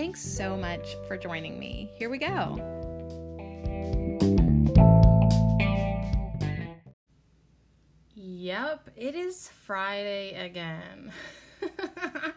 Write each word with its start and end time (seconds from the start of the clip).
Thanks 0.00 0.20
so 0.20 0.56
much 0.56 0.94
for 1.08 1.16
joining 1.16 1.58
me. 1.58 1.90
Here 1.96 2.08
we 2.08 2.18
go. 2.18 2.54
Yep, 8.14 8.90
it 8.94 9.16
is 9.16 9.48
Friday 9.64 10.34
again. 10.34 11.10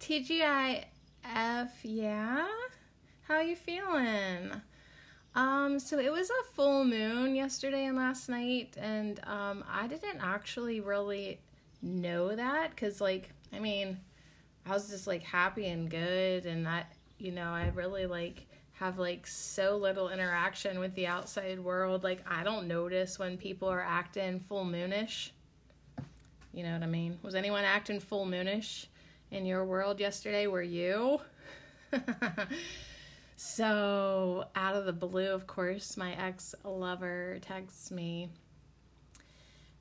TGIF, 0.00 1.70
yeah? 1.82 2.46
How 3.22 3.40
you 3.40 3.56
feeling? 3.56 4.60
Um, 5.34 5.78
so 5.78 5.98
it 5.98 6.12
was 6.12 6.28
a 6.28 6.52
full 6.52 6.84
moon 6.84 7.34
yesterday 7.34 7.86
and 7.86 7.96
last 7.96 8.28
night, 8.28 8.76
and 8.78 9.18
um, 9.24 9.64
I 9.66 9.86
didn't 9.86 10.20
actually 10.20 10.80
really 10.80 11.40
know 11.80 12.36
that 12.36 12.68
because, 12.68 13.00
like, 13.00 13.30
I 13.50 13.60
mean, 13.60 13.96
I 14.66 14.72
was 14.72 14.88
just 14.88 15.06
like 15.06 15.22
happy 15.22 15.66
and 15.66 15.88
good 15.90 16.46
and 16.46 16.66
I 16.68 16.84
you 17.18 17.32
know, 17.32 17.48
I 17.48 17.70
really 17.74 18.06
like 18.06 18.46
have 18.72 18.98
like 18.98 19.26
so 19.26 19.76
little 19.76 20.10
interaction 20.10 20.78
with 20.78 20.94
the 20.94 21.06
outside 21.06 21.58
world. 21.58 22.04
Like 22.04 22.22
I 22.30 22.42
don't 22.42 22.68
notice 22.68 23.18
when 23.18 23.38
people 23.38 23.68
are 23.68 23.82
acting 23.82 24.40
full 24.40 24.64
moonish. 24.64 25.30
You 26.52 26.62
know 26.62 26.72
what 26.72 26.82
I 26.82 26.86
mean? 26.86 27.18
Was 27.22 27.34
anyone 27.34 27.64
acting 27.64 28.00
full 28.00 28.26
moonish 28.26 28.86
in 29.30 29.46
your 29.46 29.64
world 29.64 30.00
yesterday? 30.00 30.46
Were 30.46 30.62
you? 30.62 31.20
so, 33.36 34.46
out 34.54 34.74
of 34.74 34.86
the 34.86 34.92
blue, 34.92 35.30
of 35.30 35.46
course, 35.46 35.96
my 35.96 36.12
ex 36.14 36.54
lover 36.64 37.38
texts 37.40 37.90
me. 37.90 38.30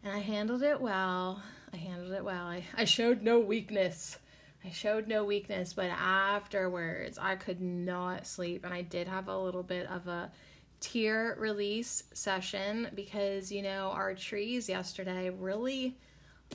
And 0.04 0.14
I 0.14 0.20
handled 0.20 0.64
it 0.64 0.80
well. 0.80 1.42
I 1.74 1.78
handled 1.78 2.12
it 2.12 2.24
well. 2.24 2.46
I, 2.46 2.64
I 2.76 2.86
showed 2.86 3.22
no 3.22 3.40
weakness. 3.40 4.20
I 4.66 4.72
showed 4.72 5.08
no 5.08 5.24
weakness, 5.24 5.74
but 5.74 5.92
afterwards 5.92 7.20
I 7.20 7.36
could 7.36 7.62
not 7.62 8.26
sleep 8.26 8.66
and 8.66 8.74
I 8.74 8.82
did 8.82 9.08
have 9.08 9.28
a 9.28 9.38
little 9.38 9.62
bit 9.64 9.88
of 9.88 10.08
a 10.08 10.32
tear 10.80 11.36
release 11.40 12.04
session 12.14 12.90
because 12.96 13.52
you 13.52 13.62
know 13.62 13.92
our 13.94 14.14
trees 14.14 14.68
yesterday 14.68 15.30
really 15.30 15.98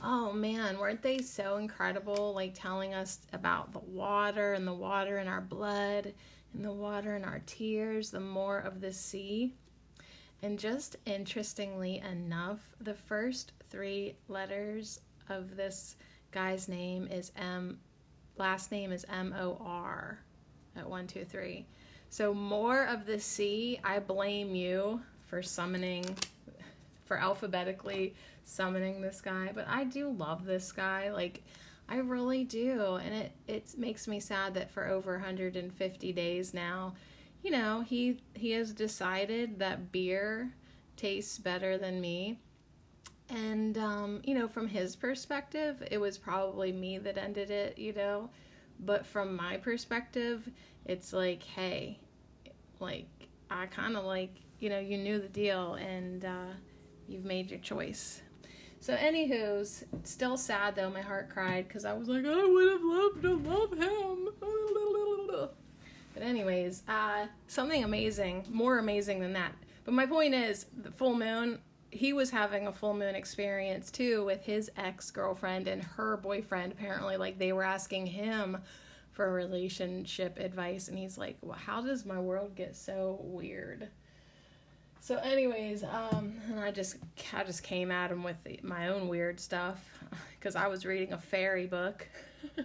oh 0.03 0.31
man 0.31 0.77
weren't 0.77 1.01
they 1.01 1.17
so 1.17 1.57
incredible 1.57 2.33
like 2.33 2.53
telling 2.53 2.93
us 2.93 3.19
about 3.33 3.73
the 3.73 3.79
water 3.79 4.53
and 4.53 4.65
the 4.65 4.73
water 4.73 5.17
in 5.17 5.27
our 5.27 5.41
blood 5.41 6.13
and 6.53 6.63
the 6.63 6.71
water 6.71 7.15
in 7.15 7.25
our 7.25 7.41
tears 7.45 8.11
the 8.11 8.19
more 8.19 8.59
of 8.59 8.81
the 8.81 8.93
sea. 8.93 9.53
And 10.43 10.57
just 10.57 10.95
interestingly 11.05 11.99
enough 11.99 12.59
the 12.79 12.95
first 12.95 13.53
three 13.69 14.15
letters 14.27 14.99
of 15.29 15.55
this 15.55 15.95
guy's 16.31 16.67
name 16.67 17.07
is 17.07 17.31
M 17.35 17.79
last 18.37 18.71
name 18.71 18.91
is 18.91 19.05
M 19.09 19.33
O 19.37 19.57
R 19.61 20.19
at 20.75 20.89
one, 20.89 21.07
two, 21.07 21.25
three. 21.25 21.65
So, 22.09 22.33
more 22.33 22.85
of 22.85 23.05
the 23.05 23.19
C, 23.19 23.79
I 23.83 23.99
blame 23.99 24.53
you 24.55 25.01
for 25.27 25.41
summoning, 25.41 26.05
for 27.05 27.17
alphabetically 27.17 28.13
summoning 28.43 29.01
this 29.01 29.21
guy. 29.21 29.51
But 29.53 29.67
I 29.67 29.85
do 29.85 30.09
love 30.09 30.45
this 30.45 30.71
guy. 30.71 31.11
Like, 31.11 31.41
I 31.87 31.97
really 31.97 32.43
do. 32.43 32.95
And 32.95 33.13
it, 33.13 33.31
it 33.47 33.73
makes 33.77 34.07
me 34.07 34.19
sad 34.19 34.53
that 34.55 34.71
for 34.71 34.87
over 34.87 35.13
150 35.13 36.13
days 36.13 36.53
now, 36.53 36.95
you 37.43 37.51
know, 37.51 37.81
he, 37.81 38.21
he 38.33 38.51
has 38.51 38.73
decided 38.73 39.59
that 39.59 39.91
beer 39.91 40.53
tastes 40.95 41.37
better 41.37 41.77
than 41.77 41.99
me. 41.99 42.39
And, 43.31 43.77
um, 43.77 44.21
you 44.25 44.35
know, 44.35 44.47
from 44.49 44.67
his 44.67 44.95
perspective, 44.97 45.81
it 45.89 45.99
was 45.99 46.17
probably 46.17 46.73
me 46.73 46.97
that 46.97 47.17
ended 47.17 47.49
it, 47.49 47.77
you 47.77 47.93
know. 47.93 48.29
But 48.81 49.05
from 49.05 49.35
my 49.37 49.55
perspective, 49.55 50.49
it's 50.85 51.13
like, 51.13 51.41
hey, 51.41 51.97
like, 52.81 53.07
I 53.49 53.67
kind 53.67 53.95
of 53.95 54.03
like, 54.03 54.35
you 54.59 54.69
know, 54.69 54.79
you 54.79 54.97
knew 54.97 55.19
the 55.19 55.29
deal 55.29 55.75
and 55.75 56.25
uh, 56.25 56.51
you've 57.07 57.23
made 57.23 57.49
your 57.49 57.61
choice. 57.61 58.21
So, 58.81 58.95
anywho's, 58.97 59.85
still 60.03 60.35
sad 60.35 60.75
though. 60.75 60.89
My 60.89 61.01
heart 61.01 61.29
cried 61.29 61.67
because 61.67 61.85
I 61.85 61.93
was 61.93 62.09
like, 62.09 62.25
I 62.25 62.45
would 62.45 62.71
have 62.71 62.83
loved 62.83 63.21
to 63.21 63.35
love 63.37 63.71
him. 63.71 64.29
But, 66.13 66.23
anyways, 66.23 66.83
uh, 66.89 67.27
something 67.47 67.83
amazing, 67.83 68.45
more 68.49 68.79
amazing 68.79 69.21
than 69.21 69.31
that. 69.33 69.53
But 69.85 69.93
my 69.93 70.05
point 70.05 70.33
is, 70.33 70.65
the 70.83 70.91
full 70.91 71.15
moon, 71.15 71.59
he 71.91 72.13
was 72.13 72.31
having 72.31 72.67
a 72.67 72.71
full 72.71 72.93
moon 72.93 73.15
experience 73.15 73.91
too 73.91 74.23
with 74.25 74.43
his 74.43 74.71
ex 74.77 75.11
girlfriend 75.11 75.67
and 75.67 75.83
her 75.83 76.17
boyfriend. 76.17 76.71
Apparently, 76.71 77.17
like 77.17 77.37
they 77.37 77.53
were 77.53 77.63
asking 77.63 78.07
him 78.07 78.57
for 79.11 79.31
relationship 79.31 80.39
advice, 80.39 80.87
and 80.87 80.97
he's 80.97 81.17
like, 81.17 81.37
well, 81.41 81.57
"How 81.57 81.81
does 81.81 82.05
my 82.05 82.19
world 82.19 82.55
get 82.55 82.75
so 82.75 83.19
weird?" 83.21 83.89
So, 85.01 85.17
anyways, 85.17 85.83
um, 85.83 86.39
and 86.49 86.59
I 86.59 86.71
just 86.71 86.97
I 87.33 87.43
just 87.43 87.63
came 87.63 87.91
at 87.91 88.11
him 88.11 88.23
with 88.23 88.37
my 88.63 88.87
own 88.87 89.07
weird 89.09 89.39
stuff 89.39 89.83
because 90.39 90.55
I 90.55 90.67
was 90.67 90.85
reading 90.85 91.11
a 91.11 91.17
fairy 91.17 91.67
book. 91.67 92.07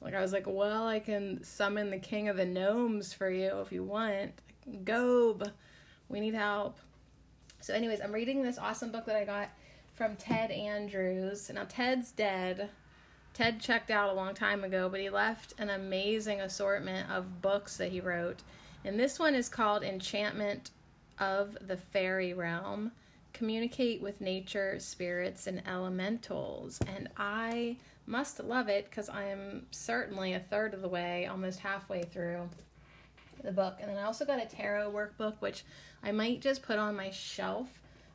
like 0.00 0.14
I 0.14 0.20
was 0.20 0.32
like, 0.32 0.44
"Well, 0.46 0.86
I 0.86 1.00
can 1.00 1.42
summon 1.42 1.90
the 1.90 1.98
king 1.98 2.28
of 2.28 2.36
the 2.36 2.44
gnomes 2.44 3.14
for 3.14 3.30
you 3.30 3.60
if 3.60 3.72
you 3.72 3.82
want." 3.82 4.32
Ghob, 4.84 5.50
we 6.08 6.20
need 6.20 6.34
help. 6.34 6.78
So, 7.66 7.74
anyways, 7.74 8.00
I'm 8.00 8.12
reading 8.12 8.44
this 8.44 8.58
awesome 8.58 8.92
book 8.92 9.06
that 9.06 9.16
I 9.16 9.24
got 9.24 9.48
from 9.96 10.14
Ted 10.14 10.52
Andrews. 10.52 11.50
Now, 11.52 11.64
Ted's 11.68 12.12
dead. 12.12 12.70
Ted 13.34 13.58
checked 13.58 13.90
out 13.90 14.08
a 14.08 14.12
long 14.12 14.34
time 14.34 14.62
ago, 14.62 14.88
but 14.88 15.00
he 15.00 15.10
left 15.10 15.52
an 15.58 15.70
amazing 15.70 16.40
assortment 16.40 17.10
of 17.10 17.42
books 17.42 17.76
that 17.78 17.90
he 17.90 18.00
wrote. 18.00 18.44
And 18.84 19.00
this 19.00 19.18
one 19.18 19.34
is 19.34 19.48
called 19.48 19.82
Enchantment 19.82 20.70
of 21.18 21.58
the 21.66 21.76
Fairy 21.76 22.32
Realm 22.34 22.92
Communicate 23.32 24.00
with 24.00 24.20
Nature, 24.20 24.78
Spirits, 24.78 25.48
and 25.48 25.60
Elementals. 25.66 26.78
And 26.86 27.08
I 27.16 27.78
must 28.06 28.38
love 28.44 28.68
it 28.68 28.84
because 28.84 29.08
I 29.08 29.24
am 29.24 29.66
certainly 29.72 30.34
a 30.34 30.38
third 30.38 30.72
of 30.72 30.82
the 30.82 30.88
way, 30.88 31.26
almost 31.26 31.58
halfway 31.58 32.04
through 32.04 32.48
the 33.42 33.52
book. 33.52 33.78
And 33.80 33.90
then 33.90 33.98
I 33.98 34.04
also 34.04 34.24
got 34.24 34.40
a 34.40 34.46
tarot 34.46 34.92
workbook, 34.92 35.34
which 35.40 35.64
I 36.02 36.12
might 36.12 36.40
just 36.40 36.62
put 36.62 36.78
on 36.78 36.96
my 36.96 37.10
shelf 37.10 37.68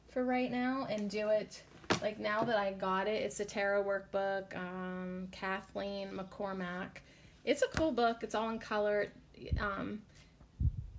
for 0.09 0.23
right 0.23 0.51
now 0.51 0.87
and 0.89 1.09
do 1.09 1.29
it 1.29 1.63
like 2.01 2.19
now 2.19 2.43
that 2.43 2.57
I 2.57 2.73
got 2.73 3.07
it. 3.07 3.21
It's 3.21 3.39
a 3.39 3.45
tarot 3.45 3.83
workbook, 3.83 4.55
um, 4.55 5.27
Kathleen 5.31 6.09
McCormack. 6.09 6.99
It's 7.43 7.61
a 7.61 7.67
cool 7.77 7.91
book. 7.91 8.19
It's 8.21 8.35
all 8.35 8.49
in 8.49 8.59
color. 8.59 9.11
Um, 9.59 10.01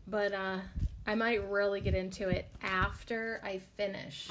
but 0.06 0.32
uh, 0.32 0.58
I 1.06 1.14
might 1.14 1.48
really 1.48 1.80
get 1.80 1.94
into 1.94 2.28
it 2.28 2.48
after 2.62 3.40
I 3.44 3.60
finish 3.76 4.28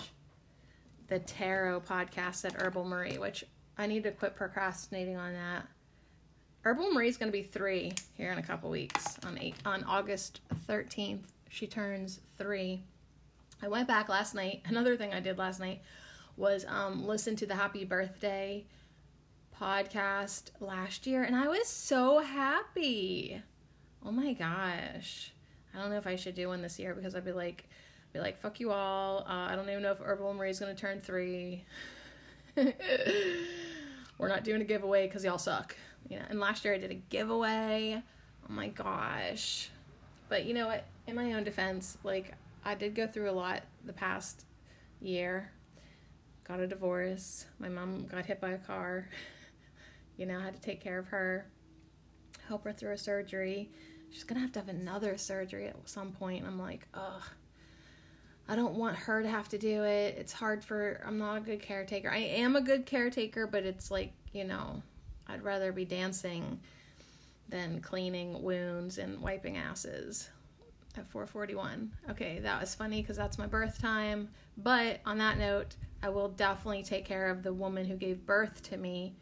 the 1.08 1.20
tarot 1.20 1.82
podcast 1.82 2.46
at 2.46 2.54
Herbal 2.54 2.86
Marie, 2.86 3.18
which 3.18 3.44
I 3.78 3.88
need 3.88 4.04
to 4.04 4.12
quit 4.12 4.36
procrastinating 4.36 5.18
on 5.18 5.34
that. 5.34 5.66
Herbal 6.62 6.92
Marie's 6.92 7.18
going 7.18 7.32
to 7.32 7.38
be 7.38 7.44
three 7.44 7.94
here 8.14 8.32
in 8.32 8.38
a 8.38 8.44
couple 8.44 8.70
weeks 8.70 9.18
on 9.26 9.38
eight 9.40 9.56
on 9.66 9.84
August 9.84 10.42
13th. 10.70 11.24
She 11.52 11.68
turns 11.68 12.22
three. 12.38 12.84
I 13.62 13.68
went 13.68 13.88
back 13.88 14.09
last 14.09 14.34
night. 14.34 14.62
Another 14.66 14.96
thing 14.96 15.14
I 15.14 15.20
did 15.20 15.38
last 15.38 15.59
night 15.59 15.82
was 16.38 16.66
um, 16.68 17.06
listen 17.06 17.36
to 17.36 17.46
the 17.46 17.56
Happy 17.56 17.84
Birthday 17.84 18.66
podcast 19.59 20.52
last 20.59 21.06
year, 21.06 21.24
and 21.24 21.36
I 21.36 21.48
was 21.48 21.68
so 21.68 22.20
happy. 22.20 23.42
Oh 24.03 24.12
my 24.12 24.34
gosh! 24.34 25.32
I 25.76 25.80
don't 25.80 25.92
know 25.92 25.98
if 25.98 26.08
I 26.08 26.16
should 26.16 26.36
do 26.36 26.48
one 26.48 26.62
this 26.62 26.80
year 26.80 26.96
because 26.96 27.16
I'd 27.16 27.26
be 27.26 27.34
like, 27.34 27.70
be 28.14 28.20
like, 28.20 28.40
fuck 28.40 28.59
you 28.59 28.72
all. 28.72 29.20
Uh, 29.20 29.52
I 29.52 29.56
don't 29.56 29.70
even 29.70 29.84
know 29.84 29.92
if 29.92 30.00
Herbal 30.00 30.34
Marie's 30.34 30.59
gonna 30.59 30.74
turn 30.74 31.02
three. 31.02 31.66
We're 32.56 34.28
not 34.28 34.44
doing 34.44 34.62
a 34.62 34.66
giveaway 34.66 35.08
because 35.08 35.24
y'all 35.24 35.38
suck 35.38 35.76
you 36.09 36.18
know, 36.18 36.26
and 36.30 36.40
last 36.40 36.66
year 36.66 36.74
I 36.74 36.78
did 36.78 36.92
a 36.92 36.96
giveaway. 36.96 38.02
Oh 38.50 38.54
my 38.54 38.68
gosh. 38.68 39.70
But 40.32 40.46
you 40.46 40.54
know 40.54 40.68
what? 40.68 40.86
In 41.08 41.16
my 41.16 41.34
own 41.34 41.44
defense, 41.44 41.98
like 42.06 42.32
I 42.64 42.74
did 42.74 42.96
go 42.96 43.06
through 43.06 43.30
a 43.30 43.34
lot 43.34 43.64
the 43.84 43.92
past 43.92 44.46
year. 45.02 45.52
Got 46.46 46.62
a 46.62 46.68
divorce. 46.68 47.46
My 47.60 47.68
mom 47.68 48.08
got 48.08 48.26
hit 48.26 48.40
by 48.40 48.52
a 48.52 48.58
car. 48.58 49.10
You 50.18 50.28
know, 50.28 50.38
I 50.38 50.44
had 50.44 50.54
to 50.54 50.62
take 50.62 50.82
care 50.82 51.00
of 51.00 51.08
her. 51.08 51.48
help 52.48 52.66
her 52.66 52.74
through 52.74 52.92
a 52.92 52.98
surgery. 52.98 53.72
She's 54.12 54.24
gonna 54.24 54.42
have 54.42 54.52
to 54.52 54.60
have 54.60 54.70
another 54.70 55.18
surgery 55.18 55.66
at 55.66 55.90
some 55.90 56.12
point. 56.12 56.46
I'm 56.46 56.60
like, 56.60 56.86
ugh. 56.94 57.24
I 58.48 58.56
don't 58.56 58.76
want 58.76 58.98
her 58.98 59.24
to 59.24 59.30
have 59.30 59.50
to 59.50 59.58
do 59.58 59.84
it. 59.84 60.18
It's 60.20 60.34
hard 60.34 60.64
for 60.64 61.02
I'm 61.08 61.18
not 61.18 61.38
a 61.38 61.40
good 61.40 61.62
caretaker. 61.62 62.12
I 62.12 62.18
am 62.18 62.56
a 62.56 62.62
good 62.62 62.86
caretaker, 62.86 63.48
but 63.48 63.64
it's 63.64 63.90
like, 63.90 64.12
you 64.32 64.44
know, 64.44 64.84
I'd 65.28 65.44
rather 65.44 65.72
be 65.72 65.86
dancing 65.86 66.60
than 67.52 67.82
cleaning 67.82 68.42
wounds 68.42 68.98
and 68.98 69.22
wiping 69.22 69.58
asses 69.58 70.30
at 70.98 71.08
441. 71.08 71.92
Okay, 72.09 72.40
that 72.40 72.59
was 72.59 72.74
funny 72.74 73.02
because 73.02 73.18
that's 73.18 73.38
my 73.38 73.48
birth 73.48 73.80
time. 73.80 74.30
But 74.58 75.02
on 75.06 75.18
that 75.20 75.38
note, 75.38 75.76
I 76.02 76.09
will 76.09 76.30
definitely 76.30 76.84
take 76.84 77.06
care 77.06 77.30
of 77.30 77.44
the 77.44 77.53
woman 77.53 77.86
who 77.86 77.96
gave 77.96 78.26
birth 78.26 78.64
to 78.64 78.78
me 78.78 79.16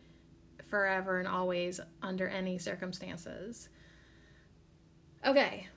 forever 0.70 1.20
and 1.20 1.28
always 1.28 1.80
under 2.02 2.28
any 2.28 2.58
circumstances. 2.58 3.70
Okay, 5.26 5.68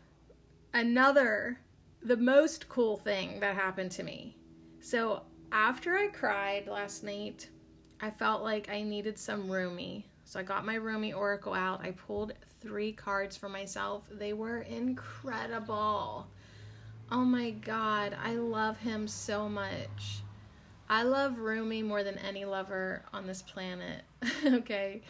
another, 0.73 1.59
the 2.03 2.17
most 2.17 2.69
cool 2.69 2.97
thing 2.97 3.41
that 3.41 3.57
happened 3.57 3.91
to 3.93 4.03
me. 4.03 4.37
So 4.81 5.23
after 5.51 5.97
I 5.97 6.09
cried 6.09 6.69
last 6.69 7.03
night, 7.03 7.49
I 8.01 8.11
felt 8.11 8.43
like 8.43 8.69
I 8.69 8.83
needed 8.83 9.19
some 9.19 9.51
Rumi. 9.51 10.07
So 10.33 10.41
I 10.41 10.45
got 10.45 10.65
my 10.65 10.77
Rumi 10.77 11.13
Oracle 11.13 11.53
out. 11.53 11.83
I 11.85 11.91
pulled 11.91 12.33
three 12.63 12.91
cards 12.93 13.37
for 13.37 13.51
myself. 13.51 14.05
They 14.11 14.33
were 14.33 14.63
incredible. 14.63 16.27
Oh 17.11 17.25
my 17.27 17.51
god, 17.51 18.17
I 18.19 18.37
love 18.37 18.79
him 18.79 19.07
so 19.07 19.47
much. 19.47 20.23
I 20.89 21.03
love 21.03 21.37
Rumi 21.37 21.83
more 21.83 22.03
than 22.03 22.17
any 22.17 22.47
lover 22.47 23.03
on 23.13 23.27
this 23.27 23.43
planet. 23.43 24.05
okay. 24.47 25.03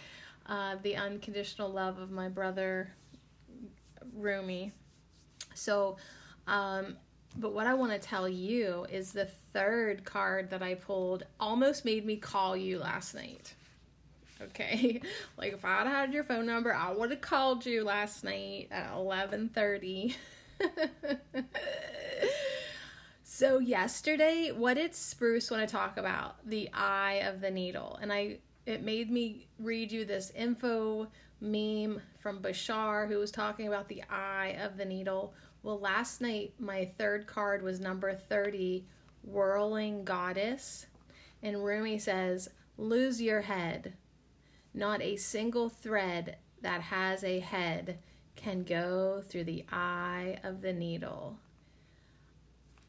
Uh, 0.47 0.75
the 0.83 0.97
unconditional 0.97 1.71
love 1.71 2.01
of 2.01 2.11
my 2.11 2.29
brother 2.29 2.91
Rumi. 4.17 4.73
So, 5.55 5.99
um, 6.49 6.97
but 7.37 7.53
what 7.53 7.69
I 7.69 7.75
want 7.75 7.93
to 7.93 8.01
tell 8.01 8.29
you 8.29 8.89
is 8.91 9.13
the 9.13 9.27
third 9.53 10.05
card 10.05 10.51
that 10.51 10.65
I 10.65 10.75
pulled 10.75 11.23
almost 11.39 11.85
made 11.85 12.05
me 12.05 12.17
call 12.17 12.57
you 12.57 12.81
last 12.81 13.15
night. 13.15 13.55
Okay, 14.45 15.01
like 15.39 15.53
if 15.53 15.65
I'd 15.65 15.87
had 15.87 16.13
your 16.13 16.25
phone 16.25 16.47
number, 16.47 16.75
I 16.75 16.93
would 16.93 17.11
have 17.11 17.21
called 17.21 17.67
you 17.67 17.85
last 17.85 18.25
night 18.25 18.69
at 18.71 18.93
eleven 18.95 19.49
thirty. 19.49 20.17
so 23.25 23.59
yesterday, 23.59 24.53
what 24.55 24.75
did 24.75 24.95
Spruce 24.95 25.51
want 25.51 25.67
to 25.67 25.73
talk 25.73 25.97
about? 25.97 26.49
The 26.49 26.71
eye 26.73 27.23
of 27.25 27.41
the 27.41 27.51
needle, 27.51 27.99
and 28.01 28.13
I 28.13 28.39
it 28.67 28.83
made 28.83 29.11
me 29.11 29.49
read 29.59 29.91
you 29.91 30.05
this 30.05 30.31
info 30.35 31.09
meme 31.41 32.01
from 32.21 32.41
Bashar 32.41 33.09
who 33.09 33.19
was 33.19 33.33
talking 33.33 33.67
about 33.67 33.89
the 33.89 34.03
eye 34.09 34.57
of 34.63 34.77
the 34.77 34.85
needle. 34.85 35.35
Well, 35.63 35.79
last 35.79 36.21
night 36.21 36.55
my 36.59 36.85
third 36.99 37.27
card 37.27 37.63
was 37.63 37.81
number 37.81 38.15
30, 38.15 38.85
Whirling 39.25 40.05
Goddess. 40.05 40.87
And 41.43 41.65
Rumi 41.65 41.99
says, 41.99 42.49
Lose 42.79 43.21
your 43.21 43.43
head. 43.43 43.95
Not 44.75 45.03
a 45.03 45.17
single 45.17 45.69
thread 45.69 46.37
that 46.63 46.81
has 46.83 47.25
a 47.25 47.41
head 47.41 47.99
can 48.37 48.65
go 48.65 49.23
through 49.27 49.45
the 49.45 49.65
eye 49.71 50.39
of 50.43 50.63
the 50.63 50.73
needle. 50.73 51.39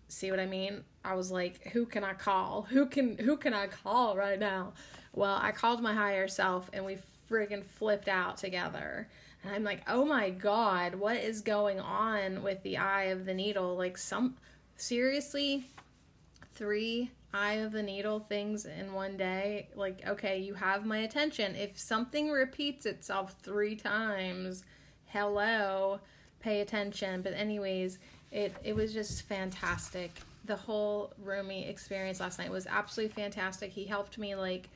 See 0.08 0.32
what 0.32 0.40
I 0.40 0.46
mean? 0.46 0.84
I 1.04 1.16
was 1.16 1.32
like, 1.32 1.62
who 1.74 1.86
can 1.86 2.04
I 2.04 2.14
call? 2.14 2.62
Who 2.70 2.86
can 2.86 3.18
who 3.18 3.36
can 3.36 3.54
I 3.54 3.68
call 3.68 4.16
right 4.16 4.40
now? 4.40 4.74
Well, 5.12 5.38
I 5.42 5.52
called 5.52 5.82
my 5.82 5.94
higher 5.94 6.28
self 6.28 6.70
and 6.72 6.86
we 6.86 6.98
friggin' 7.30 7.66
flipped 7.66 8.08
out 8.08 8.38
together. 8.38 9.10
And 9.44 9.54
I'm 9.54 9.64
like, 9.64 9.82
oh 9.88 10.06
my 10.06 10.30
god, 10.30 10.96
what 10.96 11.18
is 11.18 11.42
going 11.42 11.80
on 11.80 12.44
with 12.44 12.64
the 12.64 12.78
eye 12.78 13.06
of 13.06 13.26
the 13.26 13.34
needle? 13.34 13.76
Like, 13.76 13.98
some 13.98 14.38
seriously, 14.78 15.70
three 16.56 17.12
eye 17.34 17.54
of 17.54 17.72
the 17.72 17.82
needle 17.82 18.20
things 18.20 18.66
in 18.66 18.94
one 18.94 19.18
day. 19.18 19.70
Like, 19.76 20.08
okay, 20.08 20.40
you 20.40 20.54
have 20.54 20.86
my 20.86 21.00
attention. 21.00 21.56
If 21.56 21.78
something 21.80 22.30
repeats 22.30 22.86
itself 22.86 23.36
three 23.42 23.76
times, 23.76 24.64
hello, 25.06 26.00
pay 26.40 26.62
attention. 26.62 27.22
But, 27.22 27.34
anyways, 27.34 28.00
it, 28.32 28.56
it 28.64 28.76
was 28.76 28.94
just 28.94 29.24
fantastic. 29.24 30.12
The 30.46 30.56
whole 30.56 31.14
Rumi 31.24 31.68
experience 31.68 32.20
last 32.20 32.38
night 32.38 32.52
was 32.52 32.68
absolutely 32.68 33.16
fantastic. 33.16 33.72
He 33.72 33.86
helped 33.86 34.18
me, 34.18 34.36
like, 34.36 34.70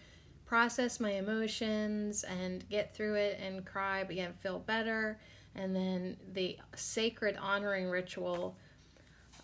process 0.46 1.00
my 1.00 1.12
emotions 1.12 2.24
and 2.24 2.68
get 2.70 2.96
through 2.96 3.16
it 3.16 3.40
and 3.46 3.66
cry, 3.66 4.04
but 4.04 4.16
yet 4.16 4.40
feel 4.42 4.60
better. 4.60 5.20
And 5.56 5.76
then 5.76 6.18
the 6.34 6.58
sacred 6.76 7.38
honoring 7.38 7.90
ritual 7.90 8.56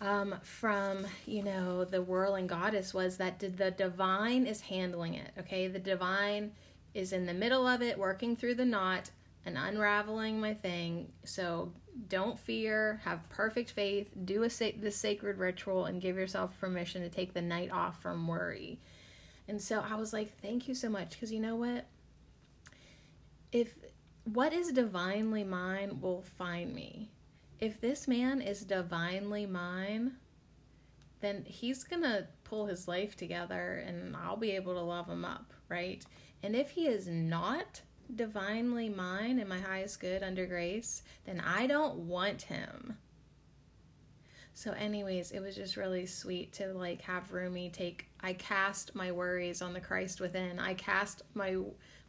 um, 0.04 0.34
from, 0.42 1.06
you 1.26 1.42
know, 1.42 1.84
the 1.84 2.02
whirling 2.02 2.46
goddess 2.46 2.92
was 2.92 3.16
that 3.16 3.38
the 3.38 3.70
divine 3.70 4.46
is 4.46 4.60
handling 4.60 5.14
it, 5.14 5.30
okay? 5.38 5.66
The 5.66 5.78
divine 5.78 6.52
is 6.92 7.12
in 7.12 7.26
the 7.26 7.34
middle 7.34 7.66
of 7.66 7.82
it, 7.82 7.98
working 7.98 8.36
through 8.36 8.56
the 8.56 8.64
knot 8.64 9.10
and 9.46 9.56
unraveling 9.56 10.40
my 10.40 10.54
thing. 10.54 11.10
So 11.24 11.72
don't 12.08 12.38
fear, 12.38 13.00
have 13.04 13.28
perfect 13.30 13.70
faith, 13.70 14.10
do 14.24 14.42
a 14.42 14.50
sa- 14.50 14.70
the 14.78 14.90
sacred 14.90 15.38
ritual, 15.38 15.86
and 15.86 16.02
give 16.02 16.16
yourself 16.16 16.58
permission 16.60 17.02
to 17.02 17.08
take 17.08 17.32
the 17.32 17.42
night 17.42 17.72
off 17.72 18.00
from 18.02 18.28
worry. 18.28 18.78
And 19.48 19.60
so 19.60 19.80
I 19.80 19.96
was 19.96 20.12
like, 20.12 20.38
thank 20.40 20.68
you 20.68 20.74
so 20.74 20.88
much. 20.88 21.10
Because 21.10 21.32
you 21.32 21.40
know 21.40 21.56
what? 21.56 21.86
If 23.52 23.78
what 24.24 24.52
is 24.52 24.72
divinely 24.72 25.44
mine 25.44 26.00
will 26.00 26.22
find 26.22 26.74
me. 26.74 27.10
If 27.60 27.80
this 27.80 28.08
man 28.08 28.40
is 28.40 28.64
divinely 28.64 29.46
mine, 29.46 30.16
then 31.20 31.44
he's 31.46 31.84
going 31.84 32.02
to 32.02 32.26
pull 32.44 32.66
his 32.66 32.86
life 32.86 33.16
together 33.16 33.82
and 33.86 34.14
I'll 34.16 34.36
be 34.36 34.52
able 34.52 34.74
to 34.74 34.80
love 34.80 35.08
him 35.08 35.24
up, 35.24 35.52
right? 35.68 36.04
And 36.42 36.54
if 36.54 36.70
he 36.70 36.86
is 36.86 37.08
not 37.08 37.80
divinely 38.14 38.88
mine 38.88 39.38
and 39.38 39.48
my 39.48 39.58
highest 39.58 40.00
good 40.00 40.22
under 40.22 40.46
grace, 40.46 41.02
then 41.24 41.40
I 41.40 41.66
don't 41.66 41.96
want 42.00 42.42
him. 42.42 42.98
So, 44.56 44.72
anyways, 44.72 45.32
it 45.32 45.40
was 45.40 45.56
just 45.56 45.76
really 45.76 46.06
sweet 46.06 46.52
to 46.54 46.72
like 46.74 47.00
have 47.02 47.32
Rumi 47.32 47.70
take. 47.70 48.06
I 48.20 48.34
cast 48.34 48.94
my 48.94 49.10
worries 49.10 49.62
on 49.62 49.72
the 49.72 49.80
Christ 49.80 50.20
within. 50.20 50.60
I 50.60 50.74
cast 50.74 51.22
my 51.34 51.56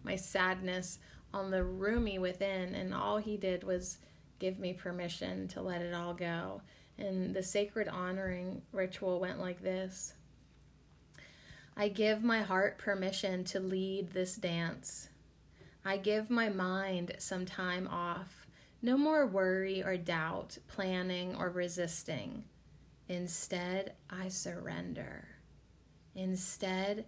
my 0.03 0.15
sadness 0.15 0.99
on 1.33 1.49
the 1.49 1.63
Rumi 1.63 2.19
within, 2.19 2.75
and 2.75 2.93
all 2.93 3.17
he 3.17 3.35
did 3.35 3.63
was 3.63 3.97
give 4.39 4.59
me 4.59 4.73
permission 4.73 5.47
to 5.49 5.61
let 5.61 5.81
it 5.81 5.93
all 5.93 6.13
go. 6.13 6.61
And 6.97 7.33
the 7.33 7.43
sacred 7.43 7.87
honoring 7.87 8.61
ritual 8.71 9.19
went 9.19 9.39
like 9.39 9.61
this. 9.61 10.13
I 11.77 11.89
give 11.89 12.23
my 12.23 12.41
heart 12.41 12.77
permission 12.77 13.43
to 13.45 13.59
lead 13.59 14.11
this 14.11 14.35
dance. 14.35 15.09
I 15.83 15.97
give 15.97 16.29
my 16.29 16.49
mind 16.49 17.13
some 17.19 17.45
time 17.45 17.87
off 17.87 18.45
no 18.85 18.97
more 18.97 19.25
worry 19.25 19.83
or 19.83 19.97
doubt, 19.97 20.59
planning 20.67 21.35
or 21.35 21.49
resisting. 21.49 22.43
Instead, 23.09 23.93
I 24.11 24.27
surrender. 24.27 25.27
Instead, 26.13 27.05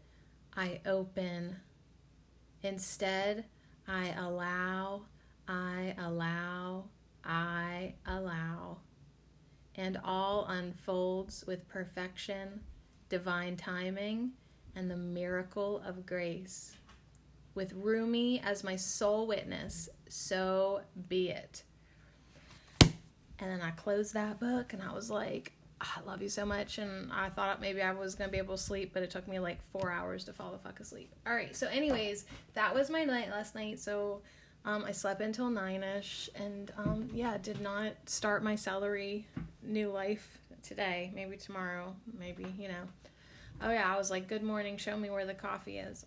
I 0.56 0.82
open. 0.88 1.56
Instead, 2.64 3.46
I 3.88 4.10
allow, 4.18 5.04
I 5.48 5.94
allow, 6.00 6.86
I 7.28 7.94
allow. 8.06 8.78
And 9.76 10.00
all 10.04 10.46
unfolds 10.46 11.44
with 11.46 11.68
perfection, 11.68 12.62
divine 13.10 13.58
timing, 13.58 14.32
and 14.76 14.90
the 14.90 14.98
miracle 14.98 15.84
of 15.86 16.06
grace. 16.06 16.76
With 17.54 17.74
Rumi 17.74 18.40
as 18.42 18.64
my 18.64 18.76
sole 18.76 19.28
witness, 19.28 19.90
so 20.10 20.82
be 21.10 21.30
it. 21.30 21.64
And 23.40 23.52
then 23.52 23.62
I 23.62 23.72
closed 23.72 24.14
that 24.14 24.40
book 24.40 24.74
and 24.74 24.82
I 24.82 24.94
was 24.94 25.12
like, 25.12 25.52
ah, 25.82 26.00
I 26.02 26.08
love 26.08 26.22
you 26.22 26.30
so 26.30 26.46
much. 26.46 26.78
And 26.78 27.12
I 27.12 27.30
thought 27.30 27.62
maybe 27.62 27.82
I 27.82 27.92
was 27.92 28.16
going 28.16 28.30
to 28.30 28.32
be 28.32 28.38
able 28.38 28.56
to 28.58 28.62
sleep, 28.62 28.92
but 28.94 29.04
it 29.04 29.12
took 29.12 29.28
me 29.28 29.40
like 29.40 29.62
four 29.72 29.92
hours 29.92 30.24
to 30.26 30.34
fall 30.34 30.52
the 30.52 30.58
fuck 30.58 30.80
asleep. 30.80 31.14
All 31.26 31.34
right. 31.34 31.56
So, 31.56 31.68
anyways, 31.68 32.26
that 32.54 32.74
was 32.74 32.90
my 32.90 33.04
night 33.04 33.30
last 33.30 33.54
night. 33.54 33.80
So, 33.80 34.22
um, 34.66 34.84
I 34.86 34.92
slept 34.92 35.22
until 35.22 35.50
nine 35.50 35.84
ish. 35.84 36.30
And 36.36 36.72
um, 36.78 37.10
yeah, 37.14 37.38
did 37.38 37.62
not 37.62 37.94
start 38.06 38.44
my 38.44 38.56
celery 38.56 39.28
new 39.64 39.90
life 39.90 40.40
today. 40.62 41.12
Maybe 41.16 41.38
tomorrow. 41.38 41.96
Maybe, 42.18 42.46
you 42.60 42.68
know. 42.68 42.84
Oh, 43.62 43.72
yeah. 43.72 43.92
I 43.92 43.98
was 43.98 44.12
like, 44.12 44.28
good 44.28 44.44
morning. 44.44 44.78
Show 44.78 44.98
me 44.98 45.10
where 45.10 45.26
the 45.26 45.34
coffee 45.34 45.80
is. 45.80 46.06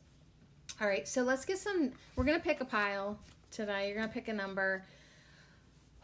All 0.81 0.87
right. 0.87 1.07
So, 1.09 1.23
let's 1.23 1.45
get 1.45 1.59
some. 1.59 1.93
We're 2.17 2.25
to 2.39 2.45
pick 2.45 2.61
a 2.61 2.65
pile 2.65 3.19
today. 3.51 3.89
You're 3.89 3.97
to 4.09 4.15
pick 4.15 4.29
a 4.29 4.33
number. 4.33 4.85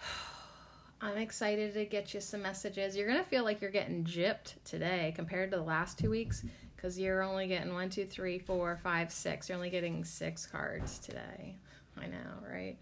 I'm 1.00 1.19
excited 1.19 1.75
to 1.75 1.85
get 1.85 2.15
you 2.15 2.21
some 2.21 2.43
messages. 2.43 2.97
You're 2.97 3.07
to 3.23 3.29
feel 3.29 3.45
like 3.45 3.61
you're 3.61 3.71
getting 3.71 4.03
gypped 4.03 4.55
today 4.65 5.12
compared 5.15 5.50
to 5.50 5.59
the 5.59 5.62
last 5.62 5.99
two 5.99 6.09
weeks 6.09 6.43
because 6.75 6.99
you're 6.99 7.23
only 7.23 7.47
getting 7.47 7.75
one, 7.75 7.91
two, 7.91 8.07
three, 8.07 8.38
four, 8.38 8.79
five, 8.83 9.12
six. 9.12 9.49
You're 9.49 9.57
only 9.57 9.71
getting 9.71 10.05
six 10.05 10.47
cards 10.47 10.99
today. 10.99 11.57
I 12.00 12.07
know, 12.07 12.49
right? 12.50 12.76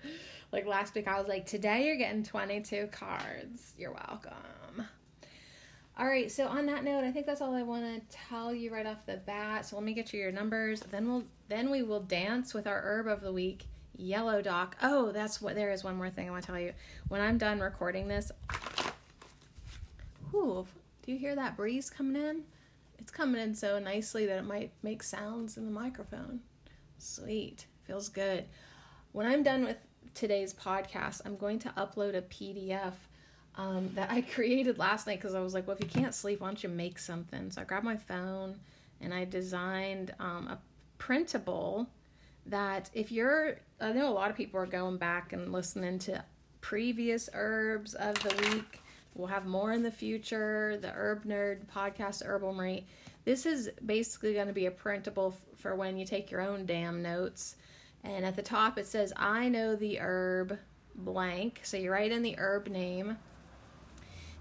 Like 0.53 0.67
last 0.67 0.95
week, 0.95 1.09
I 1.09 1.19
was 1.19 1.29
like, 1.29 1.47
today 1.47 1.87
you're 1.87 1.97
getting 1.97 2.23
22 2.23 2.89
cards. 2.93 3.73
You're 3.79 3.93
welcome. 3.93 4.87
All 5.97 6.07
right, 6.07 6.31
so 6.31 6.49
on 6.49 6.67
that 6.67 6.83
note, 6.83 7.05
I 7.05 7.13
think 7.13 7.25
that's 7.25 7.41
all 7.41 7.55
I 7.55 7.63
want 7.63 7.85
to 7.85 8.17
tell 8.29 8.53
you 8.53 8.73
right 8.73 8.87
off 8.87 9.07
the 9.07 9.19
bat. 9.19 9.65
So 9.65 9.77
let 9.77 9.85
me 9.85 9.95
get 9.95 10.13
you 10.13 10.21
your 10.21 10.33
numbers. 10.33 10.81
Then 10.81 11.09
we'll 11.09 11.25
then 11.49 11.71
we 11.71 11.83
will 11.83 12.01
dance 12.01 12.53
with 12.53 12.67
our 12.67 12.81
herb 12.83 13.07
of 13.07 13.21
the 13.21 13.33
week, 13.33 13.67
yellow 13.97 14.43
dock. 14.43 14.77
Oh, 14.83 15.13
that's 15.13 15.41
what 15.41 15.55
there 15.55 15.71
is 15.71 15.85
one 15.85 15.97
more 15.97 16.11
thing 16.11 16.27
I 16.27 16.33
want 16.33 16.43
to 16.45 16.47
tell 16.51 16.59
you. 16.59 16.73
When 17.09 17.21
I'm 17.21 17.39
done 17.39 17.61
recording 17.61 18.09
this, 18.09 18.33
whew, 20.31 20.67
do 21.03 21.13
you 21.13 21.19
hear 21.19 21.37
that 21.37 21.57
breeze 21.57 21.91
coming 21.91 22.21
in? 22.21 22.43
It's 22.99 23.13
coming 23.13 23.41
in 23.41 23.55
so 23.55 23.79
nicely 23.79 24.27
that 24.27 24.39
it 24.39 24.47
might 24.47 24.73
make 24.83 25.03
sounds 25.03 25.57
in 25.57 25.67
the 25.67 25.71
microphone. 25.71 26.41
Sweet. 26.99 27.67
Feels 27.87 28.09
good. 28.09 28.47
When 29.15 29.27
I'm 29.27 29.45
done 29.45 29.65
with 29.65 29.77
today's 30.15 30.53
podcast, 30.53 31.21
I'm 31.25 31.37
going 31.37 31.61
to 31.61 31.69
upload 31.77 32.17
a 32.17 32.23
PDF 32.23 32.95
um, 33.55 33.89
that 33.95 34.11
I 34.11 34.23
created 34.35 34.77
last 34.77 35.07
night 35.07 35.21
because 35.21 35.37
I 35.37 35.41
was 35.41 35.55
like, 35.55 35.69
well, 35.69 35.77
if 35.79 35.85
you 35.85 35.89
can't 35.89 36.13
sleep, 36.13 36.41
why 36.41 36.49
don't 36.49 36.61
you 36.65 36.69
make 36.69 36.99
something? 36.99 37.53
So 37.53 37.61
I 37.61 37.65
grabbed 37.65 37.85
my 37.85 37.97
phone 37.97 38.59
and 39.01 39.15
I 39.15 39.25
designed 39.25 40.13
um, 40.19 40.49
a 40.49 40.59
printable 40.99 41.87
that 42.47 42.91
if 42.93 43.13
you're, 43.13 43.61
I 43.81 43.93
know 43.93 44.09
a 44.09 44.11
lot 44.11 44.33
of 44.33 44.37
people 44.37 44.59
are 44.59 44.67
going 44.67 44.97
back 44.97 45.33
and 45.33 45.53
listening 45.53 46.01
to 46.01 46.25
previous 46.61 47.31
herbs 47.35 47.95
of 47.95 48.17
the 48.17 48.35
week. 48.51 48.83
We'll 49.15 49.29
have 49.29 49.47
more 49.47 49.73
in 49.73 49.85
the 49.85 49.93
future. 49.93 50.77
The 50.83 50.91
Herb 50.91 51.25
Nerd 51.25 51.67
podcast, 51.73 52.27
Herbal 52.27 52.53
Marie. 52.53 52.85
This 53.25 53.47
is 53.47 53.71
basically 53.87 54.35
going 54.35 54.49
to 54.49 54.53
be 54.53 54.67
a 54.67 54.73
printable 54.73 55.37
f- 55.37 55.61
for 55.61 55.77
when 55.77 55.99
you 55.99 56.05
take 56.05 56.33
your 56.33 56.41
own 56.41 56.67
damn 56.67 57.01
notes. 57.01 57.55
And 58.05 58.25
at 58.25 58.37
the 58.37 58.43
top 58.43 58.79
it 58.79 58.87
says, 58.87 59.13
I 59.17 59.49
know 59.49 59.75
the 59.75 59.99
herb 59.99 60.59
blank. 60.95 61.61
So 61.65 61.77
you 61.77 61.91
write 61.91 62.13
in 62.13 62.23
the 62.23 62.39
herb 62.39 62.69
name 62.69 63.17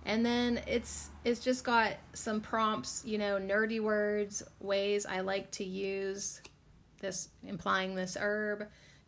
and 0.06 0.26
then 0.26 0.62
it's 0.68 1.10
it's 1.24 1.40
just 1.40 1.64
got 1.64 1.94
some 2.14 2.42
prompts 2.42 3.04
you 3.06 3.18
know 3.18 3.38
nerdy 3.38 3.80
words 3.80 4.44
ways 4.60 5.06
i 5.06 5.22
like 5.22 5.50
to 5.52 5.64
use 5.64 6.42
this 7.00 7.30
implying 7.44 7.96
this 7.96 8.18
herb 8.20 8.68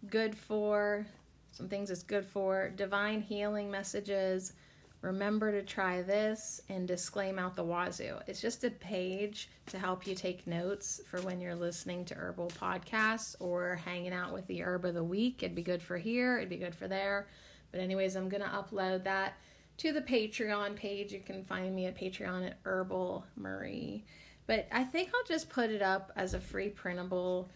good 0.10 0.38
for 0.38 1.06
some 1.52 1.68
things 1.68 1.90
it's 1.90 2.04
good 2.04 2.26
for 2.26 2.70
divine 2.76 3.22
healing 3.22 3.70
messages 3.70 4.54
remember 5.02 5.52
to 5.52 5.62
try 5.62 6.02
this 6.02 6.62
and 6.70 6.88
disclaim 6.88 7.38
out 7.38 7.56
the 7.56 7.64
wazoo 7.64 8.18
it's 8.28 8.42
just 8.42 8.64
a 8.64 8.70
page 8.70 9.50
to 9.68 9.78
help 9.78 10.08
you 10.08 10.16
take 10.16 10.48
notes 10.48 11.02
for 11.08 11.22
when 11.22 11.40
you're 11.40 11.56
listening 11.56 12.04
to 12.04 12.16
herbal 12.16 12.52
podcasts 12.60 13.36
or 13.40 13.76
hanging 13.76 14.14
out 14.14 14.34
with 14.34 14.46
the 14.48 14.64
herb 14.64 14.86
of 14.86 14.94
the 14.94 15.04
week 15.04 15.44
it'd 15.44 15.56
be 15.56 15.62
good 15.62 15.82
for 15.82 15.98
here 15.98 16.38
it'd 16.38 16.50
be 16.50 16.58
good 16.58 16.76
for 16.76 16.88
there 16.88 17.28
but 17.72 17.80
anyways 17.80 18.16
i'm 18.16 18.30
gonna 18.30 18.46
upload 18.46 19.04
that 19.04 19.36
to 19.78 19.92
the 19.92 20.02
Patreon 20.02 20.76
page. 20.76 21.12
You 21.12 21.20
can 21.20 21.44
find 21.44 21.76
me 21.76 21.86
at 21.86 21.98
Patreon 21.98 22.46
at 22.46 22.58
Herbal 22.64 23.26
Marie. 23.36 24.06
But 24.48 24.68
I 24.72 24.84
think 24.84 25.10
I'll 25.14 25.28
just 25.28 25.50
put 25.50 25.70
it 25.70 25.82
up 25.82 26.12
as 26.16 26.34
a 26.34 26.40
free 26.40 26.70
printable 26.70 27.50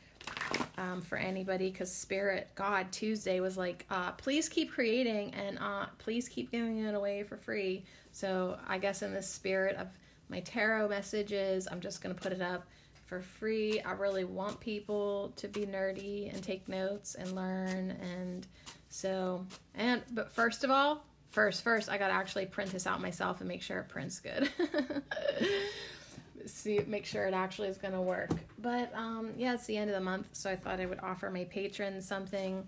um, 0.77 1.01
for 1.01 1.17
anybody 1.17 1.69
because 1.69 1.91
Spirit 1.91 2.49
God 2.55 2.91
Tuesday 2.91 3.39
was 3.39 3.57
like, 3.57 3.85
uh, 3.89 4.11
please 4.11 4.49
keep 4.49 4.71
creating 4.71 5.33
and 5.33 5.57
uh, 5.59 5.85
please 5.97 6.29
keep 6.29 6.51
giving 6.51 6.79
it 6.79 6.95
away 6.95 7.23
for 7.23 7.37
free. 7.37 7.83
So 8.11 8.57
I 8.67 8.77
guess 8.77 9.01
in 9.01 9.13
the 9.13 9.21
spirit 9.21 9.75
of 9.77 9.87
my 10.29 10.39
tarot 10.41 10.89
messages, 10.89 11.67
I'm 11.71 11.81
just 11.81 12.01
going 12.01 12.15
to 12.15 12.21
put 12.21 12.31
it 12.31 12.41
up 12.41 12.65
for 13.05 13.21
free. 13.21 13.81
I 13.81 13.91
really 13.93 14.23
want 14.23 14.59
people 14.59 15.33
to 15.37 15.47
be 15.47 15.65
nerdy 15.65 16.33
and 16.33 16.43
take 16.43 16.67
notes 16.67 17.15
and 17.15 17.33
learn. 17.33 17.91
And 18.01 18.47
so, 18.89 19.45
and, 19.75 20.03
but 20.11 20.31
first 20.31 20.63
of 20.63 20.71
all, 20.71 21.03
first 21.29 21.63
first 21.63 21.89
i 21.89 21.97
gotta 21.97 22.13
actually 22.13 22.45
print 22.45 22.71
this 22.71 22.87
out 22.87 22.99
myself 23.01 23.39
and 23.39 23.47
make 23.47 23.61
sure 23.61 23.79
it 23.79 23.87
prints 23.87 24.19
good 24.19 24.49
see 26.45 26.79
make 26.87 27.05
sure 27.05 27.25
it 27.25 27.33
actually 27.33 27.67
is 27.67 27.77
gonna 27.77 28.01
work 28.01 28.31
but 28.59 28.91
um 28.95 29.31
yeah 29.37 29.53
it's 29.53 29.65
the 29.65 29.77
end 29.77 29.89
of 29.89 29.95
the 29.95 30.01
month 30.01 30.27
so 30.33 30.49
i 30.49 30.55
thought 30.55 30.79
i 30.79 30.85
would 30.85 30.99
offer 31.01 31.29
my 31.29 31.43
patrons 31.45 32.07
something 32.07 32.67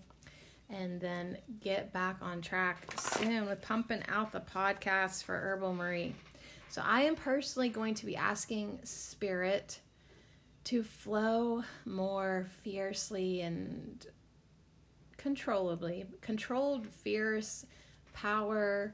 and 0.70 1.01
then 1.01 1.38
get 1.60 1.92
back 1.92 2.18
on 2.22 2.42
track 2.42 2.88
soon 3.00 3.46
with 3.46 3.62
pumping 3.62 4.04
out 4.08 4.32
the 4.32 4.40
podcast 4.40 5.24
for 5.24 5.36
herbal 5.36 5.74
marie 5.74 6.16
so 6.70 6.82
i 6.86 7.01
am 7.01 7.16
personally 7.16 7.70
going 7.70 7.94
to 7.94 8.06
be 8.06 8.16
asking 8.16 8.80
spirit 8.84 9.80
to 10.63 10.84
flow 10.84 11.63
more 11.86 12.48
fiercely 12.63 13.42
and 13.42 14.06
controllably 15.18 16.06
controlled 16.22 16.88
fierce 16.88 17.66
power, 18.13 18.94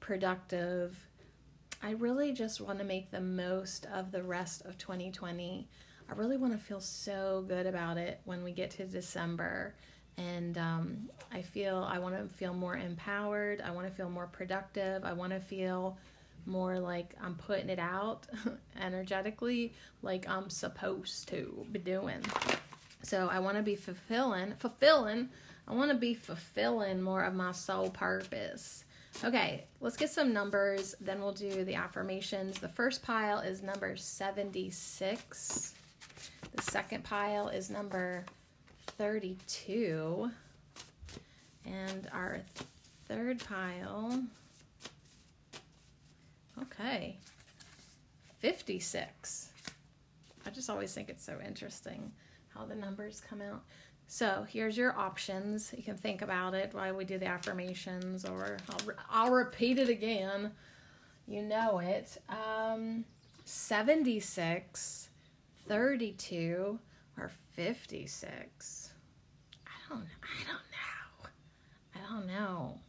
productive. 0.00 1.07
I 1.82 1.92
really 1.92 2.32
just 2.32 2.60
want 2.60 2.78
to 2.78 2.84
make 2.84 3.10
the 3.10 3.20
most 3.20 3.86
of 3.92 4.10
the 4.10 4.22
rest 4.22 4.64
of 4.64 4.78
2020. 4.78 5.68
I 6.10 6.14
really 6.14 6.36
want 6.36 6.52
to 6.52 6.58
feel 6.58 6.80
so 6.80 7.44
good 7.46 7.66
about 7.66 7.98
it 7.98 8.20
when 8.24 8.42
we 8.42 8.52
get 8.52 8.70
to 8.72 8.84
December. 8.84 9.74
And 10.16 10.58
um, 10.58 11.08
I 11.30 11.42
feel 11.42 11.86
I 11.88 11.98
want 11.98 12.16
to 12.16 12.34
feel 12.34 12.52
more 12.52 12.76
empowered. 12.76 13.60
I 13.60 13.70
want 13.70 13.86
to 13.86 13.92
feel 13.92 14.10
more 14.10 14.26
productive. 14.26 15.04
I 15.04 15.12
want 15.12 15.32
to 15.32 15.40
feel 15.40 15.96
more 16.46 16.80
like 16.80 17.14
I'm 17.22 17.34
putting 17.34 17.68
it 17.68 17.78
out 17.78 18.26
energetically, 18.80 19.74
like 20.02 20.28
I'm 20.28 20.50
supposed 20.50 21.28
to 21.28 21.66
be 21.70 21.78
doing. 21.78 22.24
So 23.02 23.28
I 23.30 23.38
want 23.38 23.56
to 23.58 23.62
be 23.62 23.76
fulfilling, 23.76 24.54
fulfilling 24.58 25.28
I 25.68 25.74
want 25.74 25.90
to 25.90 25.96
be 25.96 26.14
fulfilling 26.14 27.02
more 27.02 27.22
of 27.22 27.34
my 27.34 27.52
soul 27.52 27.90
purpose. 27.90 28.84
Okay, 29.24 29.64
let's 29.80 29.96
get 29.96 30.10
some 30.10 30.32
numbers, 30.32 30.94
then 31.00 31.20
we'll 31.20 31.32
do 31.32 31.64
the 31.64 31.74
affirmations. 31.74 32.60
The 32.60 32.68
first 32.68 33.02
pile 33.02 33.40
is 33.40 33.62
number 33.62 33.96
76. 33.96 35.74
The 36.54 36.62
second 36.62 37.02
pile 37.02 37.48
is 37.48 37.68
number 37.68 38.24
32. 38.96 40.30
And 41.66 42.08
our 42.12 42.40
third 43.08 43.44
pile, 43.44 44.22
okay, 46.62 47.18
56. 48.38 49.48
I 50.46 50.50
just 50.50 50.70
always 50.70 50.94
think 50.94 51.08
it's 51.08 51.24
so 51.24 51.38
interesting 51.44 52.12
how 52.54 52.64
the 52.64 52.76
numbers 52.76 53.20
come 53.20 53.42
out. 53.42 53.64
So 54.10 54.46
here's 54.48 54.78
your 54.78 54.98
options. 54.98 55.72
You 55.76 55.82
can 55.82 55.98
think 55.98 56.22
about 56.22 56.54
it 56.54 56.72
while 56.72 56.94
we 56.94 57.04
do 57.04 57.18
the 57.18 57.26
affirmations, 57.26 58.24
or 58.24 58.56
I'll, 58.70 58.86
re- 58.86 58.94
I'll 59.10 59.30
repeat 59.30 59.78
it 59.78 59.90
again. 59.90 60.52
You 61.26 61.42
know 61.42 61.78
it. 61.80 62.16
Um, 62.30 63.04
76, 63.44 65.10
32, 65.66 66.78
or 67.18 67.30
56. 67.52 68.92
I 69.66 69.70
don't, 69.90 70.06
I 70.22 70.44
don't 70.46 70.56
know. 70.72 71.28
I 71.94 72.10
don't 72.10 72.26
know. 72.26 72.80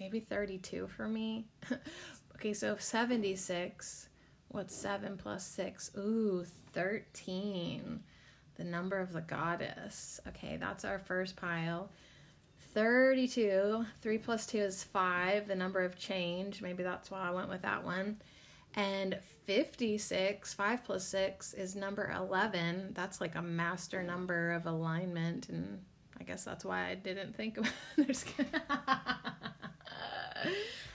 Maybe 0.00 0.20
32 0.20 0.88
for 0.88 1.06
me. 1.06 1.44
okay, 2.34 2.54
so 2.54 2.76
76. 2.78 4.08
What's 4.48 4.74
7 4.74 5.18
plus 5.18 5.46
6? 5.46 5.90
Ooh, 5.98 6.46
13 6.72 8.00
the 8.56 8.64
number 8.64 8.98
of 8.98 9.12
the 9.12 9.20
goddess. 9.20 10.20
Okay, 10.28 10.56
that's 10.56 10.84
our 10.84 10.98
first 10.98 11.36
pile. 11.36 11.90
32, 12.72 13.86
3 14.00 14.18
plus 14.18 14.46
2 14.46 14.58
is 14.58 14.82
5, 14.82 15.46
the 15.46 15.54
number 15.54 15.80
of 15.80 15.96
change. 15.96 16.60
Maybe 16.60 16.82
that's 16.82 17.10
why 17.10 17.28
I 17.28 17.30
went 17.30 17.48
with 17.48 17.62
that 17.62 17.84
one. 17.84 18.20
And 18.74 19.18
56, 19.44 20.54
5 20.54 20.84
plus 20.84 21.06
6 21.06 21.54
is 21.54 21.76
number 21.76 22.12
11. 22.16 22.92
That's 22.94 23.20
like 23.20 23.36
a 23.36 23.42
master 23.42 24.02
number 24.02 24.52
of 24.52 24.66
alignment. 24.66 25.48
And 25.48 25.82
I 26.18 26.24
guess 26.24 26.44
that's 26.44 26.64
why 26.64 26.88
I 26.88 26.94
didn't 26.96 27.36
think 27.36 27.58
about 27.58 27.70
it. 27.98 28.24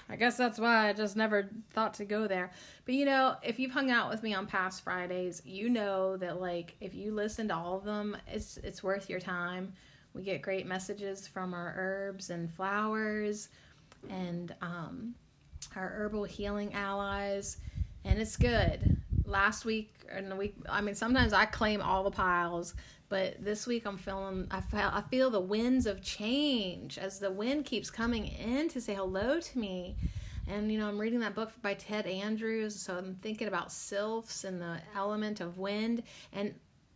I 0.10 0.16
guess 0.16 0.38
that's 0.38 0.58
why 0.58 0.90
I 0.90 0.94
just 0.94 1.16
never 1.16 1.50
thought 1.74 1.94
to 1.96 2.06
go 2.06 2.28
there. 2.28 2.52
But 2.86 2.96
you 2.96 3.06
know, 3.06 3.36
if 3.44 3.60
you've 3.60 3.72
hung 3.72 3.92
out 3.92 4.10
with 4.10 4.24
me 4.24 4.34
on 4.34 4.48
past 4.48 4.84
Fridays, 4.84 5.42
you 5.46 5.70
know 5.70 6.18
that 6.18 6.42
like 6.42 6.76
if 6.82 6.96
you 6.96 7.14
listen 7.14 7.48
to 7.50 7.56
all 7.56 7.78
of 7.78 7.84
them, 7.84 8.18
it's 8.28 8.58
it's 8.58 8.84
worth 8.84 9.10
your 9.10 9.20
time. 9.20 9.74
We 10.14 10.24
get 10.24 10.42
great 10.42 10.66
messages 10.66 11.28
from 11.28 11.54
our 11.54 11.74
herbs 11.78 12.32
and 12.32 12.52
flowers 12.52 13.50
and 14.10 14.56
um, 14.62 15.14
our 15.76 15.90
herbal 15.90 16.24
healing 16.24 16.74
allies, 16.74 17.58
and 18.04 18.20
it's 18.20 18.36
good. 18.36 18.98
Last 19.26 19.64
week 19.64 19.94
and 20.12 20.32
the 20.32 20.36
week, 20.36 20.56
I 20.68 20.82
mean, 20.82 20.96
sometimes 20.96 21.34
I 21.34 21.46
claim 21.46 21.84
all 21.84 22.04
the 22.04 22.10
piles, 22.10 22.74
but 23.10 23.44
this 23.44 23.66
week 23.66 23.86
I'm 23.86 23.98
feeling 23.98 24.48
I 24.52 24.62
feel 24.62 24.92
I 24.94 25.02
feel 25.02 25.30
the 25.30 25.40
winds 25.40 25.86
of 25.86 26.02
change 26.02 26.98
as 26.98 27.20
the 27.20 27.32
wind 27.32 27.66
keeps 27.66 27.90
coming 27.90 28.28
in 28.28 28.70
to 28.70 28.80
say 28.80 28.94
hello 28.94 29.40
to 29.40 29.60
me. 29.60 29.96
And 30.48 30.72
you 30.72 30.80
know, 30.80 30.88
I'm 30.88 31.00
reading 31.00 31.20
that 31.20 31.36
book 31.36 31.52
by 31.62 31.74
Ted 31.74 32.06
Andrews, 32.06 32.80
so 32.80 32.98
I'm 32.98 33.16
thinking 33.16 33.48
about 33.48 33.72
sylphs 33.72 34.44
and 34.44 34.62
the 34.62 34.80
element 34.96 35.42
of 35.42 35.58
wind. 35.58 36.04
And 36.32 36.54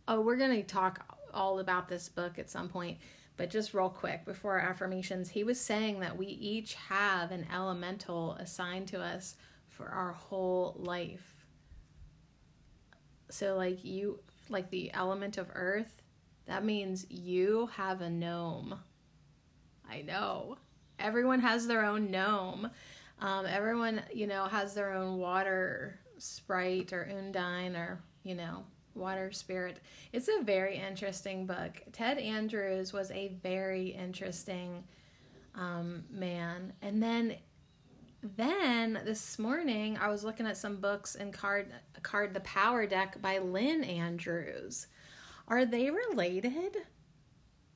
oh, 0.08 0.20
we're 0.20 0.36
gonna 0.36 0.62
talk 0.62 1.04
all 1.32 1.58
about 1.58 1.88
this 1.88 2.08
book 2.08 2.38
at 2.38 2.48
some 2.48 2.68
point. 2.68 2.98
But 3.36 3.50
just 3.50 3.74
real 3.74 3.88
quick 3.88 4.24
before 4.24 4.60
our 4.60 4.68
affirmations, 4.68 5.28
he 5.28 5.42
was 5.42 5.60
saying 5.60 6.00
that 6.00 6.16
we 6.16 6.26
each 6.26 6.74
have 6.74 7.32
an 7.32 7.46
elemental 7.52 8.34
assigned 8.34 8.86
to 8.88 9.00
us 9.00 9.34
for 9.68 9.88
our 9.88 10.12
whole 10.12 10.76
life. 10.78 11.46
So, 13.30 13.56
like, 13.56 13.84
you, 13.84 14.20
like 14.48 14.70
the 14.70 14.92
element 14.94 15.36
of 15.36 15.50
earth, 15.52 16.03
that 16.46 16.64
means 16.64 17.06
you 17.08 17.68
have 17.74 18.00
a 18.00 18.10
gnome. 18.10 18.78
I 19.88 20.02
know. 20.02 20.58
Everyone 20.98 21.40
has 21.40 21.66
their 21.66 21.84
own 21.84 22.10
gnome. 22.10 22.70
Um, 23.20 23.46
everyone, 23.46 24.02
you 24.12 24.26
know, 24.26 24.44
has 24.46 24.74
their 24.74 24.92
own 24.92 25.18
water 25.18 25.98
sprite 26.18 26.92
or 26.92 27.02
undine 27.02 27.76
or, 27.76 28.00
you 28.22 28.34
know, 28.34 28.64
water 28.94 29.32
spirit. 29.32 29.78
It's 30.12 30.28
a 30.28 30.42
very 30.42 30.76
interesting 30.76 31.46
book. 31.46 31.82
Ted 31.92 32.18
Andrews 32.18 32.92
was 32.92 33.10
a 33.10 33.28
very 33.42 33.88
interesting 33.88 34.84
um, 35.54 36.04
man. 36.10 36.72
And 36.82 37.02
then 37.02 37.36
then 38.36 39.00
this 39.04 39.38
morning 39.38 39.98
I 40.00 40.08
was 40.08 40.24
looking 40.24 40.46
at 40.46 40.56
some 40.56 40.76
books 40.76 41.14
and 41.14 41.32
card 41.32 41.72
card 42.02 42.32
The 42.32 42.40
Power 42.40 42.86
Deck 42.86 43.20
by 43.20 43.38
Lynn 43.38 43.84
Andrews. 43.84 44.86
Are 45.48 45.64
they 45.64 45.90
related? 45.90 46.76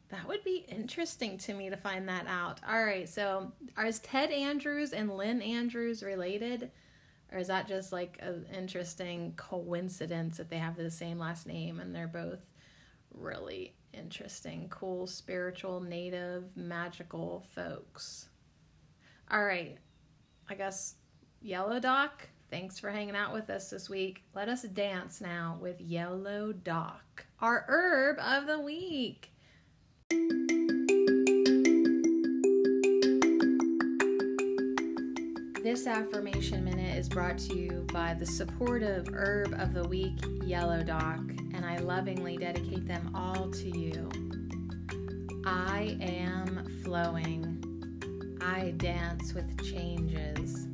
That 0.09 0.27
would 0.27 0.43
be 0.43 0.65
interesting 0.69 1.37
to 1.39 1.53
me 1.53 1.69
to 1.69 1.77
find 1.77 2.09
that 2.09 2.27
out. 2.27 2.61
All 2.67 2.83
right, 2.83 3.09
so 3.09 3.53
are 3.77 3.93
Ted 3.93 4.31
Andrews 4.31 4.93
and 4.93 5.15
Lynn 5.15 5.43
Andrews 5.43 6.03
related? 6.03 6.71
Or 7.31 7.39
is 7.39 7.49
that 7.49 7.69
just 7.69 7.93
like 7.93 8.19
an 8.23 8.47
interesting 8.57 9.35
coincidence 9.37 10.39
that 10.39 10.49
they 10.49 10.57
have 10.57 10.77
the 10.77 10.91
same 10.91 11.19
last 11.19 11.47
name 11.47 11.79
and 11.79 11.95
they're 11.95 12.09
both 12.09 12.41
really 13.13 13.75
interesting, 13.93 14.69
cool, 14.71 15.07
spiritual, 15.07 15.81
native, 15.81 16.57
magical 16.57 17.45
folks? 17.55 18.31
All 19.31 19.45
right, 19.45 19.77
I 20.49 20.55
guess 20.55 20.95
Yellow 21.43 21.81
Dock, 21.81 22.29
thanks 22.51 22.79
for 22.79 22.91
hanging 22.91 23.17
out 23.17 23.33
with 23.33 23.51
us 23.51 23.71
this 23.71 23.89
week. 23.89 24.23
Let 24.35 24.49
us 24.49 24.63
dance 24.63 25.21
now 25.21 25.59
with 25.61 25.81
Yellow 25.81 26.53
Dock, 26.53 27.27
our 27.41 27.65
herb 27.69 28.19
of 28.19 28.47
the 28.47 28.61
week. 28.61 29.31
This 35.63 35.87
affirmation 35.87 36.65
minute 36.65 36.97
is 36.97 37.09
brought 37.09 37.37
to 37.39 37.55
you 37.55 37.87
by 37.93 38.15
the 38.15 38.25
supportive 38.25 39.09
herb 39.13 39.53
of 39.59 39.75
the 39.75 39.87
week, 39.87 40.19
Yellow 40.43 40.83
Dock, 40.83 41.21
and 41.53 41.67
I 41.67 41.77
lovingly 41.79 42.39
dedicate 42.39 42.89
them 42.89 43.11
all 43.15 43.51
to 43.51 43.79
you. 43.79 44.09
I 45.45 45.99
am 46.01 46.81
flowing. 46.83 47.65
I 48.41 48.73
dance 48.79 49.35
with 49.35 49.63
changes. 49.63 50.68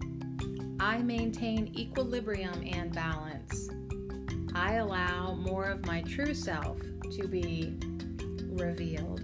I 0.80 0.98
maintain 0.98 1.72
equilibrium 1.76 2.64
and 2.66 2.92
balance. 2.92 3.68
I 4.54 4.74
allow 4.74 5.34
more 5.34 5.66
of 5.66 5.86
my 5.86 6.02
true 6.02 6.34
self 6.34 6.78
to 7.16 7.28
be 7.28 7.78
revealed. 8.48 9.22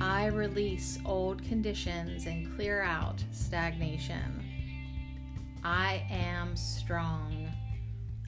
I 0.00 0.26
release 0.26 0.98
old 1.06 1.42
conditions 1.44 2.26
and 2.26 2.54
clear 2.56 2.82
out 2.82 3.24
stagnation. 3.30 4.44
I 5.64 6.04
am 6.10 6.56
strong. 6.56 7.48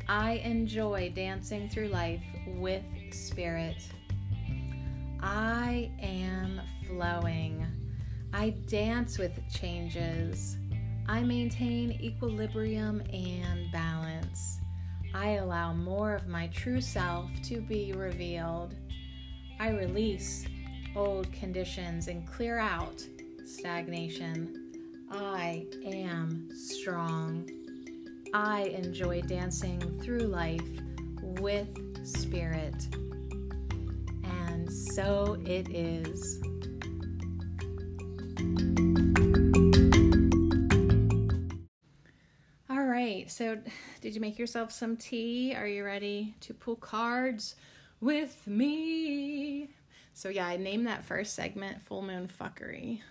I 0.09 0.35
enjoy 0.45 1.13
dancing 1.15 1.69
through 1.69 1.89
life 1.89 2.23
with 2.47 2.85
spirit. 3.11 3.89
I 5.21 5.91
am 6.01 6.61
flowing. 6.87 7.67
I 8.33 8.51
dance 8.69 9.19
with 9.19 9.33
changes. 9.53 10.57
I 11.07 11.23
maintain 11.23 11.93
equilibrium 12.01 13.03
and 13.13 13.71
balance. 13.71 14.59
I 15.15 15.35
allow 15.35 15.75
more 15.75 16.15
of 16.15 16.29
my 16.29 16.47
true 16.49 16.81
self 16.81 17.31
to 17.45 17.61
be 17.61 17.93
revealed. 17.93 18.75
I 19.61 19.69
release 19.69 20.47
old 20.97 21.31
conditions 21.33 22.09
and 22.09 22.27
clear 22.27 22.59
out 22.59 23.03
stagnation. 23.45 24.73
I 25.11 25.67
am 25.85 26.49
strong. 26.55 27.49
I 28.33 28.63
enjoy 28.63 29.21
dancing 29.23 30.01
through 30.03 30.27
life 30.27 30.67
with 31.21 31.69
spirit. 32.05 32.89
And 34.25 34.73
so 34.73 35.37
it 35.45 35.69
is. 35.71 36.41
Right, 43.25 43.31
so 43.31 43.59
did 44.01 44.15
you 44.15 44.21
make 44.21 44.39
yourself 44.39 44.71
some 44.71 44.97
tea? 44.97 45.55
Are 45.55 45.67
you 45.67 45.85
ready 45.85 46.35
to 46.41 46.55
pull 46.55 46.77
cards 46.77 47.57
with 48.01 48.47
me? 48.47 49.71
So 50.13 50.29
yeah, 50.29 50.47
I 50.47 50.57
named 50.57 50.87
that 50.87 51.05
first 51.05 51.35
segment 51.35 51.83
Full 51.83 52.03
Moon 52.03 52.29
Fuckery. 52.29 53.01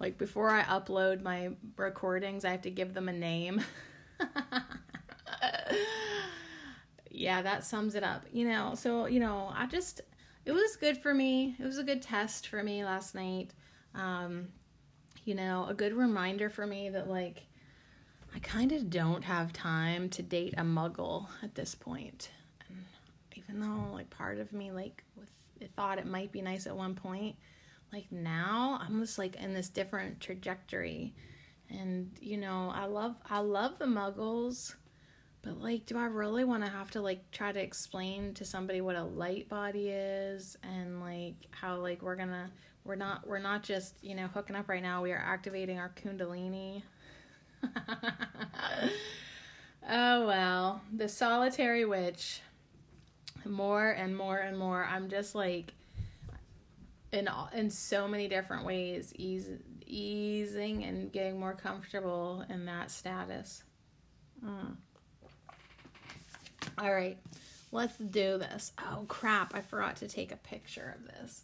Like 0.00 0.16
before 0.16 0.48
I 0.48 0.62
upload 0.62 1.22
my 1.22 1.50
recordings, 1.76 2.46
I 2.46 2.52
have 2.52 2.62
to 2.62 2.70
give 2.70 2.94
them 2.94 3.06
a 3.06 3.12
name. 3.12 3.62
yeah, 7.10 7.42
that 7.42 7.66
sums 7.66 7.94
it 7.94 8.02
up. 8.02 8.24
You 8.32 8.48
know, 8.48 8.74
so 8.74 9.04
you 9.04 9.20
know, 9.20 9.52
I 9.54 9.66
just 9.66 10.00
it 10.46 10.52
was 10.52 10.76
good 10.76 10.96
for 10.96 11.12
me. 11.12 11.54
It 11.58 11.64
was 11.64 11.76
a 11.76 11.84
good 11.84 12.00
test 12.00 12.48
for 12.48 12.62
me 12.62 12.82
last 12.82 13.14
night. 13.14 13.50
Um, 13.94 14.48
you 15.26 15.34
know, 15.34 15.66
a 15.68 15.74
good 15.74 15.92
reminder 15.92 16.48
for 16.48 16.66
me 16.66 16.88
that 16.88 17.10
like 17.10 17.42
I 18.38 18.40
kind 18.40 18.70
of 18.70 18.88
don't 18.88 19.24
have 19.24 19.52
time 19.52 20.08
to 20.10 20.22
date 20.22 20.54
a 20.56 20.62
muggle 20.62 21.26
at 21.42 21.56
this 21.56 21.74
point. 21.74 22.30
And 22.68 22.84
even 23.34 23.58
though 23.58 23.92
like 23.92 24.10
part 24.10 24.38
of 24.38 24.52
me 24.52 24.70
like 24.70 25.02
with 25.16 25.28
thought 25.74 25.98
it 25.98 26.06
might 26.06 26.30
be 26.30 26.40
nice 26.40 26.68
at 26.68 26.76
one 26.76 26.94
point 26.94 27.34
like 27.92 28.06
now 28.12 28.78
i'm 28.80 29.00
just 29.00 29.18
like 29.18 29.34
in 29.36 29.54
this 29.54 29.68
different 29.68 30.20
trajectory. 30.20 31.14
And 31.68 32.12
you 32.20 32.36
know 32.36 32.70
i 32.72 32.84
love 32.84 33.16
i 33.28 33.40
love 33.40 33.76
the 33.80 33.86
muggles 33.86 34.76
but 35.42 35.60
like 35.60 35.84
do 35.86 35.98
i 35.98 36.04
really 36.04 36.44
want 36.44 36.64
to 36.64 36.70
have 36.70 36.92
to 36.92 37.00
like 37.00 37.28
try 37.32 37.50
to 37.50 37.60
explain 37.60 38.34
to 38.34 38.44
somebody 38.44 38.80
what 38.80 38.94
a 38.94 39.02
light 39.02 39.48
body 39.48 39.88
is 39.88 40.56
and 40.62 41.00
like 41.00 41.34
how 41.50 41.76
like 41.78 42.02
we're 42.02 42.14
gonna 42.14 42.52
we're 42.84 42.94
not 42.94 43.26
we're 43.26 43.40
not 43.40 43.64
just 43.64 43.96
you 44.00 44.14
know 44.14 44.28
hooking 44.28 44.56
up 44.56 44.68
right 44.68 44.82
now. 44.82 45.02
We 45.02 45.12
are 45.12 45.18
activating 45.18 45.78
our 45.78 45.90
kundalini 45.90 46.82
oh 49.88 50.26
well 50.26 50.80
the 50.92 51.08
solitary 51.08 51.84
witch. 51.84 52.40
More 53.44 53.90
and 53.90 54.16
more 54.16 54.36
and 54.36 54.58
more. 54.58 54.84
I'm 54.84 55.08
just 55.08 55.34
like 55.34 55.72
in 57.12 57.28
all, 57.28 57.48
in 57.54 57.70
so 57.70 58.06
many 58.06 58.28
different 58.28 58.64
ways 58.64 59.12
ease, 59.16 59.48
easing 59.86 60.84
and 60.84 61.10
getting 61.12 61.40
more 61.40 61.54
comfortable 61.54 62.44
in 62.50 62.66
that 62.66 62.90
status. 62.90 63.62
Mm. 64.44 64.76
all 66.78 66.94
right 66.94 67.18
let's 67.72 67.96
do 67.98 68.38
this. 68.38 68.72
Oh 68.78 69.04
crap 69.08 69.54
i 69.54 69.60
forgot 69.60 69.96
to 69.96 70.08
take 70.08 70.32
a 70.32 70.36
picture 70.36 70.96
of 70.98 71.06
this. 71.06 71.42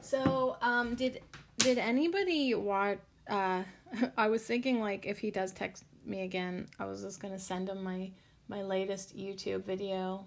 So 0.00 0.56
um 0.62 0.94
did 0.94 1.20
did 1.58 1.78
anybody 1.78 2.54
watch 2.54 2.98
uh 3.28 3.62
i 4.16 4.28
was 4.28 4.42
thinking 4.42 4.80
like 4.80 5.06
if 5.06 5.18
he 5.18 5.30
does 5.30 5.52
text 5.52 5.84
me 6.04 6.22
again 6.22 6.66
i 6.78 6.84
was 6.84 7.02
just 7.02 7.20
gonna 7.20 7.38
send 7.38 7.68
him 7.68 7.82
my 7.82 8.10
my 8.48 8.62
latest 8.62 9.16
youtube 9.16 9.64
video 9.64 10.24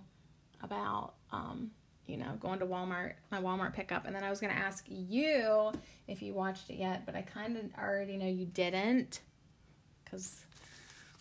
about 0.63 1.13
um, 1.31 1.71
you 2.07 2.15
know, 2.15 2.31
going 2.39 2.59
to 2.59 2.65
Walmart, 2.65 3.13
my 3.31 3.39
Walmart 3.39 3.73
pickup. 3.73 4.05
And 4.05 4.15
then 4.15 4.23
I 4.23 4.29
was 4.29 4.39
to 4.53 4.59
ask 4.59 4.85
you 4.87 5.71
if 6.07 6.21
you 6.21 6.33
watched 6.33 6.69
it 6.69 6.77
yet, 6.77 7.05
but 7.05 7.15
I 7.15 7.21
kind 7.21 7.57
of 7.57 7.63
already 7.77 8.17
know 8.17 8.27
you 8.27 8.45
didn't 8.45 9.19
because 10.03 10.41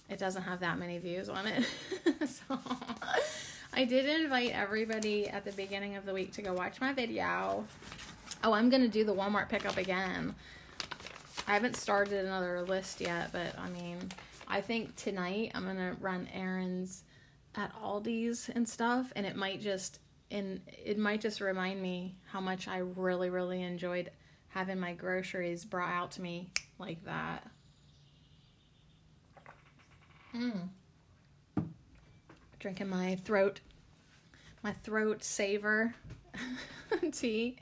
it 0.08 0.18
doesn't 0.18 0.42
have 0.42 0.60
that 0.60 0.78
many 0.78 0.98
views 0.98 1.28
on 1.28 1.46
it. 1.46 1.64
so 2.28 2.58
I 3.74 3.84
did 3.84 4.06
invite 4.06 4.52
everybody 4.52 5.28
at 5.28 5.44
the 5.44 5.52
beginning 5.52 5.96
of 5.96 6.06
the 6.06 6.14
week 6.14 6.32
to 6.34 6.42
go 6.42 6.54
watch 6.54 6.80
my 6.80 6.92
video. 6.92 7.66
Oh, 8.44 8.52
I'm 8.52 8.70
to 8.70 8.88
do 8.88 9.04
the 9.04 9.14
Walmart 9.14 9.48
pickup 9.48 9.76
again. 9.76 10.36
I 11.48 11.52
haven't 11.52 11.76
started 11.76 12.24
another 12.24 12.62
list 12.62 13.00
yet, 13.00 13.30
but 13.32 13.56
I 13.58 13.68
mean, 13.68 14.10
I 14.48 14.60
think 14.60 14.96
tonight 14.96 15.52
I'm 15.54 15.64
to 15.76 15.96
run 16.00 16.28
errands 16.34 17.04
at 17.54 17.72
Aldi's 17.80 18.50
and 18.54 18.68
stuff, 18.68 19.12
and 19.14 19.24
it 19.24 19.36
might 19.36 19.60
just 19.60 20.00
and 20.30 20.60
it 20.66 20.98
might 20.98 21.20
just 21.20 21.40
remind 21.40 21.80
me 21.80 22.16
how 22.26 22.40
much 22.40 22.66
I 22.66 22.78
really 22.78 23.30
really 23.30 23.62
enjoyed 23.62 24.10
having 24.48 24.80
my 24.80 24.92
groceries 24.92 25.64
brought 25.64 25.92
out 25.92 26.10
to 26.12 26.22
me 26.22 26.50
like 26.78 27.04
that. 27.04 27.46
Mm. 30.34 30.68
Drinking 32.58 32.88
my 32.88 33.16
throat 33.16 33.60
my 34.64 34.72
throat 34.72 35.22
saver 35.22 35.94
tea. 37.12 37.56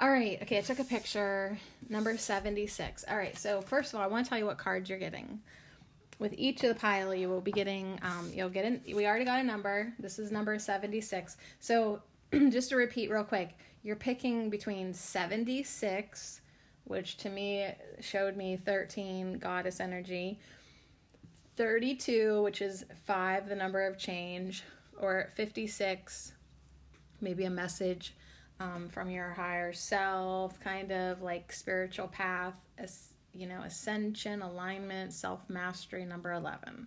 All 0.00 0.10
right. 0.10 0.38
Okay, 0.40 0.56
I 0.56 0.62
took 0.62 0.78
a 0.78 0.84
picture. 0.84 1.58
Number 1.90 2.16
76. 2.16 3.04
All 3.06 3.18
right. 3.18 3.36
So, 3.36 3.60
first 3.60 3.92
of 3.92 4.00
all, 4.00 4.04
I 4.04 4.06
want 4.06 4.24
to 4.24 4.30
tell 4.30 4.38
you 4.38 4.46
what 4.46 4.56
cards 4.56 4.88
you're 4.88 4.98
getting. 4.98 5.40
With 6.18 6.32
each 6.38 6.64
of 6.64 6.70
the 6.70 6.80
pile, 6.80 7.14
you 7.14 7.28
will 7.28 7.42
be 7.42 7.52
getting, 7.52 7.98
um, 8.02 8.30
you'll 8.34 8.48
get 8.48 8.64
in, 8.64 8.80
we 8.94 9.06
already 9.06 9.26
got 9.26 9.40
a 9.40 9.42
number. 9.42 9.92
This 9.98 10.18
is 10.18 10.32
number 10.32 10.58
76. 10.58 11.36
So, 11.58 12.00
just 12.32 12.70
to 12.70 12.76
repeat 12.76 13.10
real 13.10 13.24
quick, 13.24 13.58
you're 13.82 13.94
picking 13.94 14.48
between 14.48 14.94
76, 14.94 16.40
which 16.84 17.18
to 17.18 17.28
me 17.28 17.68
showed 18.00 18.38
me 18.38 18.56
13 18.56 19.34
goddess 19.34 19.80
energy, 19.80 20.40
32, 21.56 22.42
which 22.42 22.62
is 22.62 22.86
5, 23.04 23.50
the 23.50 23.54
number 23.54 23.86
of 23.86 23.98
change, 23.98 24.64
or 24.98 25.28
56, 25.34 26.32
maybe 27.20 27.44
a 27.44 27.50
message 27.50 28.14
um, 28.60 28.88
from 28.88 29.10
your 29.10 29.30
higher 29.30 29.72
self, 29.72 30.60
kind 30.60 30.92
of 30.92 31.22
like 31.22 31.52
spiritual 31.52 32.06
path, 32.06 32.54
as, 32.78 33.14
you 33.32 33.46
know, 33.48 33.62
ascension, 33.62 34.42
alignment, 34.42 35.12
self 35.12 35.48
mastery, 35.50 36.04
number 36.04 36.32
11. 36.32 36.86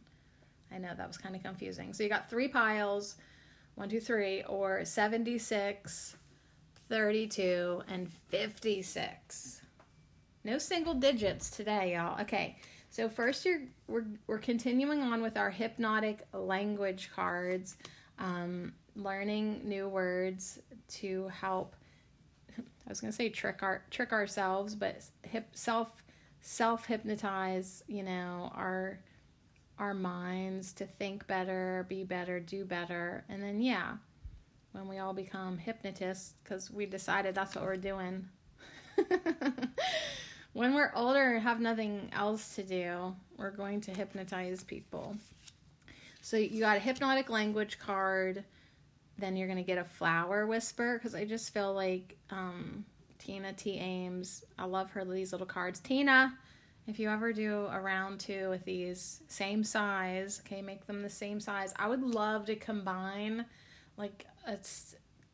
I 0.71 0.77
know 0.77 0.91
that 0.95 1.07
was 1.07 1.17
kind 1.17 1.35
of 1.35 1.43
confusing. 1.43 1.93
So 1.93 2.03
you 2.03 2.09
got 2.09 2.29
three 2.29 2.47
piles 2.47 3.15
one, 3.75 3.89
two, 3.89 3.99
three, 3.99 4.43
or 4.43 4.85
76, 4.85 6.15
32, 6.89 7.81
and 7.87 8.11
56. 8.29 9.61
No 10.43 10.57
single 10.57 10.93
digits 10.93 11.49
today, 11.49 11.93
y'all. 11.95 12.21
Okay, 12.21 12.57
so 12.89 13.09
first 13.09 13.45
you're 13.45 13.61
we're 13.87 14.05
we're 14.27 14.37
continuing 14.37 15.01
on 15.01 15.21
with 15.21 15.37
our 15.37 15.49
hypnotic 15.49 16.27
language 16.33 17.09
cards, 17.15 17.77
um, 18.19 18.73
learning 18.95 19.61
new 19.63 19.87
words 19.87 20.59
to 20.87 21.27
help. 21.29 21.75
I 22.57 22.89
was 22.89 22.99
gonna 22.99 23.13
say 23.13 23.29
trick 23.29 23.63
our 23.63 23.83
trick 23.89 24.11
ourselves, 24.11 24.75
but 24.75 25.01
hip 25.23 25.47
self 25.53 26.03
self 26.41 26.85
hypnotize. 26.85 27.83
You 27.87 28.03
know 28.03 28.51
our 28.55 28.99
our 29.79 29.93
minds 29.93 30.73
to 30.73 30.85
think 30.85 31.25
better, 31.27 31.85
be 31.89 32.03
better, 32.03 32.39
do 32.39 32.63
better, 32.65 33.23
and 33.29 33.41
then 33.41 33.61
yeah, 33.61 33.97
when 34.73 34.87
we 34.87 34.99
all 34.99 35.13
become 35.13 35.57
hypnotists 35.57 36.33
because 36.43 36.69
we 36.69 36.85
decided 36.85 37.33
that's 37.33 37.55
what 37.55 37.63
we're 37.63 37.77
doing. 37.77 38.27
when 40.53 40.73
we're 40.73 40.91
older 40.95 41.35
and 41.35 41.43
have 41.43 41.59
nothing 41.59 42.09
else 42.13 42.55
to 42.55 42.63
do, 42.63 43.15
we're 43.37 43.51
going 43.51 43.81
to 43.81 43.91
hypnotize 43.91 44.63
people. 44.63 45.15
So 46.21 46.37
you 46.37 46.59
got 46.59 46.77
a 46.77 46.79
hypnotic 46.79 47.29
language 47.29 47.79
card, 47.79 48.43
then 49.17 49.35
you're 49.35 49.47
going 49.47 49.57
to 49.57 49.63
get 49.63 49.77
a 49.77 49.83
flower 49.83 50.45
whisper 50.47 50.97
because 50.97 51.15
I 51.15 51.25
just 51.25 51.53
feel 51.53 51.73
like 51.73 52.17
um, 52.29 52.85
Tina 53.19 53.53
T. 53.53 53.77
Ames, 53.77 54.43
I 54.57 54.65
love 54.65 54.89
her 54.91 55.05
these 55.05 55.31
little 55.31 55.47
cards. 55.47 55.79
Tina, 55.79 56.37
if 56.87 56.99
you 56.99 57.09
ever 57.09 57.31
do 57.31 57.67
a 57.71 57.79
round 57.79 58.19
two 58.19 58.49
with 58.49 58.65
these 58.65 59.21
same 59.27 59.63
size, 59.63 60.41
okay, 60.45 60.61
make 60.61 60.85
them 60.87 61.01
the 61.01 61.09
same 61.09 61.39
size. 61.39 61.73
I 61.77 61.87
would 61.87 62.01
love 62.01 62.45
to 62.47 62.55
combine 62.55 63.45
like 63.97 64.25
a 64.45 64.57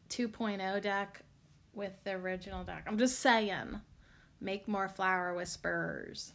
2.0 0.10 0.82
deck 0.82 1.22
with 1.74 1.94
the 2.04 2.12
original 2.12 2.64
deck. 2.64 2.84
I'm 2.88 2.98
just 2.98 3.20
saying 3.20 3.80
make 4.42 4.68
more 4.68 4.88
flower 4.88 5.34
whisperers. 5.34 6.34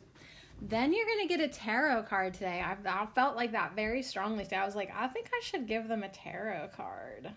Then 0.60 0.92
you're 0.92 1.06
going 1.06 1.28
to 1.28 1.36
get 1.36 1.40
a 1.40 1.48
tarot 1.48 2.04
card 2.04 2.34
today. 2.34 2.62
I, 2.64 2.76
I 2.86 3.06
felt 3.14 3.36
like 3.36 3.52
that 3.52 3.76
very 3.76 4.02
strongly 4.02 4.44
today. 4.44 4.56
I 4.56 4.64
was 4.64 4.76
like, 4.76 4.92
I 4.96 5.08
think 5.08 5.28
I 5.32 5.40
should 5.42 5.66
give 5.66 5.88
them 5.88 6.02
a 6.02 6.08
tarot 6.08 6.70
card. 6.76 7.30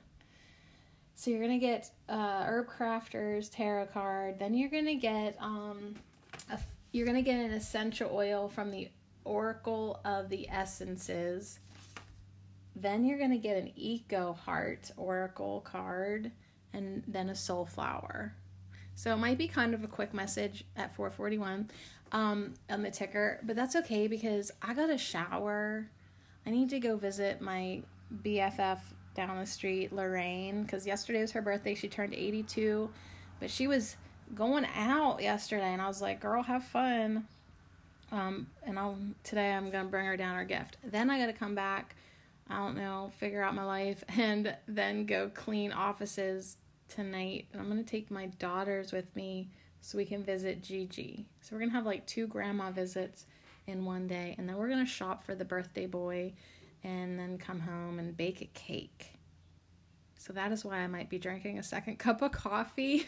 So 1.15 1.31
you're 1.31 1.39
going 1.39 1.59
to 1.59 1.65
get 1.65 1.89
uh, 2.07 2.45
Herbcrafter's 2.45 3.49
tarot 3.49 3.87
card. 3.87 4.39
Then 4.39 4.53
you're 4.53 4.69
going 4.69 4.85
to 4.85 4.95
get 4.95 5.35
um, 5.41 5.95
a, 6.51 6.59
you're 6.91 7.05
going 7.05 7.17
to 7.17 7.23
get 7.23 7.39
an 7.39 7.51
essential 7.51 8.11
oil 8.13 8.47
from 8.47 8.71
the 8.71 8.89
Oracle 9.25 9.99
of 10.05 10.29
the 10.29 10.47
Essences. 10.49 11.59
Then 12.75 13.03
you're 13.03 13.17
going 13.17 13.31
to 13.31 13.37
get 13.37 13.57
an 13.57 13.71
Eco 13.75 14.33
Heart 14.33 14.91
Oracle 14.95 15.61
card 15.61 16.31
and 16.73 17.03
then 17.07 17.29
a 17.29 17.35
Soul 17.35 17.65
Flower. 17.65 18.35
So 18.93 19.13
it 19.13 19.17
might 19.17 19.37
be 19.37 19.47
kind 19.47 19.73
of 19.73 19.83
a 19.83 19.87
quick 19.87 20.13
message 20.13 20.65
at 20.75 20.95
441 20.95 21.69
um, 22.11 22.53
on 22.69 22.81
the 22.81 22.91
ticker, 22.91 23.39
but 23.43 23.55
that's 23.55 23.75
okay 23.75 24.07
because 24.07 24.51
I 24.61 24.73
got 24.73 24.89
a 24.89 24.97
shower. 24.97 25.87
I 26.45 26.49
need 26.49 26.69
to 26.69 26.79
go 26.79 26.97
visit 26.97 27.41
my 27.41 27.81
BFF 28.23 28.79
down 29.15 29.37
the 29.37 29.45
street, 29.45 29.91
Lorraine, 29.91 30.63
because 30.63 30.85
yesterday 30.85 31.21
was 31.21 31.31
her 31.31 31.41
birthday. 31.41 31.75
She 31.75 31.87
turned 31.87 32.13
82, 32.13 32.89
but 33.39 33.49
she 33.49 33.67
was 33.67 33.97
going 34.35 34.65
out 34.75 35.21
yesterday, 35.21 35.73
and 35.73 35.81
I 35.81 35.87
was 35.87 36.01
like, 36.01 36.19
"Girl, 36.19 36.43
have 36.43 36.63
fun." 36.63 37.27
Um, 38.11 38.47
and 38.63 38.79
I'll 38.79 38.97
today 39.23 39.51
I'm 39.51 39.69
gonna 39.69 39.89
bring 39.89 40.05
her 40.05 40.15
down 40.15 40.35
her 40.35 40.45
gift. 40.45 40.77
Then 40.83 41.09
I 41.09 41.19
gotta 41.19 41.33
come 41.33 41.55
back. 41.55 41.95
I 42.49 42.57
don't 42.57 42.77
know, 42.77 43.11
figure 43.17 43.41
out 43.41 43.55
my 43.55 43.65
life, 43.65 44.03
and 44.17 44.55
then 44.67 45.05
go 45.05 45.29
clean 45.33 45.71
offices 45.73 46.57
tonight 46.89 47.45
and 47.51 47.61
I'm 47.61 47.67
to 47.77 47.83
take 47.83 48.09
my 48.09 48.27
daughters 48.39 48.91
with 48.91 49.13
me 49.15 49.49
so 49.81 49.97
we 49.97 50.05
can 50.05 50.23
visit 50.23 50.61
Gigi. 50.63 51.25
So 51.41 51.55
we're 51.55 51.59
going 51.59 51.71
to 51.71 51.75
have 51.75 51.85
like 51.85 52.05
two 52.05 52.27
grandma 52.27 52.71
visits 52.71 53.25
in 53.67 53.85
one 53.85 54.07
day 54.07 54.35
and 54.37 54.47
then 54.47 54.57
we're 54.57 54.69
going 54.69 54.85
to 54.85 54.91
shop 54.91 55.23
for 55.23 55.35
the 55.35 55.45
birthday 55.45 55.85
boy 55.85 56.33
and 56.83 57.19
then 57.19 57.37
come 57.37 57.59
home 57.59 57.99
and 57.99 58.15
bake 58.15 58.41
a 58.41 58.45
cake. 58.45 59.13
So 60.17 60.33
that 60.33 60.51
is 60.51 60.65
why 60.65 60.77
I 60.77 60.87
might 60.87 61.09
be 61.09 61.19
drinking 61.19 61.59
a 61.59 61.63
second 61.63 61.99
cup 61.99 62.21
of 62.21 62.31
coffee. 62.31 63.07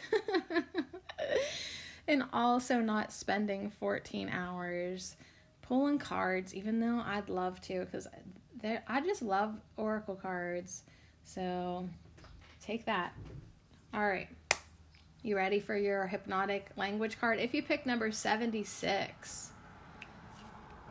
and 2.07 2.23
also 2.33 2.79
not 2.79 3.11
spending 3.11 3.69
14 3.69 4.29
hours 4.29 5.15
pulling 5.61 5.99
cards 5.99 6.55
even 6.55 6.79
though 6.79 7.03
I'd 7.05 7.29
love 7.29 7.61
to 7.61 7.85
cuz 7.85 8.07
I 8.63 9.01
just 9.01 9.21
love 9.21 9.59
oracle 9.77 10.15
cards. 10.15 10.83
So 11.23 11.87
take 12.61 12.85
that. 12.85 13.13
All 13.93 14.07
right. 14.07 14.27
You 15.21 15.35
ready 15.35 15.59
for 15.59 15.75
your 15.75 16.07
hypnotic 16.07 16.69
language 16.77 17.19
card? 17.19 17.39
If 17.39 17.53
you 17.53 17.61
pick 17.61 17.85
number 17.85 18.09
76, 18.09 19.49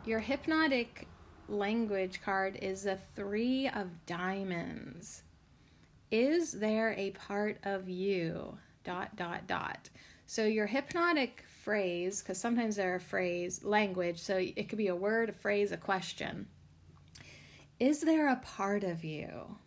your 0.05 0.19
hypnotic 0.19 1.07
language 1.47 2.21
card 2.21 2.59
is 2.61 2.83
the 2.83 2.99
three 3.15 3.67
of 3.69 4.05
diamonds. 4.05 5.23
Is 6.11 6.51
there 6.51 6.93
a 6.95 7.09
part 7.11 7.57
of 7.63 7.89
you? 7.89 8.55
Dot, 8.83 9.15
dot, 9.15 9.47
dot. 9.47 9.89
So 10.27 10.45
your 10.45 10.67
hypnotic 10.67 11.43
phrase, 11.63 12.21
because 12.21 12.37
sometimes 12.37 12.75
they're 12.75 12.97
a 12.97 12.99
phrase, 12.99 13.63
language, 13.63 14.19
so 14.19 14.37
it 14.37 14.69
could 14.69 14.77
be 14.77 14.89
a 14.89 14.95
word, 14.95 15.29
a 15.29 15.33
phrase, 15.33 15.71
a 15.71 15.77
question. 15.77 16.45
Is 17.79 18.01
there 18.01 18.27
a 18.27 18.35
part 18.35 18.83
of 18.83 19.03
you? 19.03 19.57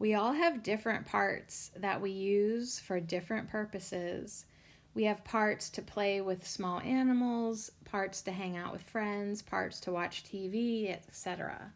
We 0.00 0.14
all 0.14 0.32
have 0.32 0.62
different 0.62 1.04
parts 1.04 1.72
that 1.76 2.00
we 2.00 2.10
use 2.10 2.80
for 2.80 3.00
different 3.00 3.50
purposes. 3.50 4.46
We 4.94 5.04
have 5.04 5.22
parts 5.24 5.68
to 5.70 5.82
play 5.82 6.22
with 6.22 6.46
small 6.46 6.80
animals, 6.80 7.70
parts 7.84 8.22
to 8.22 8.32
hang 8.32 8.56
out 8.56 8.72
with 8.72 8.82
friends, 8.82 9.42
parts 9.42 9.78
to 9.80 9.92
watch 9.92 10.24
TV, 10.24 10.90
etc. 10.90 11.74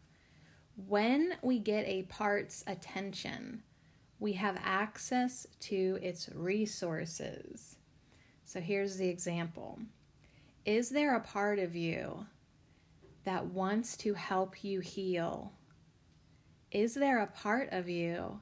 When 0.87 1.35
we 1.43 1.59
get 1.59 1.85
a 1.85 2.07
part's 2.09 2.63
attention, 2.65 3.61
we 4.19 4.33
have 4.33 4.59
access 4.63 5.45
to 5.59 5.99
its 6.01 6.27
resources. 6.33 7.75
So 8.43 8.59
here's 8.59 8.97
the 8.97 9.07
example 9.07 9.77
Is 10.65 10.89
there 10.89 11.15
a 11.15 11.21
part 11.21 11.59
of 11.59 11.75
you 11.75 12.25
that 13.23 13.45
wants 13.45 13.95
to 13.97 14.15
help 14.15 14.63
you 14.63 14.79
heal? 14.79 15.53
Is 16.75 16.93
there 16.93 17.21
a 17.21 17.27
part 17.27 17.69
of 17.71 17.87
you 17.87 18.37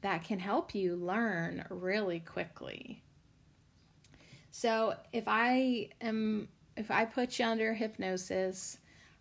that 0.00 0.24
can 0.24 0.38
help 0.38 0.74
you 0.74 0.96
learn 0.96 1.62
really 1.68 2.18
quickly? 2.18 3.02
So 4.50 4.94
if 5.12 5.24
I 5.26 5.90
am 6.00 6.48
if 6.78 6.90
I 6.90 7.04
put 7.04 7.38
you 7.38 7.44
under 7.44 7.74
hypnosis 7.74 8.78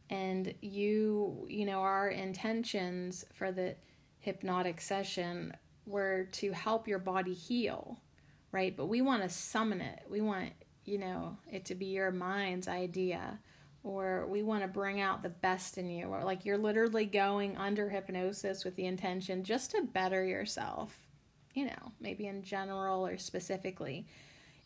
and 0.10 0.54
you, 0.62 1.46
you 1.50 1.66
know, 1.66 1.82
our 1.82 2.08
intentions 2.08 3.26
for 3.34 3.52
the 3.52 3.76
hypnotic 4.20 4.80
session 4.80 5.54
were 5.86 6.30
to 6.32 6.54
help 6.54 6.88
your 6.88 7.00
body 7.00 7.34
heal, 7.34 8.00
right? 8.54 8.78
But 8.78 8.86
we 8.86 9.02
want 9.02 9.24
to 9.24 9.30
summon 9.30 9.82
it. 9.82 10.04
We 10.10 10.22
want, 10.22 10.52
you 10.86 11.00
know, 11.00 11.36
it 11.52 11.66
to 11.66 11.76
be 11.76 11.88
your 11.88 12.12
mind's 12.12 12.70
idea 12.70 13.40
or 13.88 14.28
we 14.28 14.44
want 14.44 14.64
to 14.64 14.68
bring 14.68 15.00
out 15.00 15.24
the 15.24 15.30
best 15.30 15.78
in 15.78 15.90
you, 15.90 16.08
or 16.08 16.24
like 16.24 16.46
you're 16.46 16.58
literally 16.58 17.06
going 17.06 17.56
under 17.58 17.90
hypnosis 17.90 18.66
with 18.66 18.76
the 18.76 18.86
intention 18.86 19.44
just 19.44 19.72
to 19.72 19.82
better 19.82 20.26
yourself, 20.26 21.00
you 21.54 21.66
know, 21.66 21.92
maybe 22.02 22.28
in 22.28 22.44
general 22.44 23.08
or 23.08 23.18
specifically. 23.18 24.06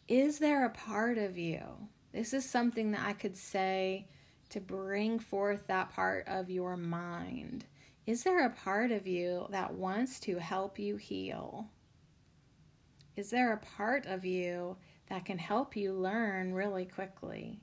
Is 0.08 0.40
there 0.40 0.66
a 0.66 0.70
part 0.70 1.18
of 1.18 1.38
you? 1.38 1.62
This 2.12 2.34
is 2.34 2.50
something 2.50 2.92
that 2.92 3.06
I 3.06 3.14
could 3.14 3.38
say 3.38 4.08
to 4.50 4.60
bring 4.60 5.20
forth 5.20 5.68
that 5.68 5.92
part 5.92 6.28
of 6.28 6.50
your 6.50 6.76
mind. 6.76 7.66
Is 8.06 8.24
there 8.24 8.46
a 8.46 8.50
part 8.50 8.92
of 8.92 9.08
you 9.08 9.48
that 9.52 9.74
wants 9.74 10.20
to 10.22 10.38
help 10.40 10.80
you 10.80 10.98
heal? 10.98 11.70
Is 13.16 13.30
there 13.30 13.54
a 13.54 13.58
part 13.78 14.08
of 14.08 14.26
you 14.26 14.78
that 15.08 15.26
can 15.26 15.38
help 15.38 15.76
you 15.76 15.94
learn 15.94 16.54
really 16.54 16.86
quickly? 16.86 17.62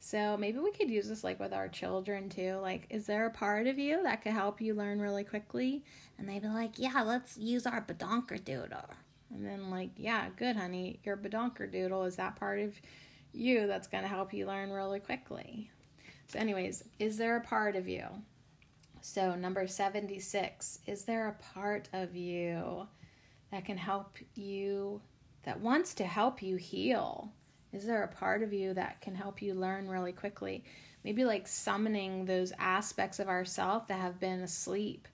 So 0.00 0.36
maybe 0.36 0.58
we 0.58 0.70
could 0.70 0.90
use 0.90 1.08
this 1.08 1.24
like 1.24 1.40
with 1.40 1.52
our 1.52 1.68
children 1.68 2.28
too. 2.28 2.58
Like, 2.62 2.86
is 2.90 3.06
there 3.06 3.26
a 3.26 3.30
part 3.30 3.66
of 3.66 3.78
you 3.78 4.02
that 4.04 4.22
could 4.22 4.32
help 4.32 4.60
you 4.60 4.74
learn 4.74 5.00
really 5.00 5.24
quickly? 5.24 5.84
And 6.18 6.28
they'd 6.28 6.42
be 6.42 6.48
like, 6.48 6.78
yeah, 6.78 7.02
let's 7.02 7.36
use 7.36 7.66
our 7.66 7.82
bedonker 7.82 8.42
doodle. 8.42 8.90
And 9.34 9.44
then 9.44 9.70
like, 9.70 9.90
yeah, 9.96 10.28
good, 10.36 10.56
honey. 10.56 11.00
Your 11.04 11.16
bedonker 11.16 11.70
doodle 11.70 12.04
is 12.04 12.16
that 12.16 12.36
part 12.36 12.60
of 12.60 12.80
you 13.32 13.66
that's 13.66 13.88
going 13.88 14.02
to 14.02 14.08
help 14.08 14.32
you 14.32 14.46
learn 14.46 14.70
really 14.70 15.00
quickly. 15.00 15.70
So, 16.28 16.38
anyways, 16.38 16.84
is 16.98 17.16
there 17.16 17.36
a 17.36 17.40
part 17.40 17.76
of 17.76 17.88
you? 17.88 18.06
So, 19.00 19.34
number 19.34 19.66
76, 19.66 20.80
is 20.86 21.04
there 21.04 21.28
a 21.28 21.54
part 21.54 21.88
of 21.92 22.16
you 22.16 22.86
that 23.50 23.64
can 23.64 23.76
help 23.78 24.18
you, 24.34 25.00
that 25.44 25.60
wants 25.60 25.94
to 25.94 26.04
help 26.04 26.42
you 26.42 26.56
heal? 26.56 27.32
Is 27.72 27.84
there 27.84 28.02
a 28.02 28.08
part 28.08 28.42
of 28.42 28.52
you 28.52 28.74
that 28.74 29.00
can 29.00 29.14
help 29.14 29.42
you 29.42 29.54
learn 29.54 29.88
really 29.88 30.12
quickly? 30.12 30.64
Maybe 31.04 31.24
like 31.24 31.46
summoning 31.46 32.24
those 32.24 32.52
aspects 32.58 33.18
of 33.18 33.28
ourself 33.28 33.88
that 33.88 34.00
have 34.00 34.18
been 34.18 34.40
asleep. 34.40 35.06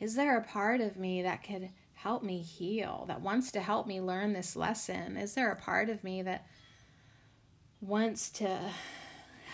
Is 0.00 0.14
there 0.14 0.38
a 0.38 0.44
part 0.44 0.80
of 0.80 0.96
me 0.96 1.22
that 1.22 1.44
could 1.44 1.70
help 1.94 2.22
me 2.22 2.38
heal, 2.38 3.04
that 3.08 3.20
wants 3.20 3.52
to 3.52 3.60
help 3.60 3.86
me 3.86 4.00
learn 4.00 4.32
this 4.32 4.56
lesson? 4.56 5.16
Is 5.18 5.34
there 5.34 5.52
a 5.52 5.56
part 5.56 5.90
of 5.90 6.02
me 6.02 6.22
that 6.22 6.46
wants 7.82 8.30
to 8.30 8.58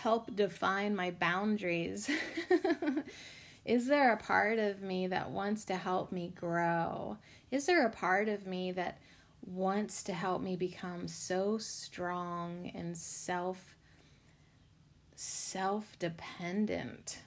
help 0.01 0.33
define 0.35 0.95
my 0.95 1.11
boundaries? 1.11 2.09
Is 3.65 3.87
there 3.87 4.13
a 4.13 4.17
part 4.17 4.59
of 4.59 4.81
me 4.81 5.07
that 5.07 5.29
wants 5.29 5.65
to 5.65 5.75
help 5.75 6.13
me 6.13 6.31
grow? 6.33 7.17
Is 7.51 7.65
there 7.65 7.85
a 7.85 7.89
part 7.89 8.29
of 8.29 8.47
me 8.47 8.71
that 8.71 8.99
wants 9.47 10.03
to 10.03 10.13
help 10.13 10.41
me 10.41 10.55
become 10.57 11.07
so 11.07 11.57
strong 11.57 12.71
and 12.75 12.95
self 12.97 13.75
self 15.15 15.97
dependent. 15.97 17.19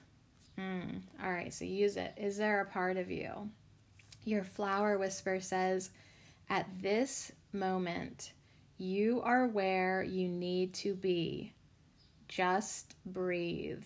Mm. 0.57 1.01
All 1.23 1.31
right, 1.31 1.53
so 1.53 1.65
use 1.65 1.97
it. 1.97 2.13
Is 2.17 2.37
there 2.37 2.61
a 2.61 2.65
part 2.65 2.97
of 2.97 3.09
you? 3.09 3.49
Your 4.23 4.43
flower 4.43 4.97
whisper 4.97 5.39
says, 5.39 5.89
At 6.49 6.67
this 6.81 7.31
moment, 7.51 8.33
you 8.77 9.21
are 9.23 9.47
where 9.47 10.03
you 10.03 10.27
need 10.27 10.73
to 10.75 10.93
be. 10.93 11.53
Just 12.27 12.95
breathe. 13.05 13.83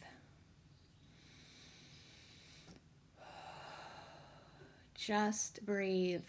Just 4.93 5.65
breathe 5.65 6.23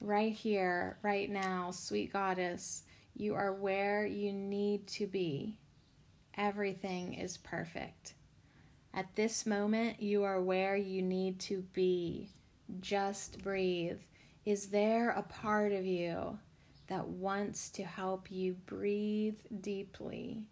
right 0.00 0.32
here, 0.32 0.98
right 1.02 1.30
now, 1.30 1.70
sweet 1.70 2.12
goddess, 2.12 2.82
you 3.14 3.34
are 3.34 3.52
where 3.52 4.06
you 4.06 4.32
need 4.32 4.86
to 4.86 5.06
be. 5.06 5.58
Everything 6.36 7.14
is 7.14 7.36
perfect. 7.38 8.14
At 8.94 9.14
this 9.16 9.44
moment, 9.44 10.00
you 10.00 10.24
are 10.24 10.40
where 10.40 10.76
you 10.76 11.02
need 11.02 11.38
to 11.40 11.62
be. 11.72 12.30
Just 12.80 13.42
breathe. 13.42 14.00
Is 14.44 14.66
there 14.68 15.10
a 15.10 15.22
part 15.22 15.72
of 15.72 15.84
you 15.84 16.38
that 16.86 17.06
wants 17.06 17.70
to 17.70 17.84
help 17.84 18.30
you 18.30 18.54
breathe 18.66 19.38
deeply? 19.60 20.44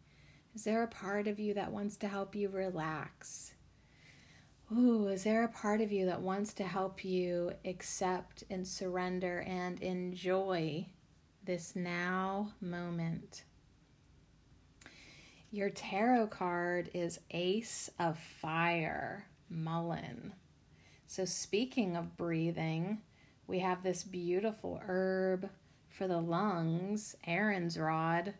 Is 0.54 0.64
there 0.64 0.82
a 0.82 0.88
part 0.88 1.28
of 1.28 1.38
you 1.38 1.54
that 1.54 1.72
wants 1.72 1.96
to 1.98 2.08
help 2.08 2.34
you 2.34 2.48
relax? 2.48 3.52
Ooh, 4.72 5.06
is 5.06 5.22
there 5.22 5.44
a 5.44 5.48
part 5.48 5.80
of 5.80 5.92
you 5.92 6.06
that 6.06 6.20
wants 6.20 6.52
to 6.54 6.64
help 6.64 7.04
you 7.04 7.52
accept 7.64 8.42
and 8.50 8.66
surrender 8.66 9.44
and 9.46 9.80
enjoy 9.80 10.86
this 11.44 11.76
now 11.76 12.52
moment? 12.60 13.44
Your 15.52 15.70
tarot 15.70 16.26
card 16.26 16.90
is 16.94 17.20
Ace 17.30 17.88
of 18.00 18.18
Fire, 18.18 19.28
Mullein. 19.48 20.32
So, 21.06 21.24
speaking 21.24 21.96
of 21.96 22.16
breathing, 22.16 23.02
we 23.46 23.60
have 23.60 23.84
this 23.84 24.02
beautiful 24.02 24.80
herb 24.84 25.48
for 25.88 26.08
the 26.08 26.20
lungs, 26.20 27.14
Aaron's 27.24 27.78
rod, 27.78 28.34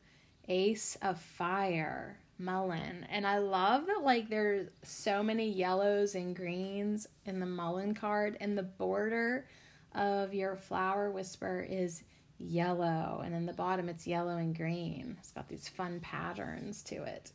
Ace 0.48 0.98
of 1.00 1.20
Fire 1.20 2.18
mullein. 2.38 3.06
And 3.10 3.26
I 3.26 3.38
love 3.38 3.86
that 3.86 4.02
like 4.02 4.28
there's 4.28 4.68
so 4.82 5.22
many 5.22 5.50
yellows 5.50 6.14
and 6.14 6.34
greens 6.34 7.06
in 7.24 7.40
the 7.40 7.46
mullein 7.46 7.94
card 7.94 8.36
and 8.40 8.56
the 8.56 8.62
border 8.62 9.46
of 9.94 10.34
your 10.34 10.56
flower 10.56 11.10
whisper 11.10 11.66
is 11.68 12.02
yellow 12.38 13.22
and 13.24 13.34
in 13.34 13.46
the 13.46 13.52
bottom 13.52 13.88
it's 13.88 14.06
yellow 14.06 14.36
and 14.36 14.56
green. 14.56 15.16
It's 15.18 15.32
got 15.32 15.48
these 15.48 15.68
fun 15.68 16.00
patterns 16.00 16.82
to 16.84 17.02
it. 17.04 17.32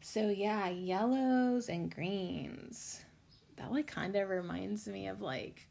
So 0.00 0.28
yeah, 0.28 0.68
yellows 0.68 1.68
and 1.68 1.94
greens. 1.94 3.00
That 3.56 3.72
like 3.72 3.86
kind 3.86 4.14
of 4.16 4.28
reminds 4.28 4.86
me 4.86 5.08
of 5.08 5.20
like 5.20 5.66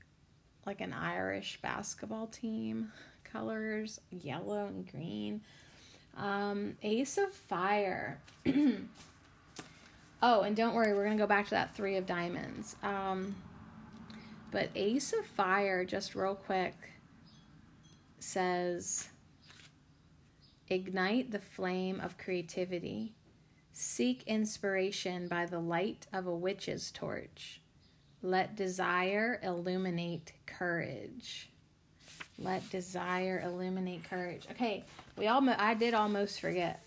like 0.66 0.82
an 0.82 0.94
Irish 0.94 1.60
basketball 1.62 2.28
team 2.28 2.92
colors, 3.24 4.00
yellow 4.12 4.66
and 4.66 4.90
green. 4.90 5.42
Um, 6.18 6.78
Ace 6.82 7.18
of 7.18 7.32
Fire. 7.32 8.22
oh, 10.22 10.42
and 10.42 10.56
don't 10.56 10.74
worry, 10.74 10.94
we're 10.94 11.06
going 11.06 11.18
to 11.18 11.24
go 11.24 11.28
back 11.28 11.46
to 11.46 11.52
that 11.52 11.76
Three 11.76 11.98
of 11.98 12.06
Diamonds. 12.06 12.76
Um, 12.84 13.36
but 14.52 14.70
Ace 14.76 15.14
of 15.14 15.26
Fire, 15.26 15.84
just 15.84 16.16
real 16.16 16.36
quick, 16.36 16.76
says 18.20 19.10
Ignite 20.68 21.32
the 21.32 21.40
flame 21.40 22.00
of 22.00 22.18
creativity. 22.18 23.14
Seek 23.72 24.24
inspiration 24.24 25.28
by 25.28 25.46
the 25.46 25.60
light 25.60 26.08
of 26.12 26.26
a 26.26 26.36
witch's 26.36 26.92
torch. 26.92 27.62
Let 28.22 28.56
desire 28.56 29.40
illuminate 29.44 30.34
courage. 30.48 31.52
Let 32.38 32.70
desire 32.70 33.42
illuminate 33.46 34.04
courage. 34.10 34.46
Okay, 34.52 34.84
we 35.18 35.28
all 35.28 35.48
I 35.50 35.74
did 35.74 35.94
almost 35.94 36.42
forget. 36.42 36.86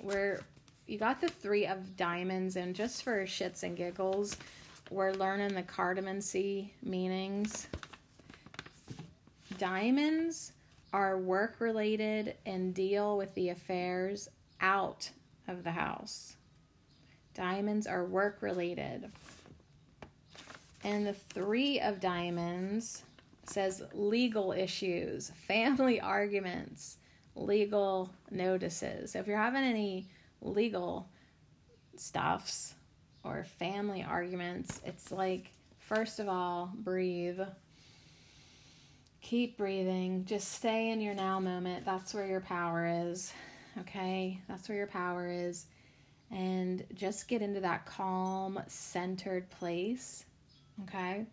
We're 0.00 0.42
you 0.86 0.98
got 0.98 1.20
the 1.20 1.28
three 1.28 1.66
of 1.66 1.96
diamonds, 1.96 2.56
and 2.56 2.74
just 2.74 3.02
for 3.02 3.24
shits 3.24 3.62
and 3.62 3.76
giggles, 3.76 4.36
we're 4.90 5.12
learning 5.12 5.54
the 5.54 5.62
cartomancy 5.62 6.70
meanings. 6.82 7.66
Diamonds 9.56 10.52
are 10.92 11.16
work 11.16 11.56
related 11.60 12.34
and 12.44 12.74
deal 12.74 13.16
with 13.16 13.34
the 13.34 13.48
affairs 13.48 14.28
out 14.60 15.10
of 15.48 15.64
the 15.64 15.70
house. 15.70 16.36
Diamonds 17.34 17.86
are 17.86 18.04
work 18.04 18.42
related. 18.42 19.10
And 20.84 21.06
the 21.06 21.14
three 21.14 21.80
of 21.80 21.98
diamonds 21.98 23.02
says 23.48 23.82
legal 23.92 24.52
issues, 24.52 25.30
family 25.46 26.00
arguments, 26.00 26.98
legal 27.34 28.10
notices. 28.30 29.12
So 29.12 29.18
if 29.18 29.26
you're 29.26 29.36
having 29.36 29.64
any 29.64 30.08
legal 30.40 31.08
stuffs 31.96 32.74
or 33.22 33.44
family 33.44 34.02
arguments, 34.02 34.80
it's 34.84 35.10
like, 35.10 35.50
first 35.78 36.20
of 36.20 36.28
all, 36.28 36.72
breathe. 36.74 37.40
Keep 39.20 39.56
breathing. 39.56 40.24
Just 40.26 40.52
stay 40.52 40.90
in 40.90 41.00
your 41.00 41.14
now 41.14 41.40
moment. 41.40 41.84
That's 41.84 42.12
where 42.12 42.26
your 42.26 42.40
power 42.40 42.86
is. 42.86 43.32
Okay? 43.80 44.40
That's 44.48 44.68
where 44.68 44.76
your 44.76 44.86
power 44.86 45.26
is. 45.26 45.66
And 46.30 46.84
just 46.94 47.28
get 47.28 47.42
into 47.42 47.60
that 47.60 47.86
calm, 47.86 48.60
centered 48.66 49.48
place. 49.50 50.24
Okay? 50.82 51.26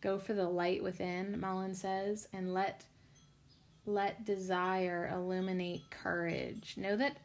Go 0.00 0.18
for 0.18 0.32
the 0.32 0.48
light 0.48 0.82
within, 0.82 1.38
Mullein 1.40 1.74
says, 1.74 2.28
and 2.32 2.54
let 2.54 2.84
let 3.86 4.24
desire 4.24 5.10
illuminate 5.12 5.82
courage. 5.90 6.74
Know 6.76 6.96
that 6.96 7.16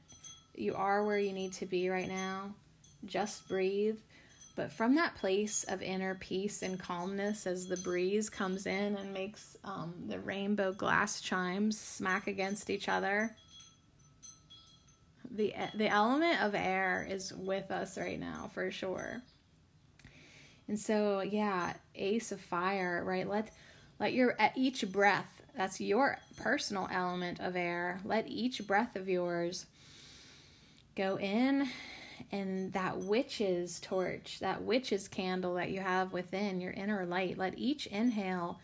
you 0.56 0.74
are 0.74 1.04
where 1.04 1.20
you 1.20 1.34
need 1.34 1.54
to 1.54 1.66
be 1.66 1.90
right 1.90 2.08
now. 2.08 2.56
Just 3.06 3.48
breathe. 3.48 4.00
But 4.56 4.72
from 4.72 4.96
that 4.96 5.16
place 5.16 5.66
of 5.66 5.82
inner 5.82 6.16
peace 6.16 6.64
and 6.64 6.80
calmness, 6.80 7.46
as 7.46 7.68
the 7.68 7.78
breeze 7.78 8.30
comes 8.30 8.66
in 8.66 8.96
and 8.96 9.14
makes 9.14 9.58
um, 9.66 9.94
the 10.08 10.20
rainbow 10.20 10.72
glass 10.72 11.20
chimes 11.20 11.78
smack 11.78 12.28
against 12.28 12.70
each 12.70 12.88
other, 12.88 13.36
the 15.30 15.54
the 15.76 15.90
element 15.90 16.42
of 16.42 16.56
air 16.56 17.06
is 17.10 17.34
with 17.34 17.70
us 17.70 17.98
right 17.98 18.20
now 18.20 18.50
for 18.54 18.72
sure. 18.72 19.22
And 20.68 20.80
so, 20.80 21.22
yeah, 21.22 21.74
ace 21.97 22.31
of 22.31 22.41
fire, 22.41 23.03
right? 23.05 23.27
Let 23.27 23.51
let 23.99 24.13
your 24.13 24.36
at 24.39 24.58
each 24.58 24.89
breath, 24.91 25.41
that's 25.55 25.79
your 25.79 26.17
personal 26.38 26.88
element 26.91 27.39
of 27.39 27.55
air. 27.55 27.99
Let 28.03 28.27
each 28.27 28.65
breath 28.67 28.95
of 28.95 29.08
yours 29.08 29.65
go 30.95 31.17
in 31.17 31.69
and 32.31 32.73
that 32.73 32.97
witch's 32.97 33.79
torch, 33.79 34.39
that 34.39 34.63
witch's 34.63 35.08
candle 35.08 35.55
that 35.55 35.69
you 35.69 35.79
have 35.79 36.13
within 36.13 36.62
your 36.62 36.71
inner 36.71 37.05
light, 37.05 37.38
let 37.38 37.58
each 37.58 37.88
inhale 37.88 38.60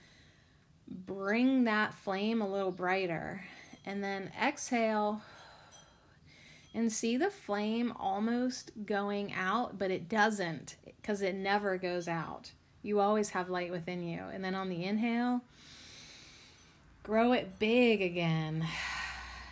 bring 0.87 1.63
that 1.65 1.93
flame 1.93 2.41
a 2.41 2.49
little 2.49 2.71
brighter. 2.71 3.43
And 3.85 4.03
then 4.03 4.31
exhale 4.39 5.21
and 6.73 6.91
see 6.91 7.17
the 7.17 7.31
flame 7.31 7.93
almost 7.99 8.71
going 8.85 9.33
out, 9.33 9.77
but 9.77 9.91
it 9.91 10.07
doesn't 10.07 10.75
because 10.85 11.21
it 11.21 11.35
never 11.35 11.77
goes 11.77 12.07
out. 12.07 12.51
You 12.83 12.99
always 12.99 13.29
have 13.29 13.49
light 13.49 13.71
within 13.71 14.03
you. 14.03 14.21
And 14.33 14.43
then 14.43 14.55
on 14.55 14.69
the 14.69 14.83
inhale, 14.83 15.41
grow 17.03 17.33
it 17.33 17.59
big 17.59 18.01
again. 18.01 18.65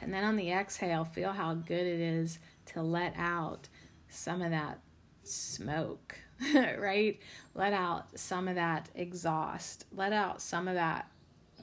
And 0.01 0.13
then 0.13 0.23
on 0.23 0.37
the 0.37 0.49
exhale, 0.49 1.03
feel 1.03 1.33
how 1.33 1.55
good 1.55 1.85
it 1.85 1.99
is 1.99 2.39
to 2.67 2.81
let 2.81 3.13
out 3.17 3.67
some 4.07 4.41
of 4.41 4.51
that 4.51 4.79
smoke, 5.23 6.17
right? 6.77 7.19
Let 7.53 7.73
out 7.73 8.17
some 8.17 8.47
of 8.47 8.55
that 8.55 8.87
exhaust. 8.95 9.85
Let 9.93 10.13
out 10.13 10.41
some 10.41 10.69
of 10.69 10.75
that, 10.75 11.11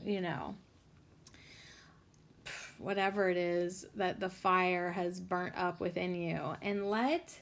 you 0.05 0.21
know, 0.21 0.55
whatever 2.79 3.31
it 3.31 3.39
is 3.39 3.87
that 3.95 4.21
the 4.21 4.29
fire 4.29 4.91
has 4.91 5.19
burnt 5.19 5.57
up 5.57 5.81
within 5.81 6.15
you. 6.15 6.57
And 6.61 6.91
let 6.91 7.39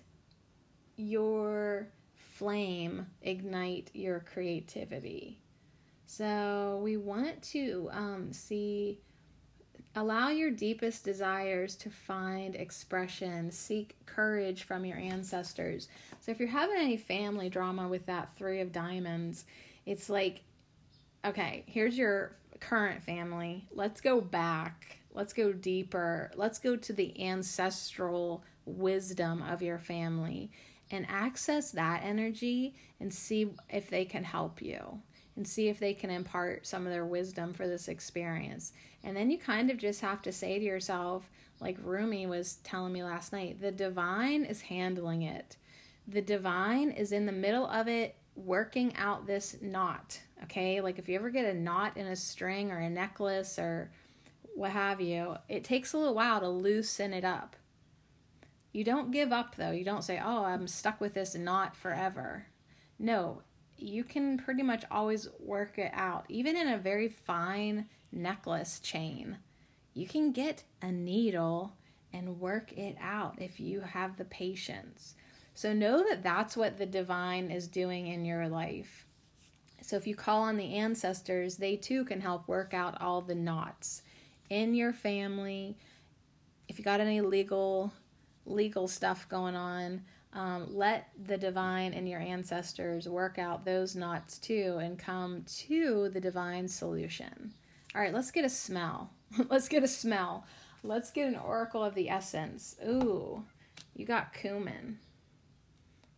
your 0.97 1.89
flame 2.35 3.07
ignite 3.23 3.91
your 3.95 4.21
creativity. 4.21 5.41
So 6.07 6.81
we 6.83 6.97
want 6.97 7.43
to 7.43 7.89
um, 7.93 8.33
see 8.33 9.01
Allow 9.97 10.31
your 10.31 10.51
deepest 10.51 11.05
desires 11.05 11.77
to 11.77 11.89
find 11.89 12.57
expression. 12.57 13.53
Seek 13.53 13.95
courage 14.07 14.65
from 14.65 14.85
your 14.85 14.99
ancestors. 14.99 15.89
So, 16.21 16.33
if 16.33 16.41
you're 16.41 16.49
having 16.49 16.77
any 16.79 16.97
family 16.97 17.49
drama 17.49 17.87
with 17.87 18.07
that 18.07 18.35
three 18.37 18.61
of 18.61 18.73
diamonds, 18.73 19.45
it's 19.87 20.11
like, 20.11 20.43
okay, 21.25 21.63
here's 21.69 21.97
your 21.97 22.35
current 22.59 23.05
family. 23.05 23.69
Let's 23.71 24.01
go 24.01 24.21
back. 24.21 24.99
Let's 25.13 25.33
go 25.33 25.53
deeper. 25.53 26.33
Let's 26.35 26.59
go 26.59 26.75
to 26.75 26.93
the 26.93 27.29
ancestral 27.29 28.43
wisdom 28.65 29.43
of 29.43 29.63
your 29.63 29.79
family 29.79 30.51
and 30.91 31.07
access 31.09 31.71
that 31.73 32.03
energy 32.05 32.75
and 33.01 33.13
see 33.13 33.51
if 33.71 33.91
they 33.91 34.05
can 34.05 34.25
help 34.25 34.63
you 34.63 35.01
and 35.37 35.47
see 35.47 35.69
if 35.69 35.79
they 35.79 35.95
can 35.95 36.11
impart 36.11 36.67
some 36.67 36.87
of 36.87 36.93
their 36.93 37.05
wisdom 37.05 37.53
for 37.53 37.67
this 37.67 37.89
experience. 37.89 38.73
And 39.03 39.17
then 39.17 39.31
you 39.31 39.39
kind 39.39 39.71
of 39.71 39.79
just 39.79 40.01
have 40.01 40.23
to 40.23 40.33
say 40.33 40.59
to 40.59 40.65
yourself, 40.65 41.29
like 41.61 41.77
Rumi 41.83 42.27
was 42.27 42.57
telling 42.65 42.93
me 42.93 43.03
last 43.03 43.33
night, 43.33 43.61
the 43.61 43.73
divine 43.73 44.45
is 44.45 44.63
handling 44.63 45.23
it. 45.23 45.57
The 46.07 46.23
divine 46.23 46.91
is 46.91 47.13
in 47.13 47.27
the 47.27 47.33
middle 47.33 47.67
of 47.67 47.89
it, 47.89 48.17
working 48.37 48.95
out 48.97 49.27
this 49.27 49.57
knot. 49.61 50.21
Okay, 50.45 50.81
like 50.81 50.99
if 50.99 51.09
you 51.09 51.15
ever 51.17 51.31
get 51.31 51.47
a 51.47 51.59
knot 51.59 51.97
in 51.97 52.07
a 52.07 52.17
string 52.17 52.71
or 52.71 52.79
a 52.79 52.91
necklace 52.91 53.59
or 53.59 53.91
what 54.55 54.71
have 54.71 55.01
you, 55.01 55.37
it 55.49 55.65
takes 55.65 55.93
a 55.93 55.99
little 55.99 56.15
while 56.15 56.41
to 56.41 56.49
loosen 56.49 57.13
it 57.13 57.25
up. 57.25 57.57
You 58.75 58.83
don't 58.83 59.13
give 59.13 59.33
up 59.33 59.55
though. 59.55 59.71
You 59.71 59.85
don't 59.85 60.03
say, 60.03 60.21
oh, 60.23 60.45
I'm 60.45 60.67
stuck 60.67 61.01
with 61.01 61.15
this 61.15 61.37
knot 61.37 61.77
forever. 61.77 62.45
No, 62.99 63.43
you 63.79 64.03
can 64.03 64.37
pretty 64.37 64.65
much 64.65 64.85
always 64.91 65.29
work 65.39 65.79
it 65.79 65.93
out. 65.95 66.25
Even 66.29 66.57
in 66.57 66.67
a 66.67 66.77
very 66.77 67.09
fine 67.09 67.87
necklace 68.11 68.81
chain, 68.81 69.39
you 69.95 70.09
can 70.09 70.33
get 70.33 70.65
a 70.83 70.91
needle 70.91 71.73
and 72.13 72.41
work 72.41 72.73
it 72.73 72.97
out 73.01 73.41
if 73.41 73.61
you 73.61 73.81
have 73.81 74.17
the 74.17 74.25
patience. 74.25 75.15
So 75.55 75.73
know 75.73 76.05
that 76.09 76.25
that's 76.25 76.57
what 76.57 76.77
the 76.77 76.87
divine 76.87 77.53
is 77.53 77.69
doing 77.69 78.09
in 78.09 78.25
your 78.25 78.49
life. 78.49 79.07
So 79.83 79.95
if 79.95 80.05
you 80.05 80.17
call 80.17 80.43
on 80.43 80.57
the 80.57 80.75
ancestors, 80.75 81.59
they 81.59 81.77
too 81.77 82.05
can 82.05 82.21
help 82.21 82.49
work 82.49 82.75
out 82.75 83.01
all 83.01 83.21
the 83.21 83.37
knots 83.37 84.03
in 84.51 84.75
your 84.75 84.93
family. 84.93 85.79
If 86.67 86.77
you 86.79 86.85
got 86.85 86.99
any 86.99 87.21
legal 87.21 87.93
legal 88.47 88.89
stuff 88.89 89.29
going 89.29 89.57
on, 89.57 90.03
um, 90.33 90.67
let 90.75 91.11
the 91.27 91.39
divine 91.39 91.95
and 91.95 92.09
your 92.09 92.21
ancestors 92.21 93.09
work 93.09 93.39
out 93.39 93.65
those 93.65 93.95
knots 93.95 94.39
too 94.39 94.79
and 94.83 94.99
come 94.99 95.45
to 95.67 96.09
the 96.11 96.21
divine 96.21 96.67
solution. 96.67 97.53
All 97.95 98.01
right, 98.01 98.13
let's 98.13 98.33
get 98.33 98.45
a 98.45 98.49
smell. 98.49 99.11
let's 99.49 99.69
get 99.69 99.85
a 99.85 99.89
smell. 99.89 100.45
Let's 100.83 101.11
get 101.11 101.29
an 101.29 101.37
oracle 101.37 101.85
of 101.85 101.95
the 101.95 102.11
essence. 102.11 102.77
Ooh, 102.85 103.45
you 103.95 104.05
got 104.05 104.35
cumin. 104.35 104.99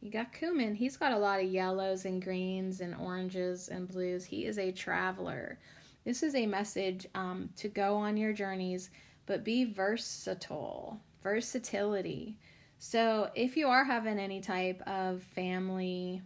You 0.00 0.10
got 0.10 0.32
cumin. 0.32 0.74
He's 0.74 0.96
got 0.96 1.12
a 1.12 1.18
lot 1.18 1.40
of 1.40 1.46
yellows 1.46 2.04
and 2.04 2.22
greens 2.22 2.80
and 2.80 2.94
oranges 2.94 3.68
and 3.68 3.86
blues. 3.86 4.24
He 4.24 4.46
is 4.46 4.58
a 4.58 4.72
traveler. 4.72 5.58
This 6.04 6.22
is 6.22 6.34
a 6.34 6.46
message 6.46 7.06
um, 7.14 7.50
to 7.56 7.68
go 7.68 7.96
on 7.96 8.16
your 8.16 8.32
journeys, 8.32 8.90
but 9.26 9.44
be 9.44 9.64
versatile. 9.64 11.00
Versatility. 11.26 12.38
So 12.78 13.30
if 13.34 13.56
you 13.56 13.66
are 13.66 13.82
having 13.82 14.20
any 14.20 14.40
type 14.40 14.80
of 14.86 15.24
family 15.24 16.22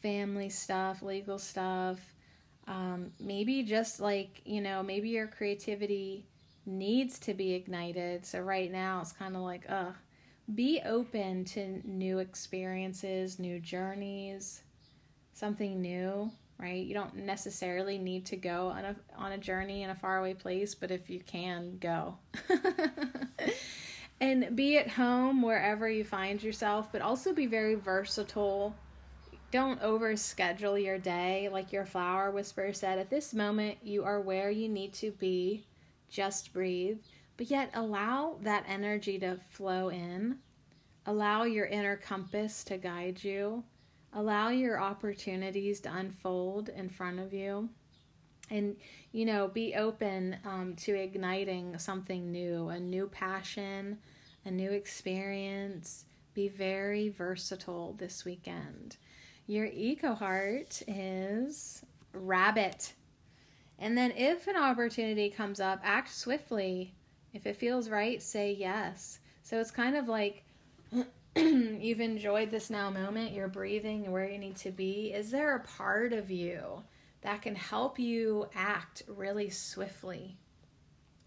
family 0.00 0.48
stuff, 0.48 1.02
legal 1.02 1.36
stuff, 1.36 1.98
um, 2.68 3.10
maybe 3.18 3.64
just 3.64 3.98
like, 3.98 4.40
you 4.44 4.60
know, 4.60 4.84
maybe 4.84 5.08
your 5.08 5.26
creativity 5.26 6.24
needs 6.64 7.18
to 7.18 7.34
be 7.34 7.54
ignited. 7.54 8.24
So 8.24 8.38
right 8.38 8.70
now 8.70 9.00
it's 9.00 9.10
kind 9.10 9.34
of 9.34 9.42
like, 9.42 9.68
uh, 9.68 9.90
be 10.54 10.80
open 10.86 11.44
to 11.46 11.82
new 11.84 12.20
experiences, 12.20 13.40
new 13.40 13.58
journeys, 13.58 14.62
something 15.34 15.82
new, 15.82 16.30
right? 16.60 16.84
You 16.84 16.94
don't 16.94 17.16
necessarily 17.16 17.98
need 17.98 18.26
to 18.26 18.36
go 18.36 18.68
on 18.68 18.84
a 18.84 18.96
on 19.16 19.32
a 19.32 19.38
journey 19.38 19.82
in 19.82 19.90
a 19.90 19.94
faraway 19.94 20.34
place, 20.34 20.74
but 20.74 20.90
if 20.90 21.08
you 21.08 21.20
can, 21.20 21.78
go. 21.78 22.18
and 24.20 24.54
be 24.54 24.76
at 24.76 24.90
home 24.90 25.42
wherever 25.42 25.88
you 25.88 26.04
find 26.04 26.42
yourself, 26.42 26.92
but 26.92 27.00
also 27.00 27.32
be 27.32 27.46
very 27.46 27.74
versatile. 27.74 28.74
Don't 29.50 29.80
overschedule 29.80 30.82
your 30.82 30.98
day. 30.98 31.48
Like 31.50 31.72
your 31.72 31.86
flower 31.86 32.30
whisperer 32.30 32.72
said, 32.72 32.98
at 32.98 33.10
this 33.10 33.34
moment, 33.34 33.78
you 33.82 34.04
are 34.04 34.20
where 34.20 34.50
you 34.50 34.68
need 34.68 34.92
to 34.94 35.10
be. 35.12 35.66
Just 36.08 36.52
breathe. 36.52 36.98
But 37.36 37.50
yet, 37.50 37.70
allow 37.72 38.36
that 38.42 38.66
energy 38.68 39.18
to 39.20 39.40
flow 39.48 39.88
in. 39.88 40.38
Allow 41.06 41.44
your 41.44 41.66
inner 41.66 41.96
compass 41.96 42.62
to 42.64 42.76
guide 42.76 43.24
you. 43.24 43.64
Allow 44.12 44.48
your 44.48 44.80
opportunities 44.80 45.80
to 45.80 45.94
unfold 45.94 46.68
in 46.68 46.88
front 46.88 47.20
of 47.20 47.32
you. 47.32 47.68
And, 48.50 48.76
you 49.12 49.24
know, 49.24 49.46
be 49.46 49.76
open 49.76 50.36
um, 50.44 50.74
to 50.78 50.94
igniting 50.94 51.78
something 51.78 52.32
new, 52.32 52.68
a 52.68 52.80
new 52.80 53.06
passion, 53.06 53.98
a 54.44 54.50
new 54.50 54.72
experience. 54.72 56.06
Be 56.34 56.48
very 56.48 57.08
versatile 57.10 57.94
this 57.98 58.24
weekend. 58.24 58.96
Your 59.46 59.66
eco 59.66 60.14
heart 60.14 60.82
is 60.88 61.84
rabbit. 62.12 62.94
And 63.78 63.96
then 63.96 64.12
if 64.16 64.46
an 64.46 64.56
opportunity 64.56 65.30
comes 65.30 65.60
up, 65.60 65.80
act 65.84 66.12
swiftly. 66.12 66.94
If 67.32 67.46
it 67.46 67.56
feels 67.56 67.88
right, 67.88 68.20
say 68.20 68.52
yes. 68.52 69.20
So 69.42 69.60
it's 69.60 69.70
kind 69.70 69.96
of 69.96 70.08
like 70.08 70.44
you've 71.36 72.00
enjoyed 72.00 72.50
this 72.50 72.70
now 72.70 72.90
moment, 72.90 73.32
you're 73.32 73.48
breathing 73.48 74.10
where 74.10 74.28
you 74.28 74.38
need 74.38 74.56
to 74.56 74.70
be. 74.70 75.12
Is 75.12 75.30
there 75.30 75.56
a 75.56 75.60
part 75.60 76.12
of 76.12 76.30
you 76.30 76.82
that 77.22 77.42
can 77.42 77.54
help 77.54 77.98
you 77.98 78.48
act 78.54 79.02
really 79.06 79.50
swiftly? 79.50 80.36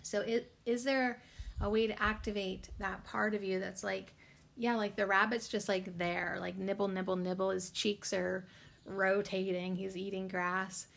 So 0.02 0.22
it 0.22 0.52
is 0.66 0.84
there 0.84 1.22
a 1.62 1.70
way 1.70 1.88
to 1.88 2.02
activate 2.02 2.70
that 2.80 3.04
part 3.06 3.34
of 3.34 3.44
you 3.44 3.60
that's 3.60 3.84
like, 3.84 4.14
yeah, 4.58 4.76
like 4.76 4.96
the 4.96 5.08
rabbit's 5.08 5.48
just 5.48 5.70
like 5.70 5.98
there, 5.98 6.38
like 6.40 6.58
nibble, 6.58 6.90
nibble, 6.90 7.16
nibble. 7.16 7.52
His 7.52 7.70
cheeks 7.70 8.12
are 8.12 8.46
rotating. 8.86 9.76
He's 9.76 9.96
eating 9.96 10.28
grass. 10.28 10.88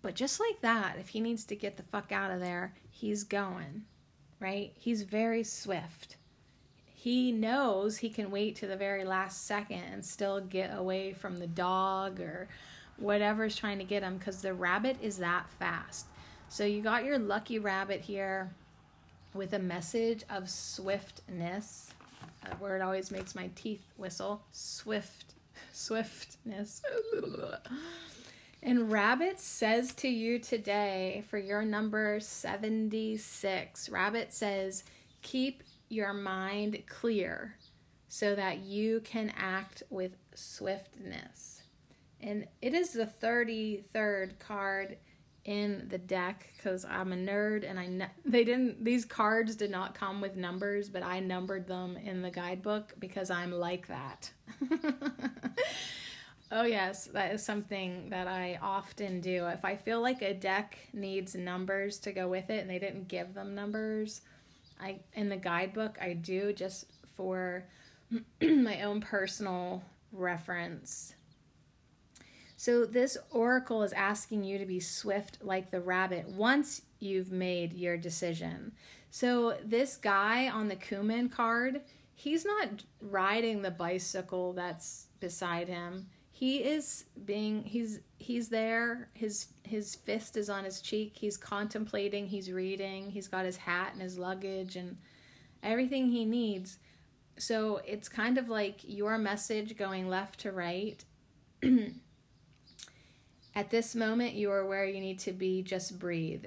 But 0.00 0.14
just 0.14 0.38
like 0.38 0.60
that, 0.60 0.96
if 1.00 1.08
he 1.08 1.20
needs 1.20 1.44
to 1.46 1.56
get 1.56 1.76
the 1.76 1.82
fuck 1.82 2.12
out 2.12 2.30
of 2.30 2.38
there, 2.38 2.74
he's 2.90 3.24
going, 3.24 3.82
right? 4.38 4.72
He's 4.76 5.02
very 5.02 5.42
swift. 5.42 6.17
He 7.00 7.30
knows 7.30 7.98
he 7.98 8.10
can 8.10 8.32
wait 8.32 8.56
to 8.56 8.66
the 8.66 8.76
very 8.76 9.04
last 9.04 9.46
second 9.46 9.84
and 9.92 10.04
still 10.04 10.40
get 10.40 10.76
away 10.76 11.12
from 11.12 11.36
the 11.36 11.46
dog 11.46 12.18
or 12.18 12.48
whatever's 12.96 13.54
trying 13.54 13.78
to 13.78 13.84
get 13.84 14.02
him 14.02 14.18
because 14.18 14.42
the 14.42 14.52
rabbit 14.52 14.96
is 15.00 15.18
that 15.18 15.48
fast. 15.60 16.06
So 16.48 16.64
you 16.64 16.82
got 16.82 17.04
your 17.04 17.16
lucky 17.16 17.60
rabbit 17.60 18.00
here 18.00 18.50
with 19.32 19.52
a 19.52 19.60
message 19.60 20.24
of 20.28 20.50
swiftness. 20.50 21.94
A 22.50 22.56
word 22.56 22.82
always 22.82 23.12
makes 23.12 23.32
my 23.32 23.48
teeth 23.54 23.84
whistle. 23.96 24.42
Swift, 24.50 25.34
swiftness. 25.72 26.82
and 28.64 28.90
Rabbit 28.90 29.38
says 29.38 29.94
to 29.94 30.08
you 30.08 30.40
today 30.40 31.22
for 31.28 31.38
your 31.38 31.62
number 31.62 32.18
76, 32.18 33.88
Rabbit 33.88 34.32
says, 34.32 34.82
keep 35.22 35.62
your 35.88 36.12
mind 36.12 36.82
clear 36.86 37.56
so 38.08 38.34
that 38.34 38.60
you 38.60 39.00
can 39.00 39.32
act 39.36 39.82
with 39.90 40.12
swiftness. 40.34 41.62
And 42.20 42.46
it 42.62 42.74
is 42.74 42.90
the 42.90 43.08
33rd 43.22 44.38
card 44.38 44.96
in 45.44 45.86
the 45.88 45.98
deck 45.98 46.52
because 46.56 46.84
I'm 46.84 47.12
a 47.12 47.16
nerd 47.16 47.68
and 47.68 47.78
I 47.78 47.86
ne- 47.86 48.10
they 48.24 48.44
didn't 48.44 48.84
these 48.84 49.04
cards 49.06 49.56
did 49.56 49.70
not 49.70 49.94
come 49.94 50.20
with 50.20 50.36
numbers, 50.36 50.88
but 50.88 51.02
I 51.02 51.20
numbered 51.20 51.66
them 51.66 51.96
in 51.96 52.22
the 52.22 52.30
guidebook 52.30 52.94
because 52.98 53.30
I'm 53.30 53.52
like 53.52 53.86
that. 53.88 54.30
oh 56.52 56.64
yes, 56.64 57.06
that 57.06 57.32
is 57.32 57.44
something 57.44 58.10
that 58.10 58.26
I 58.26 58.58
often 58.60 59.20
do. 59.20 59.46
If 59.46 59.64
I 59.64 59.76
feel 59.76 60.02
like 60.02 60.22
a 60.22 60.34
deck 60.34 60.78
needs 60.92 61.34
numbers 61.34 61.98
to 62.00 62.12
go 62.12 62.28
with 62.28 62.50
it 62.50 62.60
and 62.60 62.68
they 62.68 62.78
didn't 62.78 63.08
give 63.08 63.32
them 63.32 63.54
numbers, 63.54 64.20
I 64.80 65.00
in 65.14 65.28
the 65.28 65.36
guidebook 65.36 65.98
I 66.00 66.12
do 66.12 66.52
just 66.52 66.86
for 67.16 67.64
my 68.40 68.82
own 68.82 69.00
personal 69.00 69.82
reference. 70.12 71.14
So, 72.56 72.84
this 72.84 73.16
oracle 73.30 73.84
is 73.84 73.92
asking 73.92 74.42
you 74.42 74.58
to 74.58 74.66
be 74.66 74.80
swift 74.80 75.38
like 75.42 75.70
the 75.70 75.80
rabbit 75.80 76.28
once 76.28 76.82
you've 76.98 77.30
made 77.30 77.72
your 77.72 77.96
decision. 77.96 78.72
So, 79.10 79.56
this 79.64 79.96
guy 79.96 80.48
on 80.48 80.66
the 80.66 80.74
Cumin 80.74 81.28
card, 81.28 81.82
he's 82.14 82.44
not 82.44 82.82
riding 83.00 83.62
the 83.62 83.70
bicycle 83.70 84.54
that's 84.54 85.06
beside 85.20 85.68
him. 85.68 86.08
He 86.38 86.58
is 86.58 87.04
being 87.24 87.64
he's 87.64 88.00
he's 88.18 88.48
there. 88.48 89.08
His 89.14 89.48
his 89.64 89.96
fist 89.96 90.36
is 90.36 90.48
on 90.48 90.64
his 90.64 90.80
cheek. 90.80 91.16
He's 91.16 91.36
contemplating, 91.36 92.26
he's 92.26 92.50
reading. 92.50 93.10
He's 93.10 93.28
got 93.28 93.44
his 93.44 93.56
hat 93.56 93.90
and 93.92 94.02
his 94.02 94.18
luggage 94.18 94.76
and 94.76 94.96
everything 95.62 96.10
he 96.10 96.24
needs 96.24 96.78
so 97.38 97.80
it's 97.86 98.08
kind 98.08 98.36
of 98.36 98.48
like 98.48 98.80
your 98.82 99.16
message 99.16 99.76
going 99.76 100.08
left 100.08 100.40
to 100.40 100.52
right. 100.52 101.02
At 103.54 103.70
this 103.70 103.94
moment, 103.94 104.34
you 104.34 104.50
are 104.50 104.66
where 104.66 104.84
you 104.84 105.00
need 105.00 105.18
to 105.20 105.32
be, 105.32 105.62
just 105.62 105.98
breathe, 105.98 106.44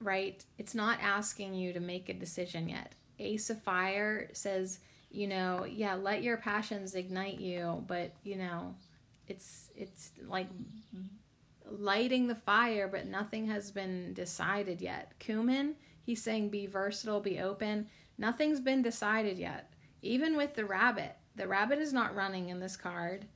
right? 0.00 0.44
It's 0.58 0.74
not 0.74 0.98
asking 1.02 1.54
you 1.54 1.72
to 1.72 1.80
make 1.80 2.08
a 2.08 2.14
decision 2.14 2.68
yet. 2.68 2.94
Ace 3.18 3.50
of 3.50 3.60
Fire 3.62 4.30
says, 4.32 4.78
you 5.10 5.26
know, 5.26 5.64
yeah, 5.68 5.94
let 5.94 6.22
your 6.22 6.36
passions 6.36 6.94
ignite 6.94 7.40
you, 7.40 7.84
but 7.86 8.12
you 8.22 8.36
know, 8.36 8.74
it's 9.28 9.70
it's 9.74 10.12
like 10.26 10.48
lighting 11.70 12.26
the 12.26 12.34
fire, 12.34 12.88
but 12.88 13.06
nothing 13.06 13.46
has 13.46 13.70
been 13.70 14.12
decided 14.14 14.80
yet. 14.80 15.12
Cumin, 15.18 15.76
he's 16.02 16.22
saying 16.22 16.50
be 16.50 16.66
versatile, 16.66 17.20
be 17.20 17.40
open. 17.40 17.88
Nothing's 18.18 18.60
been 18.60 18.82
decided 18.82 19.38
yet. 19.38 19.72
Even 20.02 20.36
with 20.36 20.54
the 20.54 20.64
rabbit, 20.64 21.16
the 21.36 21.48
rabbit 21.48 21.78
is 21.78 21.92
not 21.92 22.14
running 22.14 22.50
in 22.50 22.60
this 22.60 22.76
card. 22.76 23.26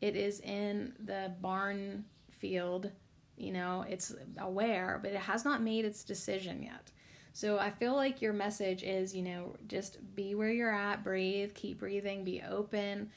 It 0.00 0.16
is 0.16 0.40
in 0.40 0.94
the 1.04 1.32
barn 1.40 2.04
field. 2.30 2.90
You 3.36 3.52
know, 3.52 3.84
it's 3.88 4.14
aware, 4.38 4.98
but 5.02 5.12
it 5.12 5.20
has 5.20 5.44
not 5.44 5.62
made 5.62 5.84
its 5.84 6.04
decision 6.04 6.62
yet. 6.62 6.90
So 7.34 7.58
I 7.58 7.70
feel 7.70 7.94
like 7.94 8.22
your 8.22 8.32
message 8.32 8.82
is, 8.82 9.14
you 9.14 9.22
know, 9.22 9.56
just 9.66 9.98
be 10.14 10.34
where 10.34 10.48
you're 10.48 10.74
at, 10.74 11.04
breathe, 11.04 11.52
keep 11.54 11.80
breathing, 11.80 12.24
be 12.24 12.42
open. 12.48 13.10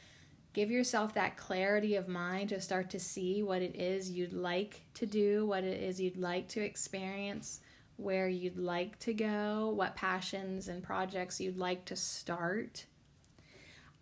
Give 0.54 0.72
yourself 0.72 1.14
that 1.14 1.38
clarity 1.38 1.96
of 1.96 2.08
mind 2.08 2.50
to 2.50 2.60
start 2.60 2.90
to 2.92 3.00
see 3.00 3.44
what 3.44 3.62
it 3.62 3.76
is 3.76 4.10
you'd 4.10 4.34
like 4.34 4.82
to 4.96 5.06
do, 5.06 5.46
what 5.46 5.64
it 5.64 5.82
is 5.82 6.02
you'd 6.02 6.18
like 6.18 6.48
to 6.50 6.62
experience, 6.62 7.62
where 7.98 8.28
you'd 8.28 8.58
like 8.58 8.98
to 9.00 9.14
go, 9.14 9.72
what 9.76 9.96
passions 9.96 10.68
and 10.68 10.82
projects 10.82 11.40
you'd 11.40 11.58
like 11.58 11.86
to 11.86 11.96
start 11.96 12.86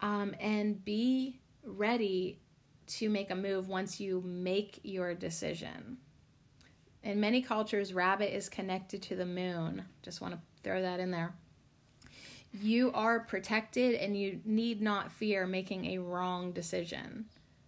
um, 0.01 0.35
and 0.39 0.83
be 0.85 1.39
ready 1.63 2.39
to 2.87 3.09
make 3.09 3.31
a 3.31 3.35
move 3.35 3.67
once 3.67 3.99
you 3.99 4.21
make 4.25 4.79
your 4.83 5.13
decision. 5.13 5.97
In 7.03 7.19
many 7.19 7.41
cultures, 7.41 7.93
rabbit 7.93 8.35
is 8.35 8.49
connected 8.49 9.01
to 9.03 9.15
the 9.15 9.25
moon. 9.25 9.83
Just 10.03 10.21
want 10.21 10.33
to 10.33 10.39
throw 10.63 10.81
that 10.81 10.99
in 10.99 11.11
there. 11.11 11.35
You 12.61 12.91
are 12.93 13.19
protected 13.19 13.95
and 13.95 14.15
you 14.17 14.41
need 14.45 14.81
not 14.81 15.11
fear 15.11 15.45
making 15.45 15.85
a 15.85 15.97
wrong 15.99 16.51
decision. 16.51 17.25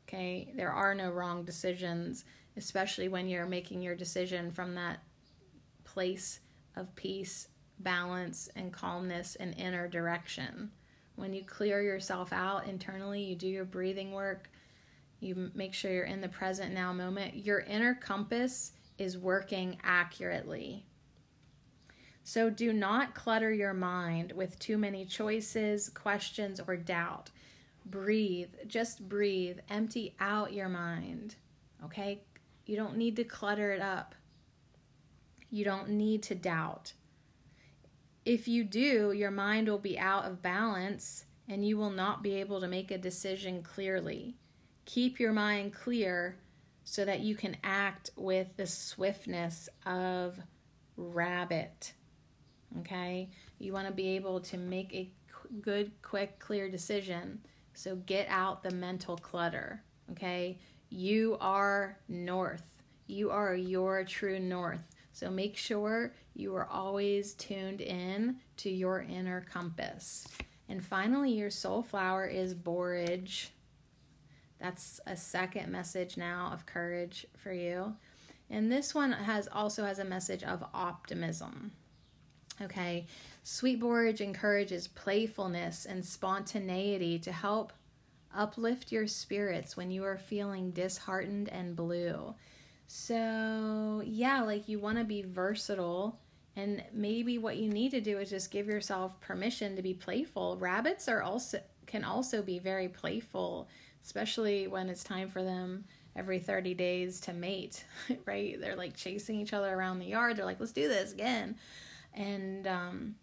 Okay? 0.07 0.51
There 0.55 0.71
are 0.71 0.95
no 0.95 1.11
wrong 1.11 1.43
decisions, 1.43 2.25
especially 2.57 3.07
when 3.07 3.27
you're 3.27 3.45
making 3.45 3.81
your 3.81 3.95
decision 3.95 4.51
from 4.51 4.75
that 4.75 4.99
place 5.83 6.39
of 6.75 6.95
peace, 6.95 7.47
balance, 7.79 8.49
and 8.55 8.71
calmness 8.73 9.35
and 9.35 9.57
inner 9.57 9.87
direction. 9.87 10.71
When 11.15 11.33
you 11.33 11.43
clear 11.43 11.81
yourself 11.81 12.31
out 12.31 12.67
internally, 12.67 13.21
you 13.21 13.35
do 13.35 13.47
your 13.47 13.65
breathing 13.65 14.11
work, 14.13 14.49
you 15.19 15.51
make 15.53 15.73
sure 15.73 15.91
you're 15.91 16.05
in 16.05 16.21
the 16.21 16.29
present 16.29 16.73
now 16.73 16.93
moment, 16.93 17.35
your 17.35 17.59
inner 17.59 17.93
compass 17.93 18.71
is 18.97 19.17
working 19.17 19.77
accurately. 19.83 20.85
So 22.23 22.49
do 22.49 22.71
not 22.73 23.15
clutter 23.15 23.51
your 23.51 23.73
mind 23.73 24.33
with 24.33 24.59
too 24.59 24.77
many 24.77 25.05
choices, 25.05 25.89
questions, 25.89 26.59
or 26.65 26.75
doubt. 26.75 27.31
Breathe, 27.85 28.53
just 28.67 29.07
breathe, 29.09 29.59
empty 29.69 30.15
out 30.19 30.53
your 30.53 30.69
mind. 30.69 31.35
Okay? 31.83 32.21
You 32.65 32.75
don't 32.75 32.97
need 32.97 33.15
to 33.15 33.23
clutter 33.23 33.71
it 33.71 33.81
up. 33.81 34.13
You 35.49 35.65
don't 35.65 35.89
need 35.89 36.21
to 36.23 36.35
doubt. 36.35 36.93
If 38.25 38.47
you 38.47 38.63
do, 38.63 39.11
your 39.11 39.31
mind 39.31 39.67
will 39.67 39.79
be 39.79 39.97
out 39.97 40.25
of 40.25 40.43
balance 40.43 41.25
and 41.47 41.67
you 41.67 41.77
will 41.77 41.89
not 41.89 42.21
be 42.21 42.35
able 42.35 42.61
to 42.61 42.67
make 42.67 42.91
a 42.91 42.97
decision 42.97 43.63
clearly. 43.63 44.35
Keep 44.85 45.19
your 45.19 45.33
mind 45.33 45.73
clear 45.73 46.37
so 46.83 47.05
that 47.05 47.21
you 47.21 47.35
can 47.35 47.57
act 47.63 48.11
with 48.15 48.55
the 48.55 48.67
swiftness 48.67 49.67
of 49.85 50.39
rabbit. 50.95 51.93
Okay? 52.79 53.29
You 53.57 53.73
want 53.73 53.87
to 53.87 53.93
be 53.93 54.15
able 54.15 54.39
to 54.41 54.57
make 54.57 54.93
a 54.93 55.09
good, 55.61 55.91
quick, 56.01 56.39
clear 56.39 56.69
decision. 56.69 57.39
So 57.73 57.95
get 57.95 58.27
out 58.29 58.63
the 58.63 58.71
mental 58.71 59.17
clutter. 59.17 59.83
Okay? 60.11 60.59
You 60.89 61.37
are 61.41 61.97
north. 62.07 62.81
You 63.07 63.31
are 63.31 63.55
your 63.55 64.03
true 64.03 64.39
north. 64.39 64.95
So 65.13 65.29
make 65.29 65.57
sure 65.57 66.13
you 66.35 66.55
are 66.55 66.67
always 66.67 67.33
tuned 67.33 67.81
in 67.81 68.37
to 68.57 68.69
your 68.69 69.01
inner 69.01 69.45
compass. 69.51 70.27
And 70.69 70.85
finally, 70.85 71.31
your 71.31 71.49
soul 71.49 71.81
flower 71.81 72.27
is 72.27 72.53
borage. 72.53 73.51
That's 74.59 74.99
a 75.07 75.17
second 75.17 75.71
message 75.71 76.15
now 76.15 76.51
of 76.53 76.65
courage 76.65 77.25
for 77.35 77.51
you. 77.51 77.95
And 78.49 78.71
this 78.71 78.93
one 78.93 79.11
has 79.11 79.47
also 79.51 79.83
has 79.83 79.99
a 79.99 80.05
message 80.05 80.43
of 80.43 80.63
optimism. 80.73 81.71
Okay, 82.61 83.07
sweet 83.43 83.79
borage 83.79 84.21
encourages 84.21 84.87
playfulness 84.87 85.85
and 85.85 86.05
spontaneity 86.05 87.17
to 87.19 87.31
help 87.31 87.73
uplift 88.35 88.91
your 88.91 89.07
spirits 89.07 89.77
when 89.77 89.91
you 89.91 90.03
are 90.03 90.17
feeling 90.17 90.71
disheartened 90.71 91.49
and 91.49 91.75
blue. 91.75 92.35
So, 92.87 94.01
yeah, 94.05 94.41
like 94.41 94.67
you 94.67 94.79
want 94.79 94.97
to 94.97 95.03
be 95.03 95.21
versatile. 95.21 96.19
And 96.55 96.83
maybe 96.91 97.37
what 97.37 97.57
you 97.57 97.69
need 97.69 97.91
to 97.91 98.01
do 98.01 98.17
is 98.17 98.29
just 98.29 98.51
give 98.51 98.67
yourself 98.67 99.19
permission 99.21 99.75
to 99.75 99.81
be 99.81 99.93
playful. 99.93 100.57
Rabbits 100.57 101.07
are 101.07 101.21
also 101.21 101.61
can 101.85 102.03
also 102.03 102.41
be 102.41 102.59
very 102.59 102.87
playful, 102.87 103.67
especially 104.03 104.67
when 104.67 104.89
it's 104.89 105.03
time 105.03 105.27
for 105.27 105.43
them 105.43 105.85
every 106.15 106.39
30 106.39 106.73
days 106.73 107.19
to 107.21 107.33
mate, 107.33 107.85
right? 108.25 108.59
They're 108.59 108.75
like 108.75 108.95
chasing 108.95 109.39
each 109.39 109.53
other 109.53 109.73
around 109.73 109.99
the 109.99 110.05
yard. 110.05 110.35
They're 110.35 110.45
like, 110.45 110.59
let's 110.59 110.71
do 110.71 110.87
this 110.87 111.13
again. 111.13 111.55
And, 112.13 112.67
um, 112.67 113.15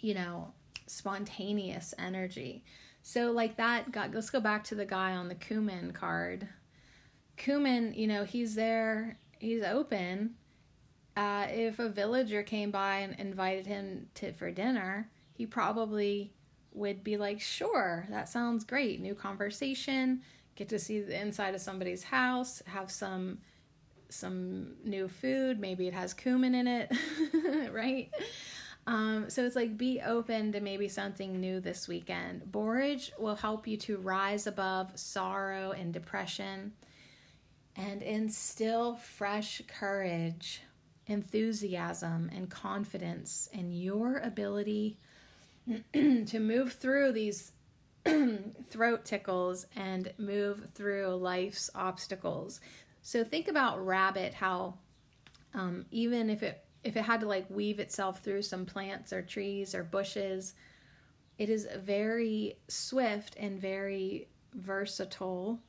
you 0.00 0.14
know, 0.14 0.52
spontaneous 0.86 1.94
energy. 1.98 2.64
So, 3.02 3.32
like 3.32 3.56
that, 3.56 3.92
got, 3.92 4.14
let's 4.14 4.30
go 4.30 4.40
back 4.40 4.64
to 4.64 4.74
the 4.74 4.86
guy 4.86 5.14
on 5.14 5.28
the 5.28 5.34
Cumin 5.34 5.92
card. 5.92 6.48
Cumin, 7.36 7.92
you 7.94 8.06
know, 8.06 8.24
he's 8.24 8.54
there, 8.54 9.18
he's 9.38 9.62
open. 9.62 10.34
Uh, 11.16 11.46
if 11.50 11.78
a 11.78 11.88
villager 11.88 12.42
came 12.42 12.70
by 12.70 12.98
and 12.98 13.18
invited 13.20 13.66
him 13.66 14.08
to 14.14 14.32
for 14.32 14.50
dinner, 14.50 15.08
he 15.32 15.46
probably 15.46 16.32
would 16.72 17.04
be 17.04 17.16
like, 17.16 17.40
"Sure, 17.40 18.06
that 18.10 18.28
sounds 18.28 18.64
great. 18.64 19.00
New 19.00 19.14
conversation, 19.14 20.22
get 20.56 20.68
to 20.70 20.78
see 20.78 21.00
the 21.00 21.20
inside 21.20 21.54
of 21.54 21.60
somebody's 21.60 22.04
house, 22.04 22.62
have 22.66 22.90
some 22.90 23.38
some 24.14 24.74
new 24.84 25.08
food, 25.08 25.58
maybe 25.60 25.86
it 25.86 25.94
has 25.94 26.14
cumin 26.14 26.54
in 26.54 26.66
it, 26.66 26.92
right?" 27.72 28.10
Um, 28.86 29.30
so 29.30 29.44
it's 29.44 29.56
like 29.56 29.78
be 29.78 30.00
open 30.02 30.52
to 30.52 30.60
maybe 30.60 30.88
something 30.88 31.40
new 31.40 31.60
this 31.60 31.88
weekend. 31.88 32.50
Borage 32.52 33.12
will 33.18 33.36
help 33.36 33.66
you 33.66 33.76
to 33.78 33.96
rise 33.96 34.46
above 34.46 34.98
sorrow 34.98 35.72
and 35.72 35.92
depression 35.92 36.72
and 37.76 38.02
instill 38.02 38.96
fresh 38.96 39.62
courage, 39.66 40.62
enthusiasm, 41.06 42.30
and 42.34 42.50
confidence 42.50 43.48
in 43.52 43.72
your 43.72 44.18
ability 44.18 44.98
to 45.92 46.38
move 46.38 46.74
through 46.74 47.12
these 47.12 47.52
throat 48.70 49.04
tickles 49.04 49.66
and 49.76 50.12
move 50.18 50.68
through 50.74 51.14
life's 51.16 51.70
obstacles. 51.74 52.60
So 53.04 53.22
think 53.22 53.48
about 53.48 53.84
rabbit 53.84 54.32
how 54.32 54.78
um, 55.52 55.84
even 55.90 56.30
if 56.30 56.42
it 56.42 56.64
if 56.82 56.96
it 56.96 57.02
had 57.02 57.20
to 57.20 57.26
like 57.26 57.48
weave 57.50 57.78
itself 57.78 58.20
through 58.20 58.42
some 58.42 58.64
plants 58.64 59.12
or 59.12 59.20
trees 59.22 59.74
or 59.74 59.84
bushes, 59.84 60.54
it 61.38 61.50
is 61.50 61.68
very 61.76 62.56
swift 62.66 63.36
and 63.38 63.60
very 63.60 64.28
versatile 64.54 65.60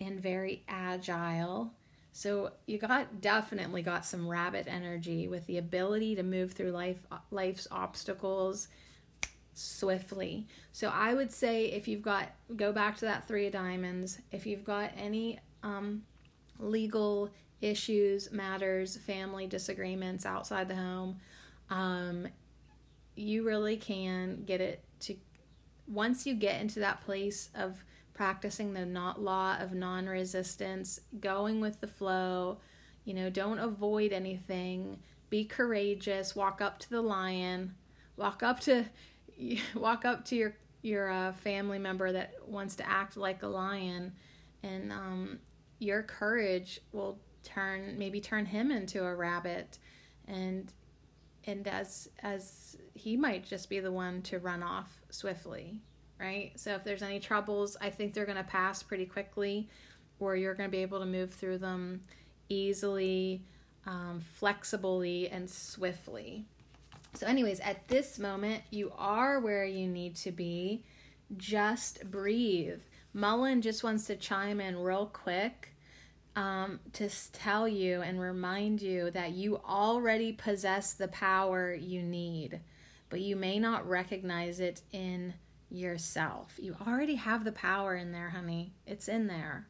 and 0.00 0.20
very 0.20 0.64
agile. 0.68 1.72
So 2.12 2.50
you 2.66 2.78
got 2.78 3.20
definitely 3.20 3.82
got 3.82 4.04
some 4.04 4.26
rabbit 4.26 4.66
energy 4.68 5.28
with 5.28 5.46
the 5.46 5.58
ability 5.58 6.16
to 6.16 6.24
move 6.24 6.50
through 6.52 6.72
life 6.72 6.98
life's 7.30 7.68
obstacles 7.70 8.66
swiftly. 9.54 10.48
So 10.72 10.88
I 10.88 11.14
would 11.14 11.30
say 11.30 11.66
if 11.66 11.86
you've 11.86 12.02
got 12.02 12.32
go 12.56 12.72
back 12.72 12.96
to 12.96 13.04
that 13.04 13.28
3 13.28 13.46
of 13.46 13.52
diamonds, 13.52 14.18
if 14.32 14.46
you've 14.46 14.64
got 14.64 14.90
any 14.96 15.38
um 15.62 16.02
legal 16.58 17.30
issues, 17.60 18.30
matters, 18.32 18.96
family 18.96 19.46
disagreements 19.46 20.26
outside 20.26 20.68
the 20.68 20.76
home, 20.76 21.18
um 21.70 22.26
you 23.14 23.44
really 23.44 23.76
can 23.76 24.42
get 24.46 24.60
it 24.60 24.82
to 25.00 25.14
once 25.86 26.26
you 26.26 26.34
get 26.34 26.60
into 26.60 26.80
that 26.80 27.00
place 27.02 27.50
of 27.54 27.84
practicing 28.14 28.72
the 28.72 28.86
not 28.86 29.20
law 29.20 29.56
of 29.58 29.72
non-resistance, 29.72 31.00
going 31.20 31.60
with 31.60 31.80
the 31.80 31.86
flow, 31.86 32.58
you 33.04 33.14
know, 33.14 33.28
don't 33.30 33.58
avoid 33.58 34.12
anything, 34.12 34.98
be 35.28 35.44
courageous, 35.44 36.36
walk 36.36 36.60
up 36.60 36.78
to 36.78 36.90
the 36.90 37.00
lion, 37.00 37.74
walk 38.16 38.42
up 38.42 38.60
to 38.60 38.84
walk 39.74 40.04
up 40.04 40.24
to 40.26 40.36
your 40.36 40.54
your 40.82 41.10
uh, 41.10 41.32
family 41.32 41.78
member 41.78 42.10
that 42.12 42.34
wants 42.46 42.76
to 42.76 42.88
act 42.88 43.16
like 43.16 43.42
a 43.42 43.46
lion 43.46 44.12
and 44.64 44.92
um, 44.92 45.38
your 45.82 46.02
courage 46.02 46.80
will 46.92 47.18
turn 47.42 47.98
maybe 47.98 48.20
turn 48.20 48.46
him 48.46 48.70
into 48.70 49.04
a 49.04 49.14
rabbit. 49.14 49.78
And 50.26 50.72
and 51.44 51.66
as 51.66 52.08
as 52.22 52.76
he 52.94 53.16
might 53.16 53.44
just 53.44 53.68
be 53.68 53.80
the 53.80 53.92
one 53.92 54.22
to 54.22 54.38
run 54.38 54.62
off 54.62 55.00
swiftly 55.10 55.80
right? 56.20 56.52
So 56.54 56.74
if 56.74 56.84
there's 56.84 57.02
any 57.02 57.18
troubles 57.18 57.76
i 57.80 57.90
think 57.90 58.14
they're 58.14 58.26
going 58.26 58.38
to 58.38 58.44
pass 58.44 58.82
pretty 58.82 59.06
quickly 59.06 59.68
or 60.20 60.36
you're 60.36 60.54
going 60.54 60.68
to 60.68 60.76
be 60.76 60.82
able 60.82 61.00
to 61.00 61.06
move 61.06 61.32
through 61.32 61.58
them 61.58 62.00
easily 62.48 63.42
um, 63.86 64.20
flexibly 64.34 65.28
and 65.28 65.50
swiftly. 65.50 66.44
So 67.14 67.26
anyways 67.26 67.58
at 67.60 67.88
this 67.88 68.18
moment 68.18 68.62
you 68.70 68.92
are 68.96 69.40
where 69.40 69.64
you 69.64 69.88
need 69.88 70.16
to 70.16 70.30
be. 70.30 70.84
Just 71.36 72.10
breathe. 72.10 72.82
Mullein 73.14 73.62
just 73.62 73.82
wants 73.82 74.06
to 74.06 74.16
chime 74.16 74.60
in 74.60 74.78
real 74.78 75.06
quick 75.06 75.71
um, 76.36 76.80
to 76.94 77.08
tell 77.32 77.68
you 77.68 78.02
and 78.02 78.20
remind 78.20 78.80
you 78.80 79.10
that 79.10 79.32
you 79.32 79.58
already 79.58 80.32
possess 80.32 80.94
the 80.94 81.08
power 81.08 81.74
you 81.74 82.02
need, 82.02 82.60
but 83.10 83.20
you 83.20 83.36
may 83.36 83.58
not 83.58 83.88
recognize 83.88 84.60
it 84.60 84.82
in 84.92 85.34
yourself. 85.70 86.54
You 86.58 86.76
already 86.86 87.16
have 87.16 87.44
the 87.44 87.52
power 87.52 87.96
in 87.96 88.12
there, 88.12 88.30
honey. 88.30 88.72
It's 88.86 89.08
in 89.08 89.26
there. 89.26 89.66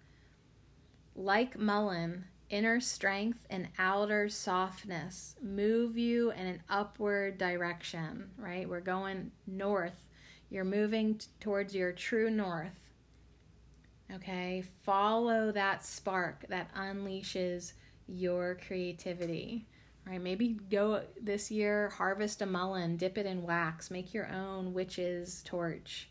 Like 1.14 1.58
Mullein, 1.58 2.24
inner 2.48 2.80
strength 2.80 3.46
and 3.50 3.68
outer 3.78 4.28
softness 4.28 5.36
move 5.42 5.96
you 5.96 6.30
in 6.32 6.46
an 6.46 6.62
upward 6.68 7.38
direction, 7.38 8.30
right? 8.36 8.68
We're 8.68 8.80
going 8.80 9.32
north. 9.46 10.06
You're 10.50 10.64
moving 10.64 11.16
t- 11.16 11.26
towards 11.40 11.74
your 11.74 11.92
true 11.92 12.30
north. 12.30 12.81
Okay, 14.14 14.62
follow 14.82 15.52
that 15.52 15.84
spark 15.84 16.44
that 16.48 16.74
unleashes 16.74 17.72
your 18.06 18.58
creativity. 18.66 19.66
All 20.06 20.12
right, 20.12 20.20
maybe 20.20 20.58
go 20.70 21.02
this 21.20 21.50
year, 21.50 21.88
harvest 21.90 22.42
a 22.42 22.46
mullein, 22.46 22.98
dip 22.98 23.16
it 23.16 23.24
in 23.24 23.42
wax, 23.42 23.90
make 23.90 24.12
your 24.12 24.28
own 24.28 24.74
witch's 24.74 25.42
torch, 25.44 26.10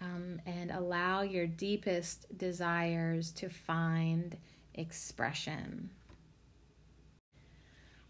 um, 0.00 0.40
and 0.46 0.70
allow 0.70 1.20
your 1.22 1.46
deepest 1.46 2.38
desires 2.38 3.30
to 3.32 3.50
find 3.50 4.36
expression. 4.74 5.90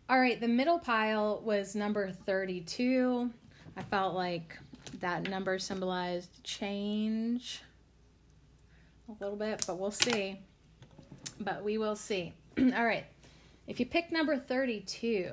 All 0.08 0.20
right, 0.20 0.40
the 0.40 0.48
middle 0.48 0.78
pile 0.78 1.40
was 1.42 1.74
number 1.74 2.12
32. 2.12 3.30
I 3.76 3.82
felt 3.82 4.14
like 4.14 4.56
that 5.00 5.28
number 5.28 5.58
symbolized 5.58 6.42
change 6.44 7.62
a 9.08 9.24
little 9.24 9.36
bit, 9.36 9.64
but 9.66 9.78
we'll 9.78 9.90
see. 9.90 10.38
But 11.40 11.64
we 11.64 11.78
will 11.78 11.96
see. 11.96 12.34
All 12.58 12.84
right. 12.84 13.06
If 13.66 13.80
you 13.80 13.86
pick 13.86 14.12
number 14.12 14.36
32, 14.36 15.32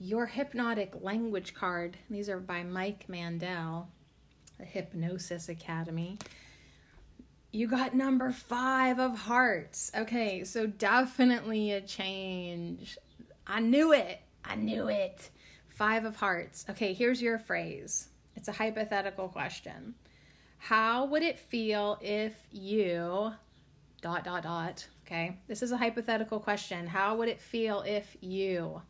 your 0.00 0.26
hypnotic 0.26 0.94
language 1.00 1.54
card, 1.54 1.96
these 2.10 2.28
are 2.28 2.38
by 2.38 2.62
Mike 2.62 3.08
Mandel, 3.08 3.88
the 4.58 4.64
Hypnosis 4.64 5.48
Academy. 5.48 6.18
You 7.50 7.66
got 7.66 7.94
number 7.94 8.30
five 8.30 8.98
of 8.98 9.16
hearts. 9.16 9.90
Okay, 9.96 10.44
so 10.44 10.66
definitely 10.66 11.72
a 11.72 11.80
change. 11.80 12.98
I 13.46 13.60
knew 13.60 13.92
it. 13.92 14.20
I 14.44 14.56
knew 14.56 14.88
it. 14.88 15.30
Five 15.68 16.04
of 16.04 16.16
hearts. 16.16 16.66
Okay, 16.68 16.92
here's 16.92 17.22
your 17.22 17.38
phrase. 17.38 18.08
It's 18.36 18.48
a 18.48 18.52
hypothetical 18.52 19.28
question. 19.28 19.94
How 20.58 21.06
would 21.06 21.22
it 21.22 21.38
feel 21.38 21.98
if 22.00 22.34
you 22.52 23.32
dot 24.02 24.24
dot 24.24 24.42
dot, 24.42 24.86
okay? 25.06 25.38
This 25.46 25.62
is 25.62 25.72
a 25.72 25.76
hypothetical 25.76 26.40
question. 26.40 26.86
How 26.86 27.16
would 27.16 27.28
it 27.28 27.40
feel 27.40 27.82
if 27.86 28.16
you 28.20 28.82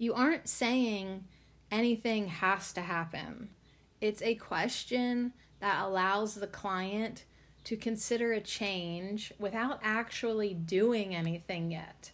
you 0.00 0.14
aren't 0.14 0.48
saying 0.48 1.24
anything 1.70 2.26
has 2.26 2.72
to 2.72 2.80
happen. 2.80 3.50
It's 4.00 4.22
a 4.22 4.34
question 4.36 5.34
that 5.60 5.84
allows 5.84 6.34
the 6.34 6.46
client 6.46 7.24
to 7.64 7.76
consider 7.76 8.32
a 8.32 8.40
change 8.40 9.32
without 9.38 9.78
actually 9.82 10.54
doing 10.54 11.14
anything 11.14 11.70
yet. 11.70 12.10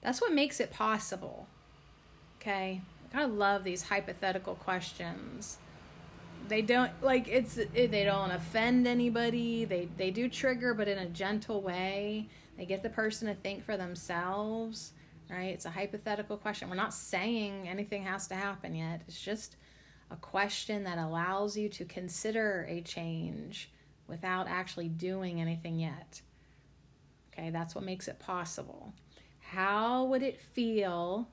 That's 0.00 0.20
what 0.20 0.32
makes 0.32 0.60
it 0.60 0.72
possible. 0.72 1.46
Okay? 2.40 2.80
I 3.14 3.26
love 3.26 3.64
these 3.64 3.82
hypothetical 3.82 4.54
questions 4.54 5.58
they 6.48 6.62
don't 6.62 6.90
like 7.02 7.28
it's 7.28 7.54
they 7.54 8.04
don't 8.04 8.30
offend 8.30 8.86
anybody. 8.86 9.64
They 9.64 9.88
they 9.96 10.10
do 10.10 10.28
trigger 10.28 10.74
but 10.74 10.88
in 10.88 10.98
a 10.98 11.06
gentle 11.06 11.62
way. 11.62 12.28
They 12.56 12.66
get 12.66 12.82
the 12.82 12.90
person 12.90 13.28
to 13.28 13.34
think 13.34 13.64
for 13.64 13.76
themselves 13.76 14.92
right? 15.30 15.52
It's 15.54 15.64
a 15.64 15.70
hypothetical 15.70 16.36
question. 16.36 16.68
We're 16.68 16.76
not 16.76 16.94
saying 16.94 17.68
anything 17.68 18.02
has 18.04 18.28
to 18.28 18.34
happen 18.34 18.74
yet. 18.74 19.02
It's 19.08 19.20
just 19.20 19.56
a 20.10 20.16
question 20.16 20.84
that 20.84 20.98
allows 20.98 21.56
you 21.56 21.68
to 21.70 21.84
consider 21.84 22.66
a 22.68 22.80
change 22.80 23.70
without 24.06 24.46
actually 24.48 24.88
doing 24.88 25.40
anything 25.40 25.78
yet. 25.78 26.20
Okay 27.32 27.50
that's 27.50 27.74
what 27.74 27.84
makes 27.84 28.08
it 28.08 28.18
possible. 28.18 28.92
How 29.40 30.04
would 30.04 30.22
it 30.22 30.40
feel 30.40 31.28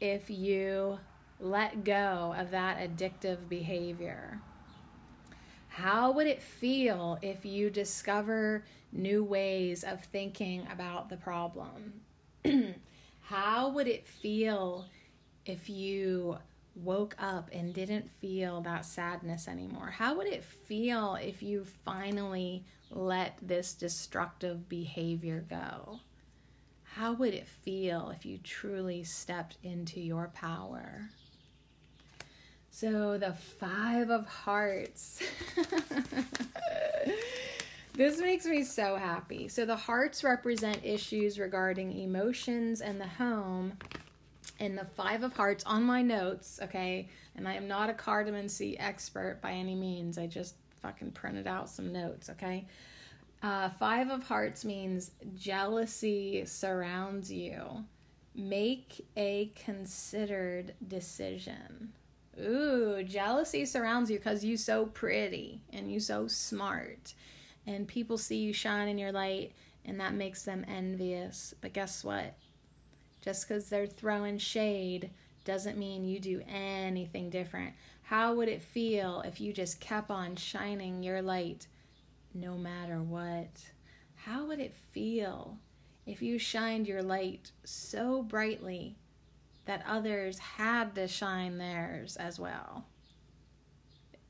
if 0.00 0.30
you 0.30 0.98
let 1.40 1.84
go 1.84 2.34
of 2.38 2.50
that 2.52 2.78
addictive 2.78 3.48
behavior 3.48 4.40
how 5.72 6.12
would 6.12 6.26
it 6.26 6.42
feel 6.42 7.18
if 7.22 7.46
you 7.46 7.70
discover 7.70 8.62
new 8.92 9.24
ways 9.24 9.84
of 9.84 10.04
thinking 10.04 10.66
about 10.70 11.08
the 11.08 11.16
problem? 11.16 12.02
How 13.22 13.70
would 13.70 13.88
it 13.88 14.06
feel 14.06 14.84
if 15.46 15.70
you 15.70 16.36
woke 16.74 17.16
up 17.18 17.48
and 17.54 17.72
didn't 17.72 18.10
feel 18.10 18.60
that 18.60 18.84
sadness 18.84 19.48
anymore? 19.48 19.88
How 19.88 20.14
would 20.14 20.26
it 20.26 20.44
feel 20.44 21.14
if 21.14 21.42
you 21.42 21.64
finally 21.64 22.64
let 22.90 23.38
this 23.40 23.72
destructive 23.72 24.68
behavior 24.68 25.42
go? 25.48 26.00
How 26.82 27.14
would 27.14 27.32
it 27.32 27.48
feel 27.48 28.10
if 28.14 28.26
you 28.26 28.36
truly 28.36 29.04
stepped 29.04 29.56
into 29.62 30.00
your 30.00 30.30
power? 30.34 31.08
So 32.74 33.18
the 33.18 33.34
Five 33.34 34.08
of 34.08 34.26
Hearts. 34.26 35.22
this 37.92 38.18
makes 38.18 38.46
me 38.46 38.64
so 38.64 38.96
happy. 38.96 39.48
So 39.48 39.66
the 39.66 39.76
hearts 39.76 40.24
represent 40.24 40.80
issues 40.82 41.38
regarding 41.38 41.92
emotions 41.92 42.80
and 42.80 42.98
the 42.98 43.06
home. 43.06 43.74
And 44.58 44.76
the 44.76 44.86
Five 44.86 45.22
of 45.22 45.34
Hearts 45.34 45.62
on 45.64 45.82
my 45.82 46.00
notes, 46.00 46.60
okay? 46.62 47.10
And 47.36 47.46
I 47.46 47.54
am 47.54 47.68
not 47.68 47.90
a 47.90 47.92
cartomancy 47.92 48.76
expert 48.80 49.40
by 49.42 49.52
any 49.52 49.74
means. 49.74 50.16
I 50.16 50.26
just 50.26 50.54
fucking 50.80 51.10
printed 51.10 51.46
out 51.46 51.68
some 51.68 51.92
notes, 51.92 52.30
okay? 52.30 52.66
Uh, 53.42 53.68
five 53.68 54.08
of 54.08 54.22
Hearts 54.22 54.64
means 54.64 55.10
jealousy 55.36 56.46
surrounds 56.46 57.30
you. 57.30 57.84
Make 58.34 59.06
a 59.14 59.52
considered 59.62 60.72
decision 60.88 61.92
Ooh, 62.40 63.02
jealousy 63.02 63.66
surrounds 63.66 64.10
you 64.10 64.18
because 64.18 64.44
you 64.44 64.56
so 64.56 64.86
pretty 64.86 65.60
and 65.72 65.92
you 65.92 66.00
so 66.00 66.26
smart. 66.26 67.14
And 67.66 67.86
people 67.86 68.18
see 68.18 68.38
you 68.38 68.52
shine 68.52 68.88
in 68.88 68.98
your 68.98 69.12
light 69.12 69.52
and 69.84 70.00
that 70.00 70.14
makes 70.14 70.42
them 70.42 70.64
envious. 70.68 71.54
But 71.60 71.72
guess 71.72 72.02
what? 72.02 72.34
Just 73.20 73.46
because 73.46 73.68
they're 73.68 73.86
throwing 73.86 74.38
shade 74.38 75.10
doesn't 75.44 75.78
mean 75.78 76.04
you 76.04 76.18
do 76.18 76.42
anything 76.48 77.30
different. 77.30 77.74
How 78.02 78.34
would 78.34 78.48
it 78.48 78.62
feel 78.62 79.22
if 79.22 79.40
you 79.40 79.52
just 79.52 79.80
kept 79.80 80.10
on 80.10 80.36
shining 80.36 81.02
your 81.02 81.22
light 81.22 81.66
no 82.34 82.56
matter 82.56 83.00
what? 83.00 83.50
How 84.16 84.46
would 84.46 84.58
it 84.58 84.74
feel 84.92 85.58
if 86.06 86.22
you 86.22 86.38
shined 86.38 86.86
your 86.86 87.02
light 87.02 87.52
so 87.64 88.22
brightly 88.22 88.96
that 89.64 89.84
others 89.86 90.38
had 90.38 90.94
to 90.94 91.08
shine 91.08 91.58
theirs 91.58 92.16
as 92.16 92.38
well? 92.38 92.86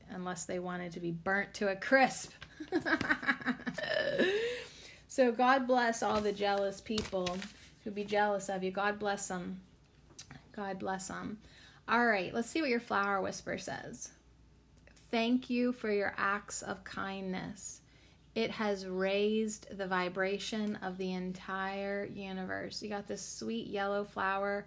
Unless 0.09 0.45
they 0.45 0.59
wanted 0.59 0.91
to 0.93 0.99
be 0.99 1.11
burnt 1.11 1.53
to 1.55 1.69
a 1.69 1.75
crisp. 1.75 2.31
so, 5.07 5.31
God 5.31 5.65
bless 5.67 6.03
all 6.03 6.21
the 6.21 6.31
jealous 6.31 6.81
people 6.81 7.37
who 7.83 7.91
be 7.91 8.03
jealous 8.03 8.49
of 8.49 8.63
you. 8.63 8.71
God 8.71 8.99
bless 8.99 9.27
them. 9.27 9.59
God 10.55 10.79
bless 10.79 11.07
them. 11.07 11.37
All 11.87 12.05
right, 12.05 12.33
let's 12.33 12.49
see 12.49 12.61
what 12.61 12.69
your 12.69 12.79
flower 12.79 13.21
whisper 13.21 13.57
says. 13.57 14.11
Thank 15.11 15.49
you 15.49 15.73
for 15.73 15.91
your 15.91 16.13
acts 16.17 16.61
of 16.61 16.83
kindness. 16.83 17.81
It 18.35 18.49
has 18.51 18.87
raised 18.87 19.77
the 19.77 19.85
vibration 19.85 20.77
of 20.77 20.97
the 20.97 21.13
entire 21.13 22.05
universe. 22.05 22.81
You 22.81 22.89
got 22.89 23.07
this 23.07 23.21
sweet 23.21 23.67
yellow 23.67 24.05
flower 24.05 24.65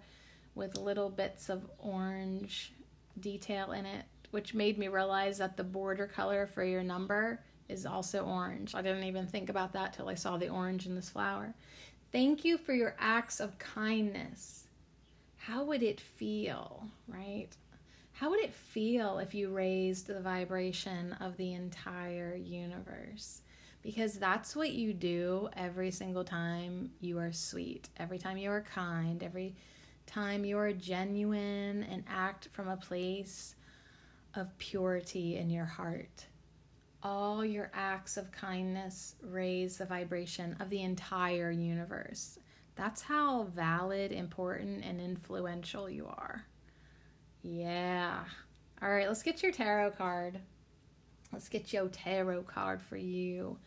with 0.57 0.77
little 0.77 1.09
bits 1.09 1.49
of 1.49 1.69
orange 1.79 2.73
detail 3.19 3.71
in 3.71 3.85
it, 3.85 4.05
which 4.31 4.53
made 4.53 4.77
me 4.77 4.87
realize 4.87 5.37
that 5.37 5.55
the 5.55 5.63
border 5.63 6.07
color 6.07 6.47
for 6.47 6.63
your 6.63 6.83
number 6.83 7.39
is 7.69 7.85
also 7.85 8.25
orange. 8.25 8.75
I 8.75 8.81
didn't 8.81 9.03
even 9.03 9.27
think 9.27 9.49
about 9.49 9.73
that 9.73 9.93
till 9.93 10.09
I 10.09 10.15
saw 10.15 10.37
the 10.37 10.49
orange 10.49 10.85
in 10.85 10.95
this 10.95 11.09
flower. 11.09 11.53
Thank 12.11 12.43
you 12.43 12.57
for 12.57 12.73
your 12.73 12.95
acts 12.99 13.39
of 13.39 13.57
kindness. 13.57 14.65
How 15.37 15.63
would 15.63 15.83
it 15.83 15.99
feel, 16.01 16.83
right? 17.07 17.49
How 18.13 18.29
would 18.31 18.39
it 18.39 18.53
feel 18.53 19.19
if 19.19 19.35
you 19.35 19.49
raised 19.49 20.07
the 20.07 20.19
vibration 20.19 21.13
of 21.19 21.37
the 21.37 21.53
entire 21.53 22.35
universe? 22.35 23.41
Because 23.83 24.17
that's 24.17 24.55
what 24.55 24.71
you 24.71 24.93
do 24.93 25.49
every 25.55 25.91
single 25.91 26.23
time 26.23 26.91
you 26.99 27.19
are 27.19 27.31
sweet, 27.31 27.89
every 27.97 28.17
time 28.17 28.37
you 28.37 28.49
are 28.49 28.61
kind, 28.61 29.21
every 29.21 29.55
time 30.07 30.43
you 30.43 30.57
are 30.57 30.73
genuine 30.73 31.83
and 31.83 32.03
act 32.07 32.49
from 32.53 32.67
a 32.67 32.77
place 32.77 33.55
of 34.33 34.57
purity 34.57 35.37
in 35.37 35.49
your 35.49 35.65
heart 35.65 36.25
all 37.03 37.45
your 37.45 37.71
acts 37.73 38.17
of 38.17 38.31
kindness 38.31 39.15
raise 39.21 39.77
the 39.77 39.85
vibration 39.85 40.55
of 40.59 40.69
the 40.69 40.81
entire 40.81 41.51
universe. 41.51 42.39
That's 42.75 43.01
how 43.01 43.43
valid, 43.43 44.11
important, 44.11 44.83
and 44.83 44.99
influential 44.99 45.89
you 45.89 46.07
are. 46.07 46.45
Yeah. 47.41 48.23
All 48.81 48.89
right, 48.89 49.07
let's 49.07 49.23
get 49.23 49.41
your 49.41 49.51
tarot 49.51 49.91
card. 49.91 50.39
Let's 51.31 51.49
get 51.49 51.73
your 51.73 51.87
tarot 51.87 52.43
card 52.43 52.81
for 52.81 52.97
you. 52.97 53.57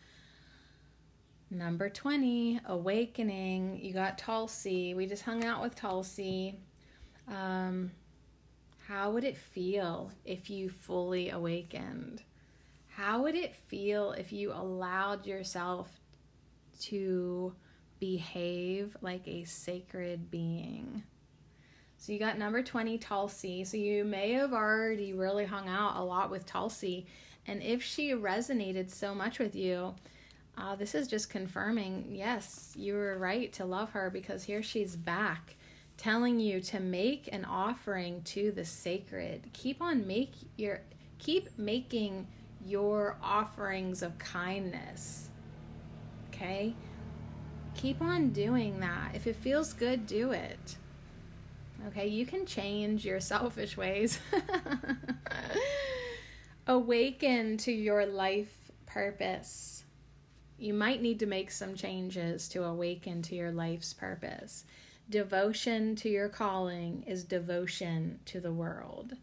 Number 1.53 1.89
20, 1.89 2.61
Awakening. 2.67 3.77
You 3.83 3.91
got 3.91 4.17
Tulsi. 4.17 4.93
We 4.93 5.05
just 5.05 5.23
hung 5.23 5.43
out 5.43 5.61
with 5.61 5.75
Tulsi. 5.75 6.57
Um, 7.27 7.91
how 8.87 9.11
would 9.11 9.25
it 9.25 9.35
feel 9.35 10.11
if 10.23 10.49
you 10.49 10.69
fully 10.69 11.29
awakened? 11.29 12.23
How 12.87 13.23
would 13.23 13.35
it 13.35 13.53
feel 13.53 14.13
if 14.13 14.31
you 14.31 14.53
allowed 14.53 15.25
yourself 15.25 15.89
to 16.83 17.53
behave 17.99 18.95
like 19.01 19.27
a 19.27 19.43
sacred 19.43 20.31
being? 20.31 21.03
So 21.97 22.13
you 22.13 22.19
got 22.19 22.37
number 22.37 22.63
20, 22.63 22.97
Tulsi. 22.97 23.65
So 23.65 23.75
you 23.75 24.05
may 24.05 24.31
have 24.31 24.53
already 24.53 25.11
really 25.11 25.45
hung 25.45 25.67
out 25.67 25.97
a 25.97 26.03
lot 26.03 26.31
with 26.31 26.45
Tulsi. 26.45 27.07
And 27.45 27.61
if 27.61 27.83
she 27.83 28.11
resonated 28.11 28.89
so 28.89 29.13
much 29.13 29.37
with 29.37 29.53
you, 29.53 29.95
uh, 30.57 30.75
this 30.75 30.95
is 30.95 31.07
just 31.07 31.29
confirming 31.29 32.09
yes, 32.11 32.73
you 32.75 32.93
were 32.93 33.17
right 33.17 33.51
to 33.53 33.65
love 33.65 33.91
her 33.91 34.09
because 34.09 34.43
here 34.43 34.63
she's 34.63 34.95
back 34.95 35.55
telling 35.97 36.39
you 36.39 36.59
to 36.59 36.79
make 36.79 37.29
an 37.31 37.45
offering 37.45 38.21
to 38.23 38.51
the 38.51 38.65
sacred. 38.65 39.49
Keep 39.53 39.81
on 39.81 40.07
make 40.07 40.31
your 40.57 40.81
keep 41.19 41.57
making 41.57 42.27
your 42.65 43.17
offerings 43.21 44.01
of 44.01 44.17
kindness. 44.17 45.29
Okay? 46.29 46.73
Keep 47.75 48.01
on 48.01 48.29
doing 48.29 48.79
that. 48.79 49.11
If 49.13 49.27
it 49.27 49.35
feels 49.35 49.73
good, 49.73 50.07
do 50.07 50.31
it. 50.31 50.77
Okay, 51.87 52.07
you 52.07 52.25
can 52.25 52.45
change 52.45 53.05
your 53.05 53.19
selfish 53.19 53.77
ways. 53.77 54.19
Awaken 56.67 57.57
to 57.57 57.71
your 57.71 58.05
life 58.05 58.71
purpose. 58.85 59.80
You 60.61 60.75
might 60.75 61.01
need 61.01 61.17
to 61.21 61.25
make 61.25 61.49
some 61.49 61.73
changes 61.73 62.47
to 62.49 62.65
awaken 62.65 63.23
to 63.23 63.35
your 63.35 63.51
life's 63.51 63.95
purpose. 63.95 64.63
Devotion 65.09 65.95
to 65.95 66.07
your 66.07 66.29
calling 66.29 67.03
is 67.07 67.23
devotion 67.23 68.19
to 68.25 68.39
the 68.39 68.53
world. 68.53 69.13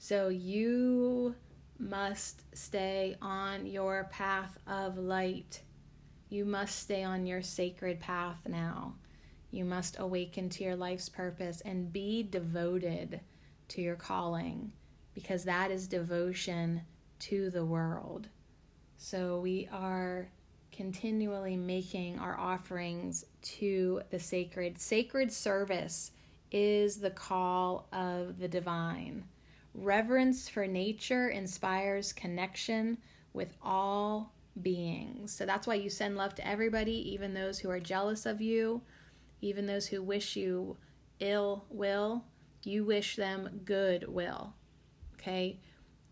So 0.00 0.30
you 0.30 1.36
must 1.78 2.42
stay 2.56 3.16
on 3.22 3.66
your 3.66 4.08
path 4.10 4.58
of 4.66 4.98
light. 4.98 5.60
You 6.28 6.44
must 6.44 6.80
stay 6.80 7.04
on 7.04 7.24
your 7.24 7.40
sacred 7.40 8.00
path 8.00 8.48
now. 8.48 8.94
You 9.52 9.64
must 9.64 9.96
awaken 9.96 10.48
to 10.48 10.64
your 10.64 10.74
life's 10.74 11.08
purpose 11.08 11.60
and 11.60 11.92
be 11.92 12.24
devoted 12.24 13.20
to 13.68 13.80
your 13.80 13.94
calling 13.94 14.72
because 15.14 15.44
that 15.44 15.70
is 15.70 15.86
devotion 15.86 16.82
to 17.20 17.48
the 17.48 17.64
world. 17.64 18.26
So 18.98 19.38
we 19.38 19.68
are 19.72 20.30
continually 20.80 21.58
making 21.58 22.18
our 22.18 22.40
offerings 22.40 23.26
to 23.42 24.00
the 24.08 24.18
sacred. 24.18 24.78
Sacred 24.78 25.30
service 25.30 26.10
is 26.50 26.96
the 26.96 27.10
call 27.10 27.86
of 27.92 28.38
the 28.38 28.48
divine. 28.48 29.22
Reverence 29.74 30.48
for 30.48 30.66
nature 30.66 31.28
inspires 31.28 32.14
connection 32.14 32.96
with 33.34 33.52
all 33.62 34.32
beings. 34.62 35.34
So 35.34 35.44
that's 35.44 35.66
why 35.66 35.74
you 35.74 35.90
send 35.90 36.16
love 36.16 36.34
to 36.36 36.48
everybody, 36.48 37.12
even 37.12 37.34
those 37.34 37.58
who 37.58 37.68
are 37.68 37.78
jealous 37.78 38.24
of 38.24 38.40
you, 38.40 38.80
even 39.42 39.66
those 39.66 39.88
who 39.88 40.02
wish 40.02 40.34
you 40.34 40.78
ill 41.18 41.66
will. 41.68 42.24
You 42.62 42.86
wish 42.86 43.16
them 43.16 43.60
good 43.66 44.08
will. 44.08 44.54
Okay? 45.16 45.60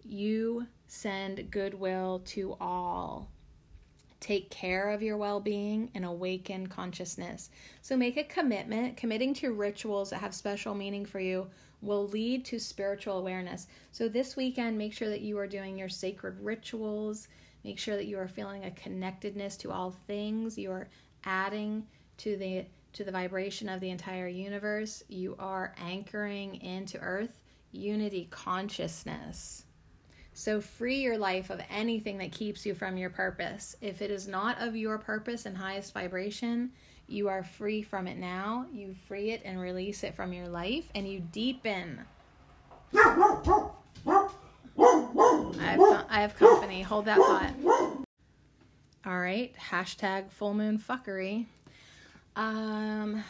You 0.05 0.67
send 0.89 1.51
goodwill 1.51 2.21
to 2.27 2.55
all. 2.61 3.31
Take 4.21 4.51
care 4.51 4.91
of 4.91 5.03
your 5.03 5.17
well 5.17 5.41
being 5.41 5.91
and 5.95 6.05
awaken 6.05 6.67
consciousness. 6.67 7.51
So 7.83 7.97
make 7.97 8.17
a 8.17 8.25
commitment. 8.25 8.97
Committing 8.97 9.35
to 9.35 9.53
rituals 9.53 10.11
that 10.11 10.21
have 10.21 10.35
special 10.35 10.75
meaning 10.75 11.07
for 11.07 11.21
you 11.21 11.49
will 11.81 12.09
lead 12.09 12.45
to 12.47 12.59
spiritual 12.59 13.19
awareness. 13.19 13.69
So 13.93 14.09
this 14.09 14.37
weekend, 14.37 14.77
make 14.77 14.93
sure 14.93 15.09
that 15.09 15.21
you 15.21 15.39
are 15.39 15.47
doing 15.47 15.79
your 15.79 15.89
sacred 15.89 16.41
rituals. 16.41 17.29
Make 17.65 17.79
sure 17.79 17.97
that 17.97 18.07
you 18.07 18.19
are 18.19 18.29
feeling 18.29 18.65
a 18.65 18.71
connectedness 18.73 19.57
to 19.59 19.71
all 19.71 19.93
things. 20.07 20.59
You 20.59 20.73
are 20.73 20.89
adding 21.25 21.87
to 22.19 22.37
the 22.37 22.67
to 22.95 23.05
the 23.05 23.13
vibration 23.13 23.69
of 23.69 23.81
the 23.81 23.91
entire 23.91 24.27
universe. 24.27 25.05
You 25.09 25.37
are 25.39 25.75
anchoring 25.79 26.57
into 26.57 26.99
earth 26.99 27.41
unity 27.71 28.27
consciousness. 28.31 29.65
So 30.39 30.61
free 30.61 31.01
your 31.01 31.19
life 31.19 31.51
of 31.51 31.61
anything 31.69 32.19
that 32.19 32.31
keeps 32.31 32.65
you 32.65 32.73
from 32.73 32.97
your 32.97 33.11
purpose. 33.11 33.75
If 33.81 34.01
it 34.01 34.09
is 34.09 34.29
not 34.29 34.63
of 34.63 34.77
your 34.77 34.97
purpose 34.97 35.47
and 35.47 35.57
highest 35.57 35.93
vibration, 35.93 36.71
you 37.09 37.27
are 37.27 37.43
free 37.43 37.83
from 37.83 38.07
it 38.07 38.19
now. 38.19 38.67
You 38.73 38.95
free 39.09 39.33
it 39.33 39.43
and 39.45 39.61
release 39.61 40.05
it 40.05 40.15
from 40.15 40.33
your 40.33 40.47
life, 40.47 40.85
and 40.95 41.09
you 41.09 41.19
deepen. 41.19 42.03
I 42.95 43.01
have, 45.61 46.07
I 46.09 46.21
have 46.21 46.37
company. 46.37 46.83
Hold 46.83 47.07
that 47.07 47.17
thought. 47.17 47.51
All 49.05 49.19
right. 49.19 49.53
Hashtag 49.73 50.31
full 50.31 50.55
moon 50.55 50.79
fuckery. 50.79 51.47
Um, 52.37 53.25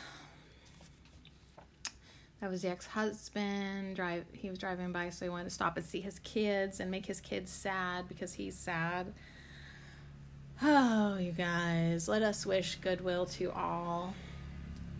that 2.40 2.50
was 2.50 2.62
the 2.62 2.68
ex-husband. 2.68 3.96
Drive. 3.96 4.24
He 4.32 4.48
was 4.48 4.58
driving 4.58 4.92
by, 4.92 5.10
so 5.10 5.24
he 5.24 5.28
wanted 5.28 5.44
to 5.44 5.50
stop 5.50 5.76
and 5.76 5.84
see 5.84 6.00
his 6.00 6.18
kids 6.20 6.80
and 6.80 6.90
make 6.90 7.06
his 7.06 7.20
kids 7.20 7.50
sad 7.50 8.08
because 8.08 8.32
he's 8.34 8.56
sad. 8.56 9.12
Oh, 10.62 11.16
you 11.18 11.32
guys, 11.32 12.08
let 12.08 12.22
us 12.22 12.44
wish 12.44 12.76
goodwill 12.76 13.26
to 13.26 13.50
all. 13.52 14.14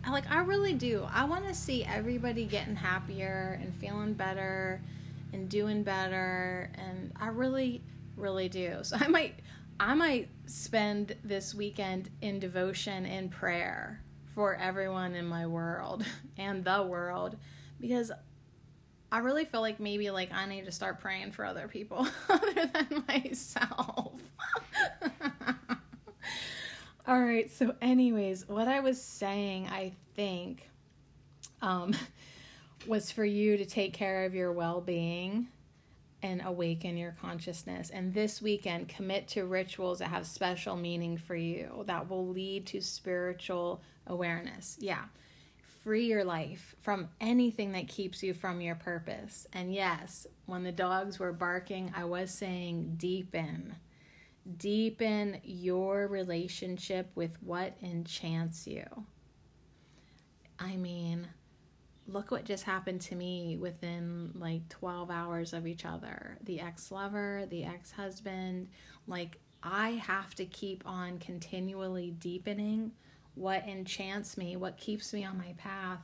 Like, 0.09 0.31
I 0.31 0.41
really 0.41 0.73
do. 0.73 1.05
I 1.11 1.25
want 1.25 1.45
to 1.47 1.53
see 1.53 1.83
everybody 1.83 2.45
getting 2.45 2.75
happier 2.75 3.59
and 3.61 3.73
feeling 3.75 4.13
better 4.13 4.81
and 5.33 5.49
doing 5.49 5.83
better 5.83 6.71
and 6.75 7.11
I 7.19 7.27
really 7.27 7.81
really 8.17 8.49
do. 8.49 8.77
So 8.83 8.97
I 8.99 9.07
might 9.07 9.35
I 9.79 9.93
might 9.93 10.29
spend 10.45 11.15
this 11.23 11.55
weekend 11.55 12.09
in 12.21 12.39
devotion 12.39 13.05
and 13.05 13.31
prayer 13.31 14.01
for 14.39 14.55
everyone 14.55 15.15
in 15.15 15.25
my 15.25 15.45
world 15.45 16.05
and 16.37 16.63
the 16.63 16.81
world 16.81 17.35
because 17.81 18.09
I 19.11 19.17
really 19.17 19.43
feel 19.43 19.59
like 19.59 19.81
maybe 19.81 20.09
like 20.11 20.31
I 20.31 20.45
need 20.45 20.63
to 20.63 20.71
start 20.71 21.01
praying 21.01 21.33
for 21.33 21.43
other 21.43 21.67
people 21.67 22.07
other 22.29 22.53
than 22.53 23.03
myself. 23.05 24.13
All 27.05 27.19
right, 27.19 27.51
so 27.51 27.75
anyways, 27.81 28.47
what 28.47 28.69
I 28.69 28.79
was 28.79 29.01
saying, 29.01 29.67
I 29.67 29.91
think 30.15 30.69
um 31.61 31.93
was 32.87 33.11
for 33.11 33.25
you 33.25 33.57
to 33.57 33.65
take 33.65 33.91
care 33.91 34.23
of 34.23 34.33
your 34.33 34.53
well-being 34.53 35.49
and 36.23 36.41
awaken 36.45 36.95
your 36.95 37.13
consciousness. 37.19 37.89
And 37.89 38.13
this 38.13 38.41
weekend, 38.41 38.87
commit 38.87 39.27
to 39.29 39.43
rituals 39.43 39.99
that 39.99 40.07
have 40.07 40.25
special 40.25 40.77
meaning 40.77 41.17
for 41.17 41.35
you 41.35 41.83
that 41.87 42.09
will 42.09 42.25
lead 42.25 42.67
to 42.67 42.79
spiritual 42.79 43.81
awareness. 44.09 44.77
Yeah. 44.79 45.05
Free 45.83 46.07
your 46.07 46.25
life 46.25 46.75
from 46.81 47.07
anything 47.21 47.71
that 47.71 47.87
keeps 47.87 48.21
you 48.21 48.33
from 48.33 48.59
your 48.59 48.75
purpose. 48.75 49.47
And 49.53 49.73
yes, 49.73 50.27
when 50.45 50.63
the 50.63 50.71
dogs 50.73 51.19
were 51.19 51.31
barking, 51.31 51.91
I 51.95 52.03
was 52.03 52.31
saying 52.31 52.95
deepen. 52.97 53.75
Deepen 54.57 55.39
your 55.43 56.07
relationship 56.07 57.11
with 57.15 57.41
what 57.41 57.77
enchants 57.81 58.67
you. 58.67 58.85
I 60.59 60.75
mean, 60.75 61.27
look 62.07 62.31
what 62.31 62.43
just 62.43 62.63
happened 62.63 63.01
to 63.01 63.15
me 63.15 63.57
within 63.57 64.31
like 64.35 64.67
12 64.69 65.11
hours 65.11 65.53
of 65.53 65.67
each 65.67 65.85
other 65.85 66.37
the 66.43 66.59
ex 66.59 66.91
lover, 66.91 67.45
the 67.49 67.63
ex 67.63 67.91
husband. 67.91 68.67
Like, 69.07 69.39
I 69.61 69.91
have 69.91 70.35
to 70.35 70.45
keep 70.45 70.83
on 70.85 71.19
continually 71.19 72.11
deepening 72.11 72.91
what 73.35 73.67
enchants 73.67 74.37
me, 74.37 74.55
what 74.55 74.77
keeps 74.77 75.13
me 75.13 75.23
on 75.25 75.37
my 75.37 75.53
path, 75.57 75.99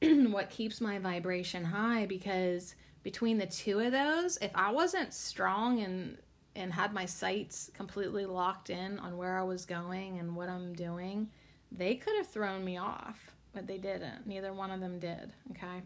what 0.32 0.50
keeps 0.50 0.80
my 0.80 0.98
vibration 0.98 1.64
high. 1.64 2.06
Because 2.06 2.74
between 3.02 3.38
the 3.38 3.46
two 3.46 3.80
of 3.80 3.92
those, 3.92 4.38
if 4.38 4.50
I 4.54 4.72
wasn't 4.72 5.14
strong 5.14 5.80
and 5.80 6.18
and 6.56 6.72
had 6.72 6.94
my 6.94 7.04
sights 7.04 7.68
completely 7.74 8.26
locked 8.26 8.70
in 8.70 9.00
on 9.00 9.16
where 9.16 9.36
I 9.36 9.42
was 9.42 9.66
going 9.66 10.20
and 10.20 10.36
what 10.36 10.48
I'm 10.48 10.72
doing, 10.72 11.28
they 11.72 11.96
could 11.96 12.14
have 12.16 12.28
thrown 12.28 12.64
me 12.64 12.76
off 12.76 13.34
but 13.54 13.66
they 13.66 13.78
didn't. 13.78 14.26
Neither 14.26 14.52
one 14.52 14.70
of 14.70 14.80
them 14.80 14.98
did. 14.98 15.32
Okay. 15.52 15.82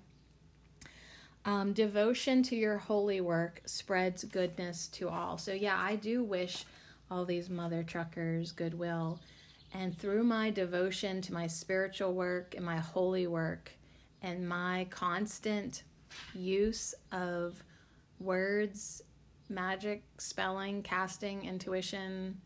Um, 1.44 1.72
devotion 1.72 2.42
to 2.44 2.56
your 2.56 2.78
holy 2.78 3.20
work 3.20 3.62
spreads 3.64 4.24
goodness 4.24 4.88
to 4.88 5.09
all. 5.09 5.38
So, 5.38 5.52
yeah, 5.52 5.78
I 5.80 5.96
do 5.96 6.24
wish 6.24 6.64
all 7.11 7.24
these 7.24 7.48
mother 7.48 7.82
truckers 7.82 8.52
goodwill. 8.52 9.20
And 9.73 9.97
through 9.97 10.25
my 10.25 10.51
devotion 10.51 11.21
to 11.23 11.33
my 11.33 11.47
spiritual 11.47 12.14
work 12.14 12.55
and 12.57 12.64
my 12.64 12.79
holy 12.79 13.27
work 13.27 13.71
and 14.23 14.49
my 14.49 14.87
constant 14.91 15.83
use 16.35 16.95
of 17.12 17.62
words, 18.19 19.03
magic, 19.49 20.03
spelling, 20.19 20.83
casting, 20.83 21.45
intuition, 21.45 22.41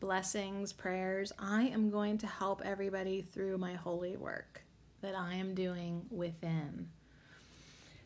blessings, 0.00 0.72
prayers, 0.72 1.32
I 1.38 1.64
am 1.64 1.90
going 1.90 2.18
to 2.18 2.26
help 2.26 2.62
everybody 2.64 3.22
through 3.22 3.58
my 3.58 3.74
holy 3.74 4.16
work 4.16 4.62
that 5.00 5.14
I 5.14 5.34
am 5.34 5.54
doing 5.54 6.06
within. 6.10 6.88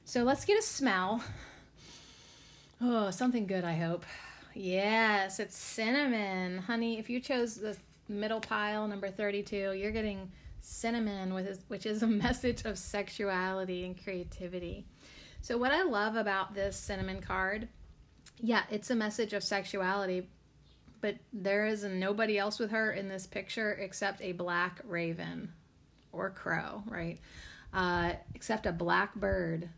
So 0.05 0.23
let's 0.23 0.45
get 0.45 0.59
a 0.59 0.63
smell. 0.63 1.23
Oh, 2.81 3.11
something 3.11 3.47
good, 3.47 3.65
I 3.65 3.75
hope. 3.75 4.05
Yes, 4.55 5.41
it's 5.41 5.57
cinnamon. 5.57 6.59
Honey, 6.59 6.99
if 6.99 7.11
you 7.11 7.21
chose 7.21 7.57
the 7.57 7.77
middle 8.09 8.41
pile, 8.41 8.87
number 8.87 9.09
32, 9.09 9.73
you're 9.73 9.91
getting 9.91 10.31
cinnamon, 10.61 11.35
which 11.69 11.87
is 11.87 12.03
a 12.03 12.07
message 12.07 12.65
of 12.65 12.79
sexuality 12.79 13.85
and 13.85 14.03
creativity. 14.03 14.87
So, 15.41 15.57
what 15.57 15.73
I 15.73 15.83
love 15.83 16.17
about 16.17 16.55
this 16.55 16.77
cinnamon 16.77 17.21
card, 17.21 17.69
yeah, 18.41 18.63
it's 18.71 18.91
a 18.91 18.97
message 18.97 19.33
of 19.33 19.45
sexuality, 19.45 20.29
but 21.01 21.17
there 21.33 21.67
is 21.67 21.85
nobody 21.85 22.39
else 22.39 22.59
with 22.59 22.71
her 22.71 22.93
in 22.93 23.09
this 23.09 23.27
picture 23.27 23.73
except 23.73 24.21
a 24.23 24.33
black 24.33 24.81
raven 24.85 25.53
or 26.13 26.31
crow, 26.31 26.83
right? 26.89 27.19
Uh, 27.73 28.13
except 28.35 28.67
a 28.67 28.73
black 28.73 29.15
bird 29.15 29.69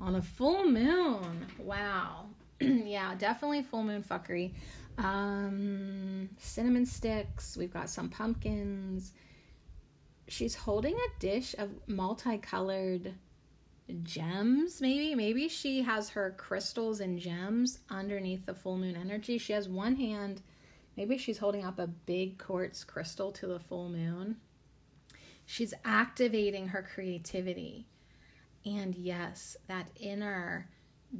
on 0.00 0.14
a 0.14 0.22
full 0.22 0.64
moon. 0.66 1.46
Wow. 1.58 2.26
yeah, 2.60 3.14
definitely 3.16 3.62
full 3.62 3.82
moon 3.82 4.02
fuckery. 4.02 4.52
Um, 5.02 6.30
cinnamon 6.38 6.86
sticks. 6.86 7.56
We've 7.56 7.72
got 7.72 7.90
some 7.90 8.08
pumpkins. 8.08 9.12
She's 10.28 10.54
holding 10.54 10.94
a 10.94 11.20
dish 11.20 11.54
of 11.58 11.70
multicolored 11.88 13.14
gems, 14.02 14.80
maybe. 14.80 15.14
Maybe 15.14 15.48
she 15.48 15.82
has 15.82 16.10
her 16.10 16.34
crystals 16.36 17.00
and 17.00 17.18
gems 17.18 17.80
underneath 17.88 18.46
the 18.46 18.54
full 18.54 18.78
moon 18.78 18.96
energy. 18.96 19.38
She 19.38 19.52
has 19.52 19.68
one 19.68 19.96
hand 19.96 20.42
Maybe 20.96 21.16
she's 21.16 21.38
holding 21.38 21.64
up 21.64 21.78
a 21.78 21.86
big 21.86 22.38
quartz 22.38 22.84
crystal 22.84 23.32
to 23.32 23.46
the 23.46 23.58
full 23.58 23.88
moon. 23.88 24.36
She's 25.46 25.72
activating 25.82 26.68
her 26.68 26.82
creativity. 26.82 27.86
And 28.66 28.94
yes, 28.94 29.56
that 29.66 29.88
inner 29.96 30.68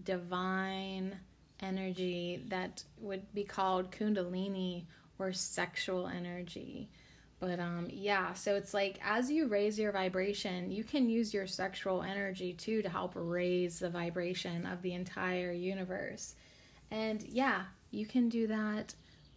divine 0.05 1.20
energy 1.63 2.45
that 2.49 2.85
would 2.99 3.33
be 3.35 3.45
called 3.45 3.91
kundalini 3.91 4.85
or 5.19 5.33
sexual 5.33 6.07
energy. 6.07 6.91
But 7.39 7.59
um 7.59 7.89
yeah, 7.91 8.35
so 8.35 8.55
it's 8.57 8.75
like 8.75 8.99
as 9.03 9.31
you 9.31 9.47
raise 9.47 9.79
your 9.79 9.93
vibration, 9.93 10.71
you 10.71 10.85
can 10.85 11.09
use 11.09 11.33
your 11.33 11.47
sexual 11.47 12.03
energy 12.03 12.53
too 12.53 12.83
to 12.83 12.89
help 12.89 13.13
raise 13.15 13.79
the 13.79 13.91
vibration 13.91 14.67
of 14.67 14.83
the 14.83 14.95
entire 14.95 15.53
universe. 15.53 16.35
And 16.91 17.23
yeah, 17.23 17.63
you 17.91 18.07
can 18.07 18.29
do 18.29 18.47
that 18.49 18.95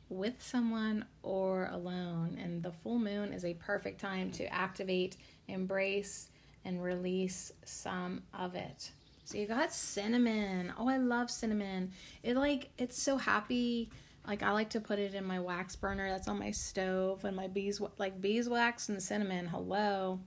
with 0.09 0.41
someone 0.41 1.05
or 1.24 1.69
alone. 1.71 2.38
And 2.41 2.61
the 2.61 2.71
full 2.71 2.99
moon 2.99 3.34
is 3.34 3.45
a 3.45 3.53
perfect 3.55 3.99
time 3.99 4.32
to 4.32 4.45
activate, 4.53 5.17
embrace, 5.47 6.30
and 6.65 6.84
release 6.84 7.51
some 7.65 8.21
of 8.34 8.55
it. 8.55 8.91
So 9.26 9.38
you 9.38 9.47
got 9.47 9.74
cinnamon. 9.74 10.74
Oh, 10.78 10.88
I 10.88 10.97
love 10.97 11.32
cinnamon. 11.32 11.91
It 12.24 12.36
like 12.36 12.69
it's 12.78 13.01
so 13.01 13.17
happy. 13.17 13.89
Like 14.28 14.43
I 14.43 14.51
like 14.51 14.69
to 14.71 14.82
put 14.82 14.99
it 14.99 15.15
in 15.15 15.26
my 15.26 15.39
wax 15.39 15.76
burner 15.76 16.09
that's 16.09 16.28
on 16.28 16.39
my 16.39 16.51
stove 16.51 17.26
and 17.26 17.36
my 17.36 17.47
bees 17.47 17.82
like 17.97 18.21
beeswax 18.21 18.89
and 18.89 19.01
cinnamon. 19.01 19.47
Hello. 19.47 20.19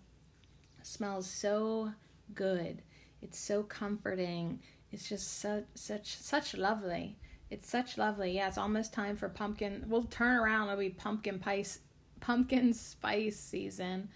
It 0.81 0.87
smells 0.87 1.29
so 1.29 1.93
good. 2.35 2.83
It's 3.23 3.39
so 3.39 3.63
comforting. 3.63 4.61
It's 4.93 5.09
just 5.09 5.41
such 5.41 5.65
such 5.75 6.17
such 6.17 6.55
lovely. 6.55 7.17
It's 7.51 7.69
such 7.69 7.99
lovely. 7.99 8.33
Yeah, 8.33 8.49
it's 8.49 8.59
almost 8.59 8.93
time 8.93 9.17
for 9.17 9.29
pumpkin. 9.29 9.85
We'll 9.89 10.05
turn 10.05 10.37
around. 10.37 10.69
It'll 10.69 10.81
be 10.81 10.91
pumpkin 10.91 11.41
spice, 11.41 11.81
pumpkin 12.21 12.73
spice 12.73 13.39
season, 13.39 14.09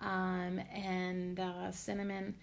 um, 0.00 0.60
and 0.72 1.38
uh, 1.38 1.70
cinnamon 1.70 2.34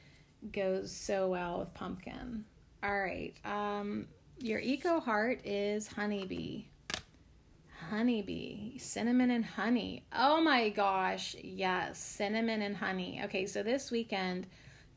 goes 0.51 0.91
so 0.91 1.29
well 1.29 1.59
with 1.59 1.73
pumpkin. 1.73 2.45
All 2.83 2.97
right. 2.99 3.33
Um, 3.45 4.07
your 4.39 4.59
eco 4.59 4.99
heart 4.99 5.41
is 5.45 5.87
honeybee. 5.87 6.65
Honeybee, 7.89 8.77
cinnamon 8.77 9.31
and 9.31 9.43
honey. 9.43 10.05
Oh 10.15 10.39
my 10.39 10.69
gosh, 10.69 11.35
yes, 11.41 11.99
cinnamon 11.99 12.61
and 12.61 12.77
honey. 12.77 13.21
Okay, 13.25 13.45
so 13.45 13.63
this 13.63 13.91
weekend, 13.91 14.47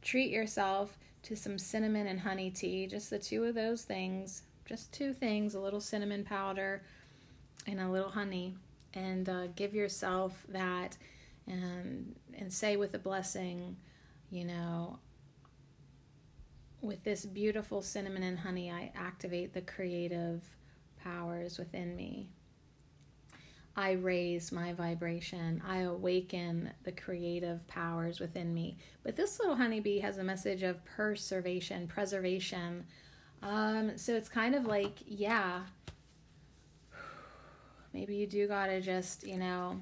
treat 0.02 0.30
yourself 0.30 0.96
to 1.24 1.34
some 1.34 1.58
cinnamon 1.58 2.06
and 2.06 2.20
honey 2.20 2.50
tea. 2.50 2.86
Just 2.86 3.10
the 3.10 3.18
two 3.18 3.44
of 3.44 3.54
those 3.54 3.82
things 3.82 4.42
just 4.64 4.92
two 4.92 5.12
things 5.12 5.54
a 5.54 5.60
little 5.60 5.80
cinnamon 5.80 6.24
powder 6.24 6.82
and 7.66 7.80
a 7.80 7.88
little 7.88 8.10
honey 8.10 8.54
and 8.94 9.28
uh, 9.28 9.46
give 9.48 9.74
yourself 9.74 10.44
that 10.48 10.96
and 11.46 12.14
and 12.34 12.52
say 12.52 12.76
with 12.76 12.94
a 12.94 12.98
blessing 12.98 13.76
you 14.30 14.44
know 14.44 14.98
with 16.84 17.02
this 17.04 17.24
beautiful 17.24 17.82
cinnamon 17.82 18.22
and 18.22 18.38
honey 18.38 18.70
i 18.70 18.92
activate 18.94 19.52
the 19.52 19.60
creative 19.60 20.42
powers 21.04 21.58
within 21.58 21.94
me. 21.94 22.30
I 23.76 23.92
raise 23.92 24.52
my 24.52 24.72
vibration. 24.72 25.62
I 25.66 25.80
awaken 25.80 26.70
the 26.84 26.92
creative 26.92 27.66
powers 27.66 28.20
within 28.20 28.54
me. 28.54 28.78
But 29.02 29.16
this 29.16 29.38
little 29.38 29.56
honeybee 29.56 29.98
has 29.98 30.18
a 30.18 30.24
message 30.24 30.62
of 30.62 30.84
preservation 30.84 31.86
preservation. 31.88 32.86
Um, 33.42 33.98
so 33.98 34.14
it's 34.14 34.28
kind 34.28 34.54
of 34.54 34.64
like, 34.64 34.98
yeah, 35.06 35.62
maybe 37.92 38.14
you 38.16 38.26
do 38.26 38.46
gotta 38.46 38.80
just, 38.80 39.26
you 39.26 39.36
know, 39.36 39.80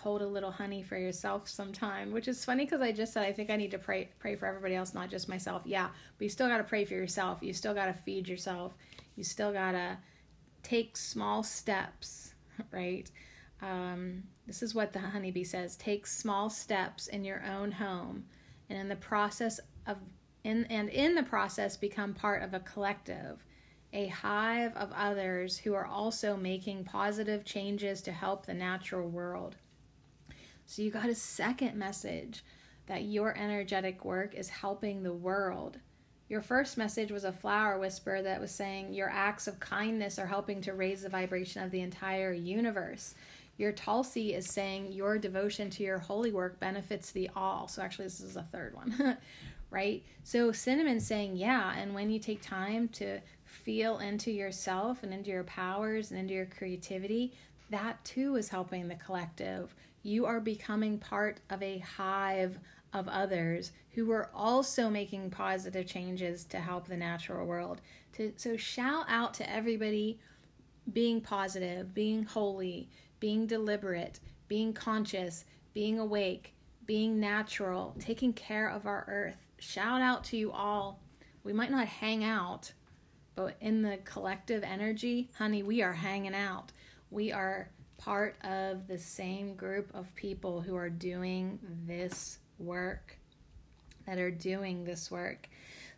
hold 0.00 0.22
a 0.22 0.26
little 0.26 0.50
honey 0.50 0.82
for 0.82 0.96
yourself 0.96 1.48
sometime, 1.48 2.12
which 2.12 2.28
is 2.28 2.44
funny 2.44 2.64
because 2.64 2.80
I 2.80 2.92
just 2.92 3.12
said 3.12 3.24
I 3.24 3.32
think 3.32 3.50
I 3.50 3.56
need 3.56 3.70
to 3.70 3.78
pray 3.78 4.08
pray 4.18 4.36
for 4.36 4.46
everybody 4.46 4.74
else, 4.74 4.94
not 4.94 5.10
just 5.10 5.28
myself. 5.28 5.62
Yeah, 5.64 5.88
but 6.18 6.24
you 6.24 6.28
still 6.28 6.48
got 6.48 6.58
to 6.58 6.64
pray 6.64 6.84
for 6.84 6.94
yourself. 6.94 7.38
You 7.42 7.52
still 7.52 7.74
got 7.74 7.86
to 7.86 7.92
feed 7.92 8.28
yourself. 8.28 8.76
You 9.16 9.24
still 9.24 9.52
got 9.52 9.72
to 9.72 9.98
take 10.62 10.96
small 10.96 11.42
steps, 11.42 12.34
right? 12.72 13.10
Um, 13.62 14.24
this 14.46 14.62
is 14.62 14.74
what 14.74 14.92
the 14.92 14.98
honeybee 14.98 15.44
says: 15.44 15.76
take 15.76 16.06
small 16.06 16.50
steps 16.50 17.06
in 17.06 17.24
your 17.24 17.44
own 17.44 17.70
home, 17.70 18.24
and 18.68 18.78
in 18.78 18.88
the 18.88 18.96
process 18.96 19.60
of 19.86 19.98
in 20.44 20.64
and 20.66 20.88
in 20.88 21.14
the 21.14 21.22
process 21.22 21.76
become 21.76 22.14
part 22.14 22.42
of 22.42 22.54
a 22.54 22.60
collective 22.60 23.44
a 23.92 24.06
hive 24.06 24.76
of 24.76 24.92
others 24.92 25.58
who 25.58 25.74
are 25.74 25.86
also 25.86 26.36
making 26.36 26.84
positive 26.84 27.44
changes 27.44 28.02
to 28.02 28.12
help 28.12 28.46
the 28.46 28.54
natural 28.54 29.08
world. 29.08 29.56
So 30.70 30.82
you 30.82 30.92
got 30.92 31.08
a 31.08 31.16
second 31.16 31.74
message 31.74 32.44
that 32.86 33.02
your 33.02 33.36
energetic 33.36 34.04
work 34.04 34.36
is 34.36 34.48
helping 34.48 35.02
the 35.02 35.12
world. 35.12 35.80
Your 36.28 36.42
first 36.42 36.78
message 36.78 37.10
was 37.10 37.24
a 37.24 37.32
flower 37.32 37.76
whisper 37.76 38.22
that 38.22 38.40
was 38.40 38.52
saying 38.52 38.94
your 38.94 39.10
acts 39.10 39.48
of 39.48 39.58
kindness 39.58 40.16
are 40.16 40.28
helping 40.28 40.60
to 40.60 40.74
raise 40.74 41.02
the 41.02 41.08
vibration 41.08 41.64
of 41.64 41.72
the 41.72 41.80
entire 41.80 42.32
universe. 42.32 43.16
Your 43.56 43.72
Tulsi 43.72 44.32
is 44.32 44.46
saying 44.46 44.92
your 44.92 45.18
devotion 45.18 45.70
to 45.70 45.82
your 45.82 45.98
holy 45.98 46.30
work 46.30 46.60
benefits 46.60 47.10
the 47.10 47.28
all. 47.34 47.66
So 47.66 47.82
actually, 47.82 48.04
this 48.04 48.20
is 48.20 48.36
a 48.36 48.42
third 48.44 48.76
one, 48.76 49.16
right? 49.70 50.04
So 50.22 50.52
cinnamon 50.52 51.00
saying, 51.00 51.36
yeah, 51.36 51.74
and 51.76 51.96
when 51.96 52.10
you 52.10 52.20
take 52.20 52.42
time 52.42 52.86
to 52.90 53.18
feel 53.44 53.98
into 53.98 54.30
yourself 54.30 55.02
and 55.02 55.12
into 55.12 55.30
your 55.30 55.42
powers 55.42 56.12
and 56.12 56.20
into 56.20 56.34
your 56.34 56.46
creativity, 56.46 57.32
that 57.70 58.04
too 58.04 58.36
is 58.36 58.48
helping 58.48 58.86
the 58.86 58.94
collective. 58.94 59.74
You 60.02 60.26
are 60.26 60.40
becoming 60.40 60.98
part 60.98 61.40
of 61.50 61.62
a 61.62 61.78
hive 61.78 62.58
of 62.92 63.08
others 63.08 63.72
who 63.92 64.10
are 64.10 64.30
also 64.34 64.88
making 64.88 65.30
positive 65.30 65.86
changes 65.86 66.44
to 66.46 66.58
help 66.58 66.86
the 66.86 66.96
natural 66.96 67.46
world. 67.46 67.80
To, 68.14 68.32
so, 68.36 68.56
shout 68.56 69.04
out 69.08 69.34
to 69.34 69.50
everybody 69.50 70.18
being 70.92 71.20
positive, 71.20 71.94
being 71.94 72.24
holy, 72.24 72.88
being 73.20 73.46
deliberate, 73.46 74.20
being 74.48 74.72
conscious, 74.72 75.44
being 75.72 75.98
awake, 75.98 76.54
being 76.86 77.20
natural, 77.20 77.94
taking 78.00 78.32
care 78.32 78.68
of 78.68 78.86
our 78.86 79.04
earth. 79.06 79.46
Shout 79.58 80.00
out 80.00 80.24
to 80.24 80.36
you 80.36 80.50
all. 80.50 81.00
We 81.44 81.52
might 81.52 81.70
not 81.70 81.86
hang 81.86 82.24
out, 82.24 82.72
but 83.36 83.56
in 83.60 83.82
the 83.82 83.98
collective 84.04 84.64
energy, 84.64 85.30
honey, 85.38 85.62
we 85.62 85.82
are 85.82 85.92
hanging 85.92 86.34
out. 86.34 86.72
We 87.10 87.30
are 87.32 87.70
part 88.00 88.36
of 88.44 88.86
the 88.86 88.98
same 88.98 89.54
group 89.54 89.90
of 89.94 90.14
people 90.14 90.60
who 90.60 90.74
are 90.74 90.90
doing 90.90 91.58
this 91.86 92.38
work, 92.58 93.16
that 94.06 94.18
are 94.18 94.30
doing 94.30 94.84
this 94.84 95.10
work. 95.10 95.48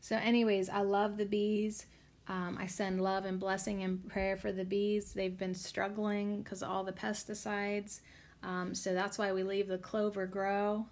So, 0.00 0.16
anyways, 0.16 0.68
I 0.68 0.80
love 0.80 1.16
the 1.16 1.24
bees. 1.24 1.86
Um, 2.28 2.56
I 2.60 2.66
send 2.66 3.00
love 3.00 3.24
and 3.24 3.38
blessing 3.38 3.82
and 3.82 4.06
prayer 4.08 4.36
for 4.36 4.52
the 4.52 4.64
bees. 4.64 5.12
They've 5.12 5.36
been 5.36 5.54
struggling 5.54 6.42
because 6.42 6.62
all 6.62 6.84
the 6.84 6.92
pesticides. 6.92 8.00
Um, 8.42 8.74
so 8.74 8.94
that's 8.94 9.18
why 9.18 9.32
we 9.32 9.42
leave 9.42 9.68
the 9.68 9.78
clover 9.78 10.26
grow. 10.26 10.86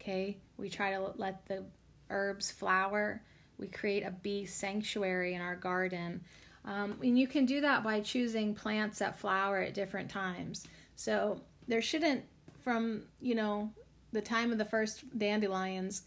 Okay, 0.00 0.38
we 0.56 0.68
try 0.68 0.92
to 0.92 1.12
let 1.16 1.46
the 1.46 1.64
herbs 2.10 2.50
flower 2.50 3.22
we 3.62 3.68
create 3.68 4.02
a 4.02 4.10
bee 4.10 4.44
sanctuary 4.44 5.34
in 5.34 5.40
our 5.40 5.54
garden. 5.54 6.24
Um, 6.64 6.96
and 7.02 7.18
you 7.18 7.26
can 7.26 7.44
do 7.44 7.60
that 7.60 7.82
by 7.82 8.00
choosing 8.00 8.54
plants 8.54 8.98
that 8.98 9.18
flower 9.18 9.60
at 9.60 9.74
different 9.74 10.10
times. 10.10 10.66
So 10.94 11.40
there 11.66 11.82
shouldn't, 11.82 12.24
from, 12.60 13.02
you 13.20 13.34
know, 13.34 13.72
the 14.12 14.20
time 14.20 14.52
of 14.52 14.58
the 14.58 14.64
first 14.64 15.18
dandelions, 15.18 16.02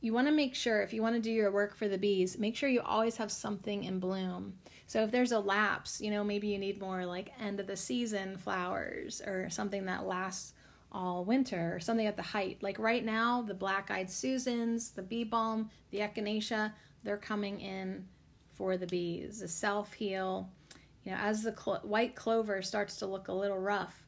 you 0.00 0.14
want 0.14 0.28
to 0.28 0.32
make 0.32 0.54
sure 0.54 0.80
if 0.80 0.94
you 0.94 1.02
want 1.02 1.16
to 1.16 1.20
do 1.20 1.30
your 1.30 1.50
work 1.50 1.76
for 1.76 1.86
the 1.86 1.98
bees, 1.98 2.38
make 2.38 2.56
sure 2.56 2.68
you 2.68 2.80
always 2.80 3.16
have 3.16 3.30
something 3.30 3.84
in 3.84 3.98
bloom. 3.98 4.54
So 4.86 5.02
if 5.02 5.10
there's 5.10 5.32
a 5.32 5.38
lapse, 5.38 6.00
you 6.00 6.10
know, 6.10 6.24
maybe 6.24 6.48
you 6.48 6.58
need 6.58 6.80
more 6.80 7.04
like 7.04 7.32
end 7.38 7.60
of 7.60 7.66
the 7.66 7.76
season 7.76 8.38
flowers 8.38 9.20
or 9.20 9.50
something 9.50 9.84
that 9.84 10.06
lasts 10.06 10.54
all 10.90 11.24
winter 11.24 11.74
or 11.74 11.80
something 11.80 12.06
at 12.06 12.16
the 12.16 12.22
height. 12.22 12.58
Like 12.62 12.78
right 12.78 13.04
now, 13.04 13.42
the 13.42 13.54
black 13.54 13.90
eyed 13.90 14.10
Susans, 14.10 14.90
the 14.90 15.02
bee 15.02 15.24
balm, 15.24 15.70
the 15.90 15.98
echinacea, 15.98 16.72
they're 17.04 17.16
coming 17.16 17.60
in 17.60 18.06
for 18.60 18.76
the 18.76 18.86
bees. 18.86 19.40
The 19.40 19.48
self 19.48 19.94
heal, 19.94 20.50
you 21.02 21.12
know, 21.12 21.18
as 21.18 21.42
the 21.42 21.52
white 21.82 22.14
clover 22.14 22.60
starts 22.60 22.96
to 22.96 23.06
look 23.06 23.28
a 23.28 23.32
little 23.32 23.58
rough, 23.58 24.04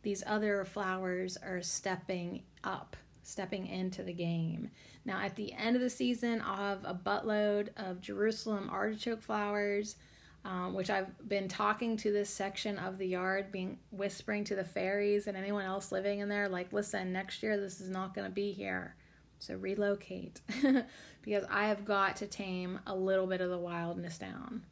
these 0.00 0.24
other 0.26 0.64
flowers 0.64 1.36
are 1.36 1.60
stepping 1.60 2.44
up, 2.64 2.96
stepping 3.22 3.66
into 3.66 4.02
the 4.02 4.14
game. 4.14 4.70
Now, 5.04 5.20
at 5.20 5.36
the 5.36 5.52
end 5.52 5.76
of 5.76 5.82
the 5.82 5.90
season, 5.90 6.42
I'll 6.42 6.56
have 6.56 6.84
a 6.86 6.94
buttload 6.94 7.68
of 7.76 8.00
Jerusalem 8.00 8.70
artichoke 8.72 9.22
flowers. 9.22 9.96
Um, 10.42 10.72
which 10.72 10.88
I've 10.88 11.28
been 11.28 11.48
talking 11.48 11.98
to 11.98 12.10
this 12.10 12.30
section 12.30 12.78
of 12.78 12.96
the 12.96 13.06
yard, 13.06 13.52
being 13.52 13.78
whispering 13.90 14.44
to 14.44 14.56
the 14.56 14.64
fairies 14.64 15.26
and 15.26 15.36
anyone 15.36 15.66
else 15.66 15.92
living 15.92 16.20
in 16.20 16.30
there, 16.30 16.48
like, 16.48 16.72
listen, 16.72 17.12
next 17.12 17.42
year 17.42 17.60
this 17.60 17.78
is 17.78 17.90
not 17.90 18.14
going 18.14 18.26
to 18.26 18.32
be 18.32 18.52
here. 18.52 18.96
So 19.38 19.56
relocate 19.56 20.40
because 21.22 21.44
I 21.50 21.66
have 21.66 21.84
got 21.84 22.16
to 22.16 22.26
tame 22.26 22.80
a 22.86 22.94
little 22.94 23.26
bit 23.26 23.40
of 23.40 23.50
the 23.50 23.58
wildness 23.58 24.18
down. 24.18 24.62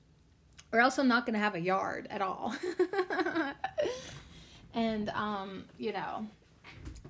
Or 0.73 0.81
else 0.81 0.99
I'm 0.99 1.09
not 1.09 1.25
going 1.25 1.35
to 1.35 1.41
have 1.41 1.55
a 1.55 1.61
yard 1.61 2.07
at 2.11 2.21
all. 2.21 2.55
and, 4.75 5.09
um, 5.11 5.65
you 5.79 5.93
know, 5.93 6.27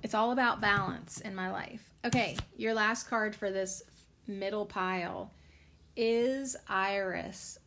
it's 0.01 0.13
all 0.13 0.31
about 0.31 0.61
balance 0.61 1.19
in 1.21 1.35
my 1.35 1.51
life. 1.51 1.93
Okay, 2.05 2.37
your 2.55 2.73
last 2.73 3.09
card 3.09 3.35
for 3.35 3.51
this 3.51 3.83
middle 4.27 4.65
pile 4.65 5.31
is 5.97 6.55
Iris 6.69 7.57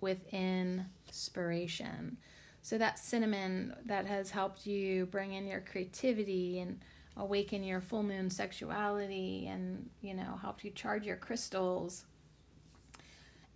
with 0.00 0.22
inspiration. 0.32 2.16
So 2.62 2.78
that 2.78 2.98
cinnamon 2.98 3.74
that 3.86 4.06
has 4.06 4.30
helped 4.30 4.66
you 4.66 5.06
bring 5.06 5.32
in 5.32 5.46
your 5.46 5.60
creativity 5.60 6.60
and 6.60 6.80
awaken 7.20 7.62
your 7.62 7.82
full 7.82 8.02
moon 8.02 8.30
sexuality 8.30 9.46
and, 9.46 9.88
you 10.00 10.14
know, 10.14 10.38
help 10.40 10.64
you 10.64 10.70
charge 10.70 11.04
your 11.04 11.16
crystals. 11.16 12.06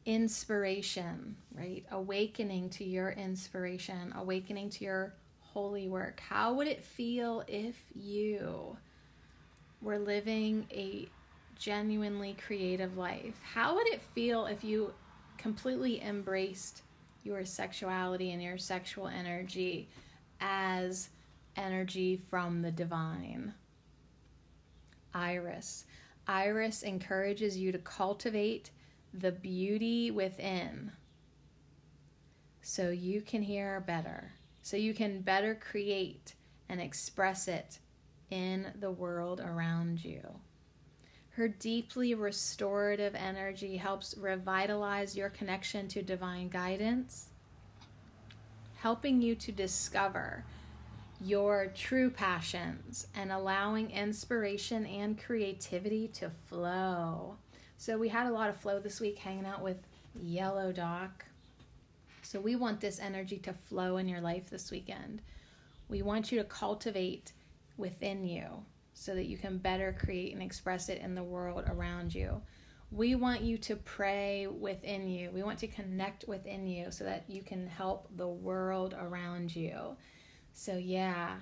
Inspiration, 0.05 1.35
right? 1.57 1.83
Awakening 1.91 2.69
to 2.71 2.85
your 2.85 3.11
inspiration, 3.13 4.13
awakening 4.17 4.69
to 4.71 4.85
your 4.85 5.15
holy 5.41 5.89
work. 5.89 6.21
How 6.21 6.53
would 6.53 6.67
it 6.67 6.85
feel 6.85 7.43
if 7.49 7.77
you 7.95 8.77
were 9.81 9.99
living 9.99 10.67
a 10.71 11.09
genuinely 11.59 12.37
creative 12.47 12.99
life? 12.99 13.41
How 13.43 13.77
would 13.77 13.87
it 13.87 14.03
feel 14.15 14.45
if 14.45 14.63
you 14.63 14.93
completely 15.39 16.03
embraced 16.03 16.83
your 17.23 17.47
sexuality 17.47 18.33
and 18.33 18.43
your 18.43 18.59
sexual 18.59 19.09
energy 19.09 19.89
as 20.39 21.09
energy 21.57 22.17
from 22.17 22.63
the 22.63 22.71
divine. 22.71 23.55
Iris. 25.13 25.85
Iris 26.27 26.83
encourages 26.83 27.57
you 27.57 27.73
to 27.73 27.79
cultivate 27.79 28.71
the 29.13 29.33
beauty 29.33 30.11
within 30.11 30.91
so 32.63 32.91
you 32.91 33.21
can 33.21 33.43
hear 33.43 33.85
better, 33.87 34.33
so 34.63 34.77
you 34.77 34.95
can 34.95 35.21
better 35.21 35.55
create 35.55 36.35
and 36.69 36.81
express 36.81 37.47
it 37.47 37.79
in 38.31 38.73
the 38.81 38.91
world 38.91 39.41
around 39.41 40.03
you. 40.03 40.23
Her 41.31 41.47
deeply 41.49 42.15
restorative 42.15 43.15
energy 43.15 43.77
helps 43.77 44.17
revitalize 44.17 45.17
your 45.17 45.29
connection 45.29 45.89
to 45.89 46.03
divine 46.03 46.49
guidance, 46.49 47.27
helping 48.77 49.21
you 49.21 49.35
to 49.35 49.53
discover 49.53 50.45
your 51.25 51.73
true 51.75 52.11
passions 52.11 53.07
and 53.15 53.33
allowing 53.33 53.91
inspiration 53.91 54.85
and 54.85 55.19
creativity 55.19 56.07
to 56.09 56.29
flow. 56.29 57.37
So, 57.79 57.97
we 57.97 58.09
had 58.11 58.27
a 58.27 58.33
lot 58.33 58.51
of 58.51 58.57
flow 58.57 58.79
this 58.79 59.01
week 59.01 59.19
hanging 59.19 59.47
out 59.47 59.63
with 59.63 59.79
Yellow 60.15 60.71
Dock. 60.71 61.25
So, 62.21 62.41
we 62.41 62.57
want 62.57 62.81
this 62.81 63.01
energy 63.01 63.39
to 63.39 63.55
flow 63.55 63.97
in 63.97 64.07
your 64.07 64.21
life 64.21 64.51
this 64.51 64.71
weekend. 64.71 65.23
We 65.89 66.03
want 66.03 66.31
you 66.31 66.39
to 66.39 66.45
cultivate 66.45 67.33
within 67.79 68.25
you 68.25 68.47
so 68.93 69.15
that 69.15 69.27
you 69.27 69.39
can 69.39 69.57
better 69.57 69.97
create 69.99 70.35
and 70.35 70.43
express 70.43 70.91
it 70.91 71.01
in 71.01 71.15
the 71.15 71.23
world 71.23 71.65
around 71.69 72.15
you. 72.15 72.43
We 72.91 73.15
want 73.15 73.41
you 73.41 73.57
to 73.59 73.77
pray 73.77 74.47
within 74.47 75.09
you. 75.09 75.31
We 75.31 75.43
want 75.43 75.59
to 75.61 75.67
connect 75.69 76.29
within 76.29 76.67
you 76.67 76.91
so 76.91 77.05
that 77.05 77.25
you 77.29 77.43
can 77.43 77.67
help 77.67 78.09
the 78.15 78.29
world 78.29 78.95
around 78.99 79.57
you. 79.57 79.97
So, 80.55 80.77
yeah, 80.77 81.35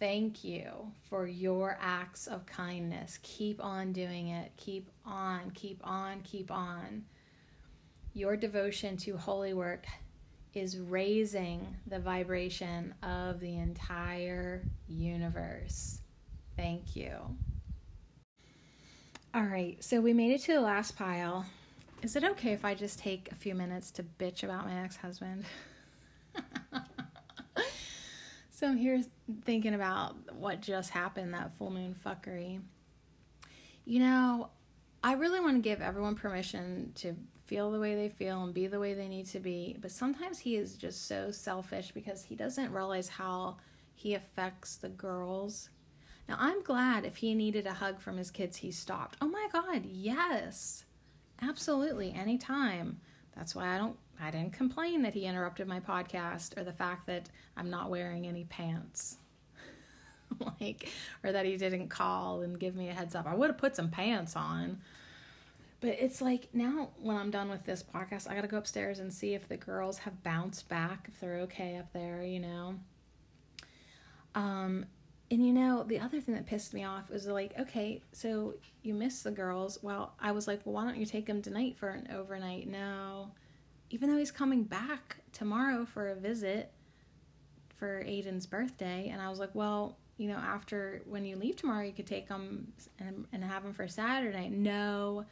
thank 0.00 0.42
you 0.42 0.92
for 1.08 1.26
your 1.26 1.78
acts 1.80 2.26
of 2.26 2.46
kindness. 2.46 3.18
Keep 3.22 3.62
on 3.62 3.92
doing 3.92 4.28
it. 4.28 4.52
Keep 4.56 4.90
on, 5.04 5.50
keep 5.50 5.80
on, 5.86 6.22
keep 6.22 6.50
on. 6.50 7.04
Your 8.14 8.36
devotion 8.36 8.96
to 8.98 9.16
holy 9.16 9.52
work 9.52 9.86
is 10.54 10.78
raising 10.78 11.76
the 11.86 12.00
vibration 12.00 12.94
of 13.02 13.38
the 13.38 13.58
entire 13.58 14.64
universe. 14.88 16.00
Thank 16.56 16.96
you. 16.96 17.12
All 19.34 19.44
right, 19.44 19.76
so 19.84 20.00
we 20.00 20.14
made 20.14 20.32
it 20.32 20.40
to 20.44 20.54
the 20.54 20.60
last 20.60 20.96
pile. 20.96 21.44
Is 22.02 22.16
it 22.16 22.24
okay 22.24 22.52
if 22.52 22.64
I 22.64 22.74
just 22.74 22.98
take 22.98 23.30
a 23.30 23.34
few 23.34 23.54
minutes 23.54 23.90
to 23.92 24.02
bitch 24.02 24.42
about 24.42 24.64
my 24.64 24.82
ex 24.82 24.96
husband? 24.96 25.44
so 28.58 28.66
I'm 28.66 28.76
here 28.76 29.00
thinking 29.44 29.74
about 29.74 30.16
what 30.34 30.60
just 30.60 30.90
happened 30.90 31.32
that 31.32 31.56
full 31.56 31.70
moon 31.70 31.94
fuckery. 32.04 32.60
You 33.84 34.00
know, 34.00 34.50
I 35.04 35.12
really 35.12 35.38
want 35.38 35.62
to 35.62 35.62
give 35.62 35.80
everyone 35.80 36.16
permission 36.16 36.90
to 36.96 37.14
feel 37.46 37.70
the 37.70 37.78
way 37.78 37.94
they 37.94 38.08
feel 38.08 38.42
and 38.42 38.52
be 38.52 38.66
the 38.66 38.80
way 38.80 38.94
they 38.94 39.06
need 39.06 39.26
to 39.26 39.38
be, 39.38 39.76
but 39.80 39.92
sometimes 39.92 40.40
he 40.40 40.56
is 40.56 40.74
just 40.74 41.06
so 41.06 41.30
selfish 41.30 41.92
because 41.92 42.24
he 42.24 42.34
doesn't 42.34 42.72
realize 42.72 43.08
how 43.08 43.58
he 43.94 44.14
affects 44.14 44.74
the 44.74 44.88
girls. 44.88 45.70
Now, 46.28 46.34
I'm 46.40 46.64
glad 46.64 47.04
if 47.04 47.14
he 47.14 47.34
needed 47.34 47.64
a 47.64 47.74
hug 47.74 48.00
from 48.00 48.16
his 48.16 48.32
kids, 48.32 48.56
he 48.56 48.72
stopped. 48.72 49.18
Oh 49.20 49.28
my 49.28 49.46
God, 49.52 49.86
yes. 49.86 50.84
Absolutely, 51.40 52.12
anytime. 52.12 52.98
That's 53.36 53.54
why 53.54 53.76
I 53.76 53.78
don't 53.78 53.96
I 54.20 54.30
didn't 54.30 54.52
complain 54.52 55.02
that 55.02 55.14
he 55.14 55.24
interrupted 55.24 55.68
my 55.68 55.80
podcast 55.80 56.56
or 56.58 56.64
the 56.64 56.72
fact 56.72 57.06
that 57.06 57.28
I'm 57.56 57.70
not 57.70 57.90
wearing 57.90 58.26
any 58.26 58.44
pants. 58.44 59.16
like 60.60 60.88
or 61.24 61.32
that 61.32 61.46
he 61.46 61.56
didn't 61.56 61.88
call 61.88 62.42
and 62.42 62.58
give 62.58 62.74
me 62.74 62.88
a 62.88 62.92
heads 62.92 63.14
up. 63.14 63.26
I 63.26 63.34
would 63.34 63.50
have 63.50 63.58
put 63.58 63.76
some 63.76 63.90
pants 63.90 64.36
on. 64.36 64.80
But 65.80 65.90
it's 66.00 66.20
like 66.20 66.48
now 66.52 66.90
when 67.00 67.16
I'm 67.16 67.30
done 67.30 67.48
with 67.48 67.64
this 67.64 67.82
podcast, 67.82 68.28
I 68.28 68.34
got 68.34 68.42
to 68.42 68.48
go 68.48 68.58
upstairs 68.58 68.98
and 68.98 69.12
see 69.12 69.34
if 69.34 69.48
the 69.48 69.56
girls 69.56 69.98
have 69.98 70.22
bounced 70.24 70.68
back, 70.68 71.08
if 71.08 71.20
they're 71.20 71.38
okay 71.40 71.76
up 71.76 71.92
there, 71.92 72.22
you 72.22 72.40
know. 72.40 72.74
Um 74.34 74.86
and 75.30 75.46
you 75.46 75.52
know, 75.52 75.84
the 75.84 76.00
other 76.00 76.20
thing 76.20 76.34
that 76.34 76.46
pissed 76.46 76.72
me 76.72 76.84
off 76.84 77.10
was 77.10 77.26
like, 77.26 77.52
okay, 77.58 78.00
so 78.12 78.54
you 78.82 78.94
miss 78.94 79.22
the 79.22 79.30
girls. 79.30 79.78
Well, 79.82 80.14
I 80.18 80.32
was 80.32 80.48
like, 80.48 80.62
well, 80.64 80.74
why 80.74 80.84
don't 80.84 80.96
you 80.96 81.04
take 81.04 81.26
them 81.26 81.42
tonight 81.42 81.76
for 81.76 81.90
an 81.90 82.08
overnight? 82.14 82.66
No. 82.66 83.30
Even 83.90 84.10
though 84.10 84.18
he's 84.18 84.30
coming 84.30 84.64
back 84.64 85.18
tomorrow 85.32 85.86
for 85.86 86.08
a 86.08 86.14
visit 86.14 86.72
for 87.78 88.02
Aiden's 88.04 88.46
birthday. 88.46 89.08
And 89.10 89.22
I 89.22 89.30
was 89.30 89.38
like, 89.38 89.54
well, 89.54 89.96
you 90.16 90.28
know, 90.28 90.36
after 90.36 91.02
when 91.06 91.24
you 91.24 91.36
leave 91.36 91.56
tomorrow, 91.56 91.84
you 91.84 91.92
could 91.92 92.06
take 92.06 92.28
them 92.28 92.72
and, 92.98 93.26
and 93.32 93.44
have 93.44 93.62
them 93.62 93.72
for 93.72 93.86
Saturday. 93.86 94.48
No, 94.48 95.24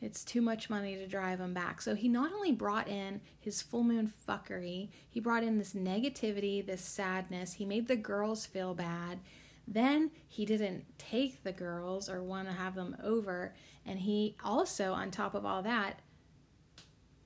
it's 0.00 0.24
too 0.24 0.42
much 0.42 0.68
money 0.68 0.96
to 0.96 1.06
drive 1.06 1.40
him 1.40 1.54
back. 1.54 1.80
So 1.80 1.94
he 1.94 2.08
not 2.08 2.32
only 2.32 2.50
brought 2.50 2.88
in 2.88 3.20
his 3.38 3.62
full 3.62 3.84
moon 3.84 4.12
fuckery, 4.28 4.88
he 5.08 5.20
brought 5.20 5.44
in 5.44 5.56
this 5.56 5.72
negativity, 5.72 6.66
this 6.66 6.82
sadness. 6.82 7.54
He 7.54 7.64
made 7.64 7.86
the 7.86 7.96
girls 7.96 8.44
feel 8.44 8.74
bad. 8.74 9.20
Then 9.66 10.10
he 10.28 10.44
didn't 10.44 10.84
take 10.98 11.42
the 11.42 11.52
girls 11.52 12.10
or 12.10 12.22
want 12.22 12.48
to 12.48 12.54
have 12.54 12.74
them 12.74 12.96
over. 13.02 13.54
And 13.86 14.00
he 14.00 14.36
also, 14.44 14.92
on 14.92 15.10
top 15.10 15.34
of 15.34 15.46
all 15.46 15.62
that, 15.62 16.00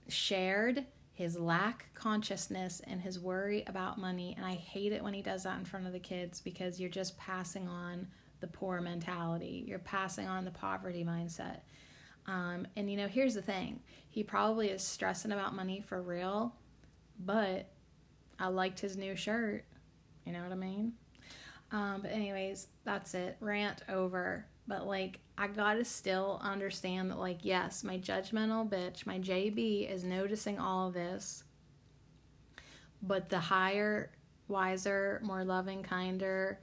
shared 0.09 0.85
his 1.13 1.37
lack 1.37 1.93
consciousness 1.95 2.81
and 2.85 3.01
his 3.01 3.19
worry 3.19 3.65
about 3.67 3.99
money. 3.99 4.35
And 4.37 4.47
I 4.47 4.55
hate 4.55 4.93
it 4.93 5.03
when 5.03 5.15
he 5.15 5.23
does 5.23 5.43
that 5.43 5.59
in 5.59 5.65
front 5.65 5.87
of 5.87 5.93
the 5.93 5.99
kids 5.99 6.41
because 6.41 6.79
you're 6.79 6.89
just 6.89 7.19
passing 7.19 7.69
on 7.69 8.07
the 8.41 8.47
poor 8.47 8.81
mentality. 8.81 9.65
You're 9.67 9.81
passing 9.81 10.29
on 10.29 10.45
the 10.45 10.51
poverty 10.51 11.05
mindset. 11.05 11.61
Um, 12.27 12.67
and 12.77 12.91
you 12.91 12.97
know, 12.97 13.09
here's 13.09 13.35
the 13.35 13.43
thing 13.43 13.81
he 14.11 14.23
probably 14.23 14.69
is 14.69 14.83
stressing 14.83 15.33
about 15.33 15.55
money 15.55 15.81
for 15.81 16.01
real, 16.01 16.55
but 17.19 17.67
I 18.39 18.49
liked 18.49 18.79
his 18.81 18.97
new 18.97 19.17
shirt. 19.17 19.65
You 20.25 20.33
know 20.33 20.43
what 20.43 20.53
I 20.53 20.57
mean? 20.57 20.93
Um, 21.73 22.01
but, 22.03 22.13
anyways, 22.13 22.69
that's 22.85 23.15
it. 23.15 23.37
Rant 23.41 23.83
over. 23.89 24.47
But, 24.69 24.87
like, 24.87 25.19
I 25.37 25.49
gotta 25.49 25.85
still 25.85 26.39
understand 26.43 27.11
that, 27.11 27.19
like, 27.19 27.39
yes, 27.43 27.83
my 27.83 27.99
judgmental 27.99 28.69
bitch, 28.69 29.07
my 29.07 29.19
JB, 29.19 29.91
is 29.91 30.05
noticing 30.05 30.59
all 30.59 30.89
of 30.89 30.95
this. 30.95 31.43
But 33.03 33.31
the 33.31 33.41
higher, 33.41 34.13
wiser, 34.47 35.21
more 35.25 35.43
loving, 35.43 35.83
kinder, 35.83 36.61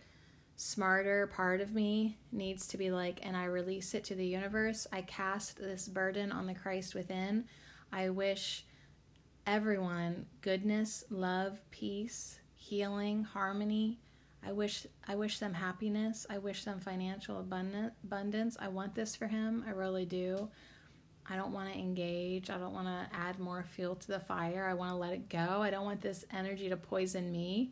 smarter 0.55 1.27
part 1.27 1.61
of 1.61 1.73
me 1.73 2.17
needs 2.31 2.67
to 2.67 2.77
be 2.77 2.91
like, 2.91 3.19
and 3.25 3.35
I 3.35 3.45
release 3.45 3.93
it 3.93 4.03
to 4.05 4.15
the 4.15 4.25
universe. 4.25 4.87
I 4.91 5.01
cast 5.01 5.57
this 5.57 5.87
burden 5.87 6.31
on 6.31 6.45
the 6.45 6.53
Christ 6.53 6.95
within. 6.95 7.45
I 7.91 8.09
wish 8.09 8.65
everyone 9.47 10.27
goodness, 10.41 11.03
love, 11.09 11.59
peace, 11.71 12.39
healing, 12.55 13.23
harmony. 13.23 13.99
I 14.45 14.51
wish 14.51 14.85
I 15.07 15.15
wish 15.15 15.39
them 15.39 15.53
happiness. 15.53 16.25
I 16.29 16.37
wish 16.37 16.63
them 16.63 16.79
financial 16.79 17.39
abundance. 17.39 18.57
I 18.59 18.67
want 18.67 18.93
this 18.93 19.15
for 19.15 19.27
him. 19.27 19.63
I 19.67 19.71
really 19.71 20.05
do. 20.05 20.49
I 21.27 21.35
don't 21.35 21.51
want 21.51 21.73
to 21.73 21.79
engage. 21.79 22.51
I 22.51 22.57
don't 22.57 22.73
want 22.73 22.87
to 22.87 23.07
add 23.15 23.39
more 23.39 23.63
fuel 23.63 23.95
to 23.95 24.07
the 24.07 24.19
fire. 24.19 24.67
I 24.69 24.75
want 24.75 24.91
to 24.91 24.95
let 24.95 25.13
it 25.13 25.27
go. 25.27 25.61
I 25.61 25.71
don't 25.71 25.85
want 25.85 26.01
this 26.01 26.23
energy 26.31 26.69
to 26.69 26.77
poison 26.77 27.31
me. 27.31 27.71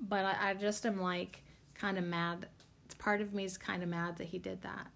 But 0.00 0.24
I, 0.24 0.50
I 0.50 0.54
just 0.54 0.86
am 0.86 1.00
like, 1.00 1.42
kind 1.74 1.98
of 1.98 2.04
mad. 2.04 2.48
Part 2.98 3.20
of 3.20 3.34
me 3.34 3.44
is 3.44 3.58
kind 3.58 3.82
of 3.82 3.90
mad 3.90 4.16
that 4.16 4.28
he 4.28 4.38
did 4.38 4.62
that. 4.62 4.86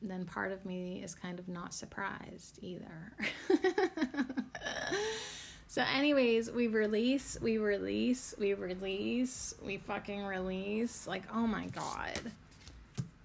And 0.00 0.10
then 0.10 0.24
part 0.24 0.52
of 0.52 0.64
me 0.64 1.02
is 1.02 1.14
kind 1.14 1.38
of 1.38 1.48
not 1.48 1.74
surprised 1.74 2.58
either. 2.62 3.12
so, 5.68 5.82
anyways, 5.94 6.50
we 6.50 6.68
release, 6.68 7.36
we 7.40 7.58
release, 7.58 8.34
we 8.38 8.54
release, 8.54 9.54
we 9.62 9.78
fucking 9.78 10.24
release. 10.24 11.06
Like, 11.06 11.24
oh 11.34 11.46
my 11.46 11.66
god. 11.66 12.32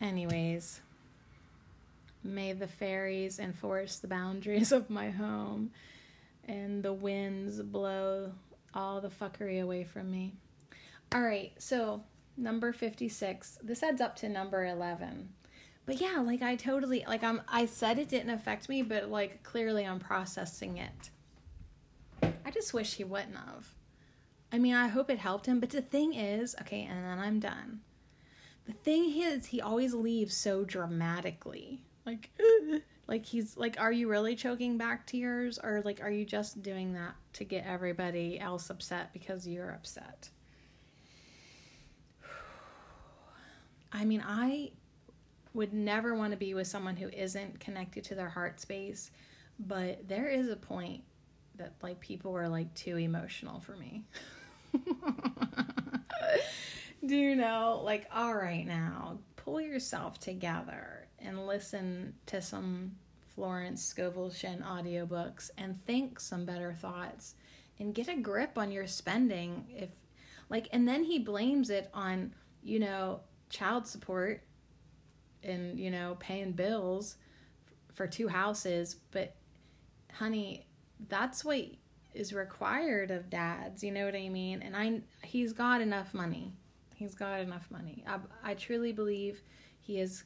Anyways, 0.02 0.82
may 2.24 2.54
the 2.54 2.68
fairies 2.68 3.39
enforce 3.39 3.98
the 3.98 4.08
boundaries 4.08 4.72
of 4.72 4.89
my 4.89 5.12
home 5.12 5.72
and 6.48 6.84
the 6.84 6.94
winds 6.94 7.62
blow 7.62 8.32
all 8.74 9.02
the 9.02 9.10
fuckery 9.10 9.62
away 9.62 9.84
from 9.84 10.10
me. 10.10 10.34
All 11.14 11.22
right, 11.22 11.52
so 11.58 12.02
number 12.38 12.74
56. 12.74 13.60
This 13.62 13.84
adds 13.84 14.02
up 14.02 14.16
to 14.18 14.30
number 14.30 14.66
11. 14.66 15.30
But 15.86 16.00
yeah, 16.00 16.20
like 16.20 16.42
I 16.42 16.56
totally 16.56 17.04
like 17.08 17.24
I'm 17.24 17.42
I 17.48 17.66
said 17.66 18.00
it 18.00 18.10
didn't 18.10 18.30
affect 18.30 18.70
me, 18.70 18.82
but 18.82 19.10
like 19.10 19.44
clearly 19.44 19.86
I'm 19.86 20.00
processing 20.00 20.78
it. 20.78 21.10
I 22.22 22.51
just 22.51 22.74
wish 22.74 22.95
he 22.95 23.03
wouldn't 23.03 23.36
have. 23.36 23.74
I 24.51 24.57
mean, 24.57 24.74
I 24.74 24.89
hope 24.89 25.09
it 25.09 25.19
helped 25.19 25.45
him, 25.45 25.59
but 25.59 25.69
the 25.69 25.82
thing 25.82 26.13
is, 26.13 26.55
okay, 26.61 26.84
and 26.89 27.05
then 27.05 27.19
I'm 27.19 27.39
done. 27.39 27.82
The 28.65 28.74
thing 28.74 29.13
is, 29.15 29.47
he 29.47 29.61
always 29.61 29.93
leaves 29.93 30.36
so 30.36 30.63
dramatically. 30.65 31.84
Like 32.05 32.32
like 33.07 33.26
he's 33.26 33.57
like 33.57 33.80
are 33.80 33.91
you 33.91 34.09
really 34.09 34.36
choking 34.36 34.78
back 34.78 35.05
tears 35.05 35.59
or 35.61 35.82
like 35.84 36.01
are 36.01 36.09
you 36.09 36.26
just 36.26 36.63
doing 36.63 36.93
that 36.93 37.13
to 37.34 37.43
get 37.43 37.65
everybody 37.65 38.39
else 38.39 38.69
upset 38.69 39.13
because 39.13 39.47
you're 39.47 39.72
upset? 39.72 40.30
I 43.93 44.05
mean, 44.05 44.24
I 44.26 44.72
would 45.53 45.74
never 45.74 46.15
want 46.15 46.32
to 46.32 46.38
be 46.38 46.53
with 46.53 46.67
someone 46.67 46.95
who 46.95 47.09
isn't 47.09 47.59
connected 47.59 48.03
to 48.05 48.15
their 48.15 48.30
heart 48.30 48.61
space, 48.61 49.11
but 49.59 50.07
there 50.07 50.28
is 50.28 50.49
a 50.49 50.55
point 50.55 51.03
that 51.56 51.74
like 51.82 51.99
people 51.99 52.32
were 52.32 52.47
like 52.47 52.74
too 52.74 52.97
emotional 52.97 53.60
for 53.60 53.76
me. 53.78 54.04
Do 57.06 57.16
you 57.16 57.36
know, 57.36 57.82
like, 57.84 58.08
all 58.14 58.36
right 58.36 58.66
now, 58.66 59.18
pull 59.36 59.60
yourself 59.60 60.20
together 60.20 61.08
and 61.18 61.47
listen 61.47 62.14
to 62.28 62.41
some 62.41 62.91
Florence 63.34 63.84
Scovel 63.84 64.30
Shinn 64.30 64.64
audiobooks 64.68 65.49
and 65.58 65.84
think 65.86 66.20
some 66.20 66.45
better 66.45 66.74
thoughts 66.74 67.34
and 67.80 67.95
get 67.95 68.08
a 68.08 68.16
grip 68.16 68.58
on 68.58 68.72
your 68.72 68.86
spending 68.86 69.66
if 69.70 69.89
like 70.49 70.68
and 70.72 70.88
then 70.88 71.04
he 71.04 71.18
blames 71.18 71.70
it 71.70 71.89
on, 71.93 72.34
you 72.62 72.80
know, 72.80 73.22
child 73.49 73.88
support 73.88 74.43
and 75.43 75.80
you 75.80 75.91
know 75.91 76.16
paying 76.20 76.52
bills 76.52 77.16
for 77.93 78.08
two 78.08 78.28
houses 78.28 78.95
but 79.12 79.36
honey 80.14 80.66
that's 81.10 81.43
what 81.43 81.66
is 82.14 82.34
required 82.34 83.12
of 83.12 83.30
dads 83.30 83.84
you 83.84 83.91
know 83.91 84.06
what 84.06 84.16
i 84.16 84.30
mean 84.30 84.62
and 84.62 84.76
i 84.76 84.99
he's 85.24 85.54
got 85.54 85.82
enough 85.82 86.14
money 86.14 86.52
he's 86.95 87.16
got 87.16 87.39
enough 87.39 87.68
money 87.72 88.04
i, 88.08 88.18
I 88.43 88.54
truly 88.54 88.91
believe 88.91 89.41
he 89.80 89.99
is 89.99 90.24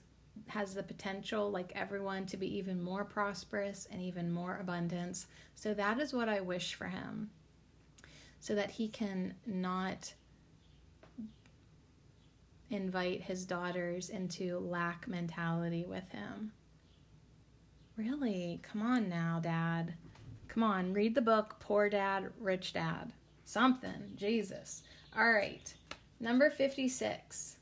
has 0.48 0.74
the 0.74 0.84
potential 0.84 1.50
like 1.50 1.72
everyone 1.76 2.26
to 2.26 2.38
be 2.38 2.58
even 2.58 2.82
more 2.82 3.06
prosperous 3.06 3.88
and 3.92 4.02
even 4.02 4.32
more 4.32 4.58
abundance 4.60 5.28
so 5.54 5.74
that 5.74 6.00
is 6.00 6.14
what 6.14 6.28
i 6.28 6.42
wish 6.42 6.74
for 6.74 6.88
him 6.88 7.30
so 8.40 8.54
that 8.54 8.72
he 8.72 8.88
can 8.88 9.34
not 9.46 10.14
invite 12.70 13.22
his 13.22 13.46
daughters 13.46 14.10
into 14.10 14.60
lack 14.60 15.08
mentality 15.08 15.86
with 15.88 16.10
him. 16.10 16.52
Really? 17.98 18.60
Come 18.64 18.82
on 18.82 19.10
now, 19.10 19.40
dad. 19.42 19.96
Come 20.56 20.64
on, 20.64 20.94
read 20.94 21.16
the 21.16 21.22
book 21.22 21.58
Poor 21.60 21.90
Dad, 21.90 22.32
Rich 22.40 22.72
Dad. 22.72 23.12
Something. 23.44 24.14
Jesus. 24.16 24.84
All 25.14 25.30
right. 25.30 25.74
Number 26.22 26.50
56. 26.50 27.58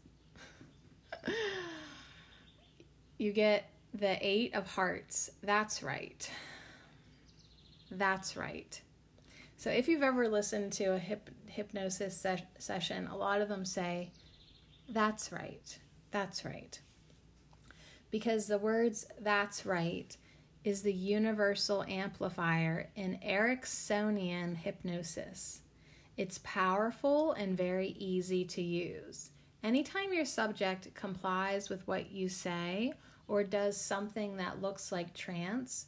you 3.18 3.32
get 3.32 3.68
the 3.96 4.16
Eight 4.22 4.54
of 4.54 4.68
Hearts. 4.68 5.32
That's 5.42 5.82
right. 5.82 6.30
That's 7.90 8.38
right. 8.38 8.80
So 9.58 9.72
if 9.72 9.88
you've 9.88 10.04
ever 10.04 10.30
listened 10.30 10.72
to 10.74 10.94
a 10.94 11.00
hip, 11.00 11.32
hypnosis 11.48 12.16
se- 12.16 12.46
session, 12.60 13.08
a 13.08 13.18
lot 13.18 13.42
of 13.42 13.50
them 13.50 13.66
say, 13.66 14.12
That's 14.88 15.32
right. 15.32 15.80
That's 16.12 16.46
right. 16.46 16.80
Because 18.12 18.46
the 18.46 18.60
words 18.60 19.08
that's 19.20 19.66
right 19.66 20.16
is 20.64 20.82
the 20.82 20.94
universal 20.94 21.84
amplifier 21.88 22.90
in 22.96 23.20
Ericksonian 23.26 24.56
hypnosis. 24.56 25.62
It's 26.16 26.40
powerful 26.44 27.34
and 27.34 27.58
very 27.58 27.90
easy 28.00 28.46
to 28.46 28.62
use. 28.62 29.32
Anytime 29.64 30.14
your 30.14 30.26
subject 30.26 30.94
complies 30.94 31.70
with 31.70 31.88
what 31.88 32.12
you 32.12 32.30
say 32.30 32.94
or 33.28 33.44
does 33.44 33.78
something 33.78 34.38
that 34.38 34.62
looks 34.62 34.92
like 34.92 35.14
trance, 35.14 35.88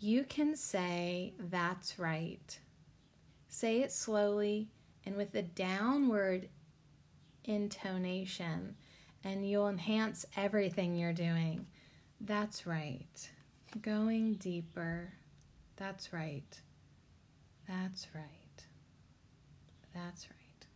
you 0.00 0.24
can 0.24 0.56
say, 0.56 1.34
That's 1.38 1.98
right. 1.98 2.58
Say 3.48 3.82
it 3.82 3.92
slowly 3.92 4.68
and 5.04 5.16
with 5.16 5.34
a 5.34 5.42
downward 5.42 6.48
intonation, 7.44 8.76
and 9.24 9.48
you'll 9.48 9.68
enhance 9.68 10.24
everything 10.36 10.96
you're 10.96 11.12
doing. 11.12 11.66
That's 12.20 12.66
right. 12.66 13.30
Going 13.80 14.34
deeper. 14.34 15.12
That's 15.76 16.12
right. 16.12 16.60
That's 17.66 18.06
right. 18.14 18.64
That's 19.94 20.28
right. 20.28 20.66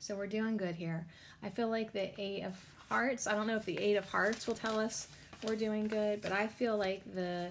So 0.00 0.16
we're 0.16 0.26
doing 0.26 0.56
good 0.56 0.74
here. 0.74 1.06
I 1.42 1.50
feel 1.50 1.68
like 1.68 1.92
the 1.92 2.10
Eight 2.20 2.42
of 2.42 2.56
Hearts, 2.88 3.26
I 3.26 3.34
don't 3.34 3.46
know 3.46 3.56
if 3.56 3.64
the 3.64 3.78
Eight 3.78 3.96
of 3.96 4.08
Hearts 4.10 4.46
will 4.46 4.54
tell 4.54 4.80
us 4.80 5.08
we're 5.44 5.56
doing 5.56 5.86
good, 5.86 6.20
but 6.20 6.32
I 6.32 6.46
feel 6.46 6.76
like 6.76 7.02
the 7.14 7.50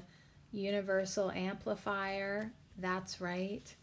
Universal 0.51 1.31
Amplifier, 1.31 2.51
that's 2.79 3.21
right, 3.21 3.73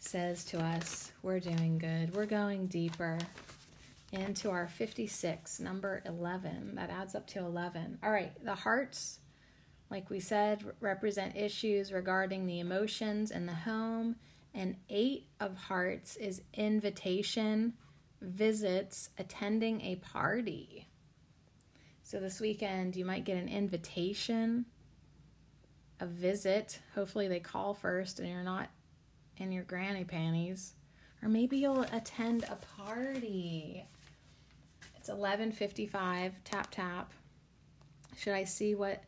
says 0.00 0.44
to 0.46 0.60
us 0.60 1.12
we're 1.22 1.40
doing 1.40 1.78
good. 1.78 2.14
We're 2.14 2.26
going 2.26 2.66
deeper 2.66 3.18
into 4.12 4.50
our 4.50 4.68
56, 4.68 5.60
number 5.60 6.02
11. 6.06 6.74
That 6.74 6.90
adds 6.90 7.14
up 7.14 7.26
to 7.28 7.40
11. 7.40 7.98
All 8.02 8.10
right, 8.10 8.32
the 8.44 8.54
hearts, 8.54 9.18
like 9.90 10.10
we 10.10 10.20
said, 10.20 10.64
represent 10.80 11.36
issues 11.36 11.92
regarding 11.92 12.46
the 12.46 12.60
emotions 12.60 13.30
in 13.30 13.46
the 13.46 13.54
home. 13.54 14.16
And 14.54 14.76
eight 14.88 15.28
of 15.40 15.56
hearts 15.56 16.16
is 16.16 16.42
invitation, 16.54 17.74
visits, 18.20 19.10
attending 19.18 19.80
a 19.82 19.96
party. 19.96 20.88
So 22.02 22.18
this 22.20 22.40
weekend, 22.40 22.96
you 22.96 23.04
might 23.04 23.24
get 23.24 23.36
an 23.36 23.48
invitation, 23.48 24.66
a 26.00 26.06
visit. 26.06 26.80
Hopefully, 26.94 27.28
they 27.28 27.40
call 27.40 27.74
first 27.74 28.18
and 28.18 28.28
you're 28.28 28.42
not 28.42 28.70
in 29.36 29.52
your 29.52 29.64
granny 29.64 30.04
panties. 30.04 30.74
Or 31.22 31.28
maybe 31.28 31.58
you'll 31.58 31.82
attend 31.92 32.44
a 32.44 32.56
party. 32.76 33.84
It's 34.96 35.08
11:55. 35.08 36.32
Tap 36.44 36.68
tap. 36.70 37.12
Should 38.16 38.34
I 38.34 38.44
see 38.44 38.74
what 38.74 39.02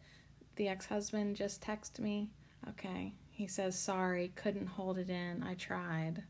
the 0.61 0.69
ex-husband 0.69 1.37
just 1.37 1.63
texted 1.63 2.01
me? 2.01 2.29
Okay. 2.69 3.15
He 3.31 3.47
says, 3.47 3.79
"Sorry, 3.79 4.31
couldn't 4.35 4.67
hold 4.67 4.99
it 4.99 5.09
in. 5.09 5.43
I 5.43 5.55
tried." 5.55 6.25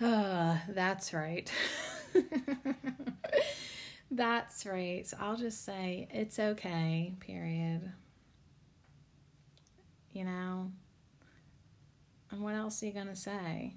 Uh, 0.00 0.58
that's 0.68 1.14
right. 1.14 1.48
that's 4.10 4.66
right. 4.66 5.06
So 5.06 5.16
I'll 5.20 5.36
just 5.36 5.64
say 5.64 6.08
it's 6.10 6.40
okay. 6.40 7.14
Period. 7.20 7.92
You 10.12 10.24
know. 10.24 10.72
And 12.32 12.42
what 12.42 12.56
else 12.56 12.82
are 12.82 12.86
you 12.86 12.92
going 12.92 13.06
to 13.06 13.14
say? 13.14 13.76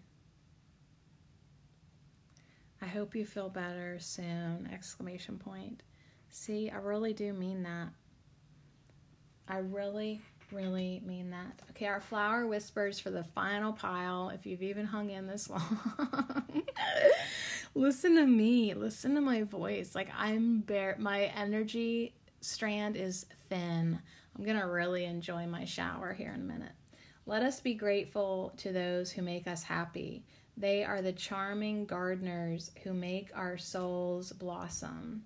I 2.82 2.88
hope 2.88 3.14
you 3.14 3.24
feel 3.24 3.50
better 3.50 4.00
soon. 4.00 4.68
Exclamation 4.74 5.38
point. 5.38 5.84
See, 6.32 6.72
I 6.72 6.78
really 6.78 7.14
do 7.14 7.34
mean 7.34 7.62
that. 7.62 7.90
I 9.50 9.60
really, 9.60 10.22
really 10.52 11.02
mean 11.06 11.30
that. 11.32 11.62
Okay, 11.72 11.86
our 11.86 12.02
flower 12.02 12.48
whispers 12.48 13.00
for 13.00 13.10
the 13.10 13.24
final 13.24 13.74
pile. 13.74 14.30
If 14.30 14.46
you've 14.46 14.64
even 14.64 14.86
hung 14.86 15.10
in 15.10 15.28
this 15.28 15.50
long, 15.50 16.64
listen 17.76 18.16
to 18.16 18.26
me. 18.26 18.74
Listen 18.74 19.16
to 19.16 19.22
my 19.22 19.44
voice. 19.44 19.96
Like 19.96 20.10
I'm 20.18 20.60
bare. 20.60 20.96
My 21.00 21.26
energy 21.36 22.14
strand 22.42 22.98
is 22.98 23.26
thin. 23.50 24.00
I'm 24.38 24.44
gonna 24.46 24.68
really 24.68 25.06
enjoy 25.06 25.48
my 25.48 25.66
shower 25.66 26.14
here 26.14 26.34
in 26.34 26.42
a 26.42 26.44
minute. 26.44 26.74
Let 27.26 27.44
us 27.44 27.60
be 27.60 27.74
grateful 27.74 28.54
to 28.58 28.72
those 28.72 29.12
who 29.12 29.22
make 29.22 29.48
us 29.48 29.64
happy. 29.64 30.24
They 30.56 30.84
are 30.84 31.02
the 31.02 31.12
charming 31.12 31.86
gardeners 31.86 32.72
who 32.84 32.94
make 32.94 33.30
our 33.36 33.58
souls 33.58 34.32
blossom. 34.32 35.24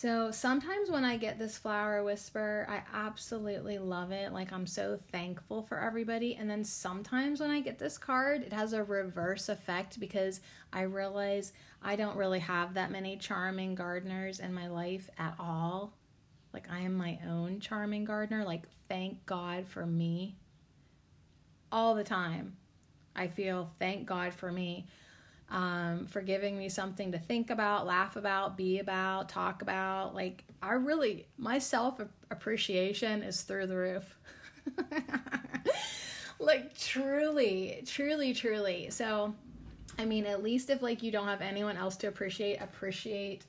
So 0.00 0.30
sometimes 0.30 0.92
when 0.92 1.02
I 1.04 1.16
get 1.16 1.40
this 1.40 1.58
flower 1.58 2.04
whisper, 2.04 2.68
I 2.70 2.82
absolutely 2.96 3.78
love 3.78 4.12
it. 4.12 4.32
Like 4.32 4.52
I'm 4.52 4.64
so 4.64 4.96
thankful 5.10 5.64
for 5.64 5.80
everybody. 5.80 6.36
And 6.36 6.48
then 6.48 6.62
sometimes 6.62 7.40
when 7.40 7.50
I 7.50 7.58
get 7.58 7.80
this 7.80 7.98
card, 7.98 8.42
it 8.44 8.52
has 8.52 8.74
a 8.74 8.84
reverse 8.84 9.48
effect 9.48 9.98
because 9.98 10.40
I 10.72 10.82
realize 10.82 11.52
I 11.82 11.96
don't 11.96 12.16
really 12.16 12.38
have 12.38 12.74
that 12.74 12.92
many 12.92 13.16
charming 13.16 13.74
gardeners 13.74 14.38
in 14.38 14.54
my 14.54 14.68
life 14.68 15.10
at 15.18 15.34
all. 15.36 15.94
Like 16.54 16.70
I 16.70 16.78
am 16.78 16.94
my 16.94 17.18
own 17.28 17.58
charming 17.58 18.04
gardener. 18.04 18.44
Like 18.44 18.68
thank 18.88 19.26
God 19.26 19.66
for 19.66 19.84
me. 19.84 20.36
All 21.72 21.96
the 21.96 22.04
time. 22.04 22.56
I 23.16 23.26
feel 23.26 23.68
thank 23.80 24.06
God 24.06 24.32
for 24.32 24.52
me, 24.52 24.86
um, 25.50 26.06
for 26.06 26.20
giving 26.20 26.58
me 26.58 26.68
something 26.68 27.12
to 27.12 27.18
think 27.18 27.50
about, 27.50 27.86
laugh 27.86 28.16
about, 28.16 28.56
be 28.56 28.78
about, 28.78 29.28
talk 29.28 29.62
about. 29.62 30.14
Like, 30.14 30.44
I 30.62 30.74
really, 30.74 31.26
my 31.38 31.58
self 31.58 32.00
appreciation 32.30 33.22
is 33.22 33.42
through 33.42 33.66
the 33.66 33.76
roof. 33.76 34.18
like, 36.38 36.78
truly, 36.78 37.82
truly, 37.86 38.34
truly. 38.34 38.90
So, 38.90 39.34
I 39.98 40.04
mean, 40.04 40.26
at 40.26 40.42
least 40.42 40.70
if 40.70 40.82
like 40.82 41.02
you 41.02 41.10
don't 41.10 41.26
have 41.26 41.40
anyone 41.40 41.76
else 41.76 41.96
to 41.98 42.08
appreciate, 42.08 42.60
appreciate 42.60 43.44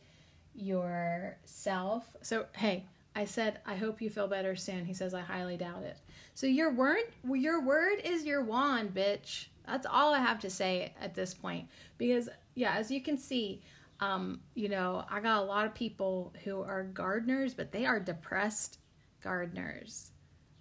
yourself. 0.56 2.06
So, 2.22 2.46
hey, 2.54 2.86
I 3.16 3.26
said, 3.26 3.60
I 3.66 3.76
hope 3.76 4.02
you 4.02 4.10
feel 4.10 4.28
better 4.28 4.56
soon. 4.56 4.86
He 4.86 4.94
says, 4.94 5.14
I 5.14 5.22
highly 5.22 5.58
doubt 5.58 5.84
it. 5.84 5.98
So 6.34 6.48
your 6.48 6.72
word, 6.72 7.04
your 7.30 7.62
word 7.62 8.00
is 8.04 8.26
your 8.26 8.42
wand, 8.44 8.94
bitch. 8.94 9.48
That's 9.70 9.88
all 9.90 10.14
I 10.14 10.20
have 10.20 10.40
to 10.40 10.50
say 10.50 10.94
at 11.00 11.16
this 11.16 11.34
point. 11.34 11.68
Because, 11.98 12.30
yeah, 12.56 12.74
as 12.76 12.90
you 12.90 13.02
can 13.02 13.18
see, 13.18 13.62
um, 14.00 14.42
you 14.56 14.70
know, 14.70 15.06
I 15.10 15.20
got 15.20 15.42
a 15.42 15.46
lot 15.46 15.66
of 15.66 15.74
people 15.74 16.34
who 16.44 16.62
are 16.62 16.84
gardeners, 16.84 17.54
but 17.54 17.72
they 17.72 17.86
are 17.86 18.00
depressed 18.00 18.80
gardeners. 19.22 20.12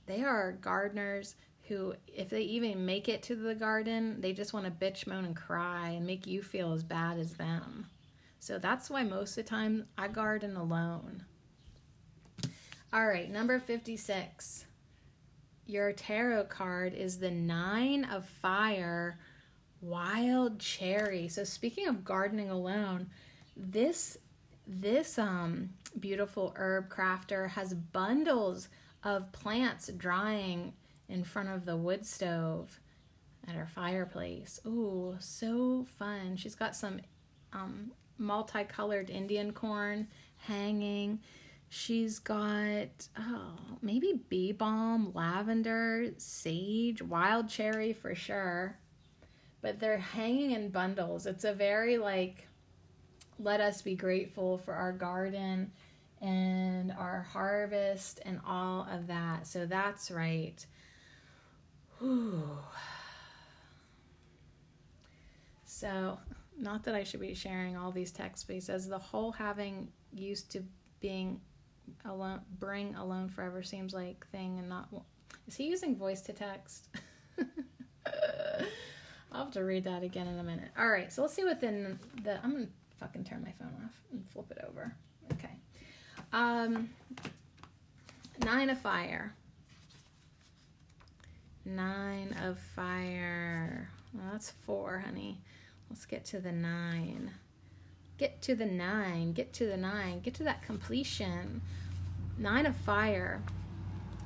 They 0.07 0.23
are 0.23 0.53
gardeners 0.53 1.37
who, 1.69 1.95
if 2.07 2.31
they 2.31 2.43
even 2.43 2.85
make 2.85 3.09
it 3.09 3.23
to 3.25 3.37
the 3.37 3.55
garden, 3.55 4.21
they 4.21 4.33
just 4.33 4.53
want 4.53 4.67
to 4.67 4.73
bitch, 4.73 5.07
moan, 5.07 5.25
and 5.25 5.37
cry 5.37 5.91
and 5.91 6.07
make 6.07 6.27
you 6.27 6.43
feel 6.43 6.73
as 6.73 6.83
bad 6.83 7.19
as 7.19 7.35
them. 7.35 7.87
So 8.41 8.59
that's 8.59 8.89
why 8.89 9.05
most 9.05 9.37
of 9.37 9.45
the 9.45 9.51
time 9.51 9.87
I 9.97 10.09
garden 10.09 10.57
alone. 10.57 11.25
All 12.93 13.07
right, 13.07 13.31
number 13.31 13.59
56 13.59 14.65
your 15.69 15.93
tarot 15.93 16.45
card 16.45 16.95
is 16.95 17.19
the 17.19 17.31
Nine 17.31 18.05
of 18.07 18.25
Fire 18.27 19.19
Wild 19.83 20.59
Cherry. 20.59 21.29
So 21.29 21.45
speaking 21.45 21.87
of 21.87 22.05
gardening 22.05 22.51
alone, 22.51 23.11
this 23.55 24.17
this 24.67 25.19
um 25.19 25.71
beautiful 26.01 26.55
herb 26.57 26.89
crafter 26.89 27.51
has 27.51 27.75
bundles 27.75 28.69
of 29.05 29.31
plants 29.33 29.89
drying 29.97 30.73
in 31.09 31.23
front 31.23 31.49
of 31.51 31.65
the 31.65 31.77
wood 31.77 32.05
stove 32.05 32.81
at 33.47 33.55
her 33.55 33.67
fireplace. 33.67 34.61
Ooh, 34.67 35.17
so 35.21 35.87
fun. 35.99 36.37
She's 36.37 36.55
got 36.55 36.77
some 36.77 37.01
um 37.53 37.93
multicolored 38.17 39.11
Indian 39.11 39.53
corn 39.53 40.09
hanging. 40.39 41.21
She's 41.71 42.19
got, 42.19 43.09
oh, 43.19 43.53
maybe 43.83 44.21
bee 44.29 44.53
balm, 44.53 45.13
lavender, 45.15 46.11
sage, 46.17 47.03
wild 47.03 47.49
cherry 47.49 47.93
for 47.93 48.15
sure. 48.15 48.79
But 49.61 49.79
they're 49.79 49.99
hanging 49.99 50.53
in 50.53 50.71
bundles. 50.71 51.27
It's 51.27 51.45
a 51.45 51.53
very 51.53 51.99
like, 51.99 52.49
let 53.39 53.61
us 53.61 53.83
be 53.83 53.95
grateful 53.95 54.57
for 54.59 54.73
our 54.73 54.93
garden 54.93 55.71
and 56.23 56.91
our 56.93 57.27
harvest 57.33 58.21
and 58.25 58.41
all 58.47 58.89
of 58.91 59.07
that. 59.09 59.47
So 59.47 59.67
that's 59.67 60.11
right. 60.11 60.65
Whew. 61.99 62.43
So, 65.65 66.19
not 66.59 66.83
that 66.85 66.95
I 66.95 67.05
should 67.05 67.21
be 67.21 67.35
sharing 67.35 67.77
all 67.77 67.93
these 67.93 68.11
texts, 68.11 68.45
but 68.45 68.55
he 68.55 68.61
says 68.61 68.89
the 68.89 68.99
whole 68.99 69.31
having 69.31 69.89
used 70.13 70.51
to 70.53 70.65
being 71.01 71.41
alone, 72.05 72.41
bring 72.59 72.95
alone 72.95 73.29
forever 73.29 73.63
seems 73.63 73.93
like 73.93 74.27
thing 74.29 74.59
and 74.59 74.69
not. 74.69 74.89
Is 75.47 75.57
he 75.57 75.69
using 75.69 75.97
voice 75.97 76.21
to 76.23 76.33
text? 76.33 76.89
I'll 79.33 79.45
have 79.45 79.53
to 79.53 79.65
read 79.65 79.85
that 79.85 80.03
again 80.03 80.27
in 80.27 80.39
a 80.39 80.43
minute. 80.43 80.71
All 80.79 80.89
right, 80.89 81.13
so 81.13 81.23
let's 81.23 81.35
see 81.35 81.45
within 81.45 81.99
the. 82.23 82.43
I'm 82.43 82.53
gonna 82.53 82.67
fucking 82.99 83.25
turn 83.25 83.43
my 83.43 83.53
phone 83.53 83.75
off 83.85 83.93
and 84.11 84.25
flip 84.31 84.51
it 84.51 84.65
over. 84.69 84.95
Okay. 85.33 85.51
Um, 86.33 86.91
nine 88.45 88.71
of 88.71 88.79
fire. 88.81 89.35
Nine 91.65 92.35
of 92.45 92.59
fire. 92.59 93.91
Well, 94.15 94.25
that's 94.33 94.51
four, 94.51 95.03
honey. 95.05 95.41
Let's 95.91 96.07
get 96.07 96.25
to 96.27 96.41
the 96.41 96.53
nine. 96.53 97.33
Get 98.17 98.43
to 98.43 98.55
the 98.55 98.67
nine. 98.67 99.33
Get 99.33 99.53
to 99.55 99.67
the 99.67 99.77
nine. 99.77 100.21
Get 100.21 100.35
to 100.35 100.45
that 100.45 100.63
completion. 100.63 101.63
Nine 102.39 102.67
of 102.67 102.77
fire. 102.77 103.43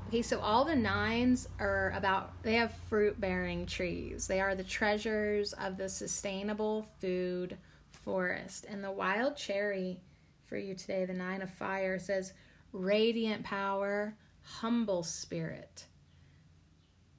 Okay, 0.08 0.20
so 0.20 0.38
all 0.40 0.66
the 0.66 0.76
nines 0.76 1.48
are 1.58 1.94
about, 1.96 2.42
they 2.42 2.54
have 2.54 2.74
fruit 2.90 3.18
bearing 3.18 3.64
trees. 3.64 4.26
They 4.26 4.40
are 4.40 4.54
the 4.54 4.62
treasures 4.62 5.54
of 5.54 5.78
the 5.78 5.88
sustainable 5.88 6.86
food 7.00 7.56
forest. 7.90 8.66
And 8.68 8.84
the 8.84 8.90
wild 8.90 9.36
cherry 9.36 10.00
for 10.44 10.58
you 10.58 10.74
today, 10.74 11.06
the 11.06 11.14
nine 11.14 11.40
of 11.40 11.48
fire, 11.48 11.98
says 11.98 12.34
radiant 12.72 13.44
power, 13.44 14.14
humble 14.42 15.02
spirit. 15.02 15.86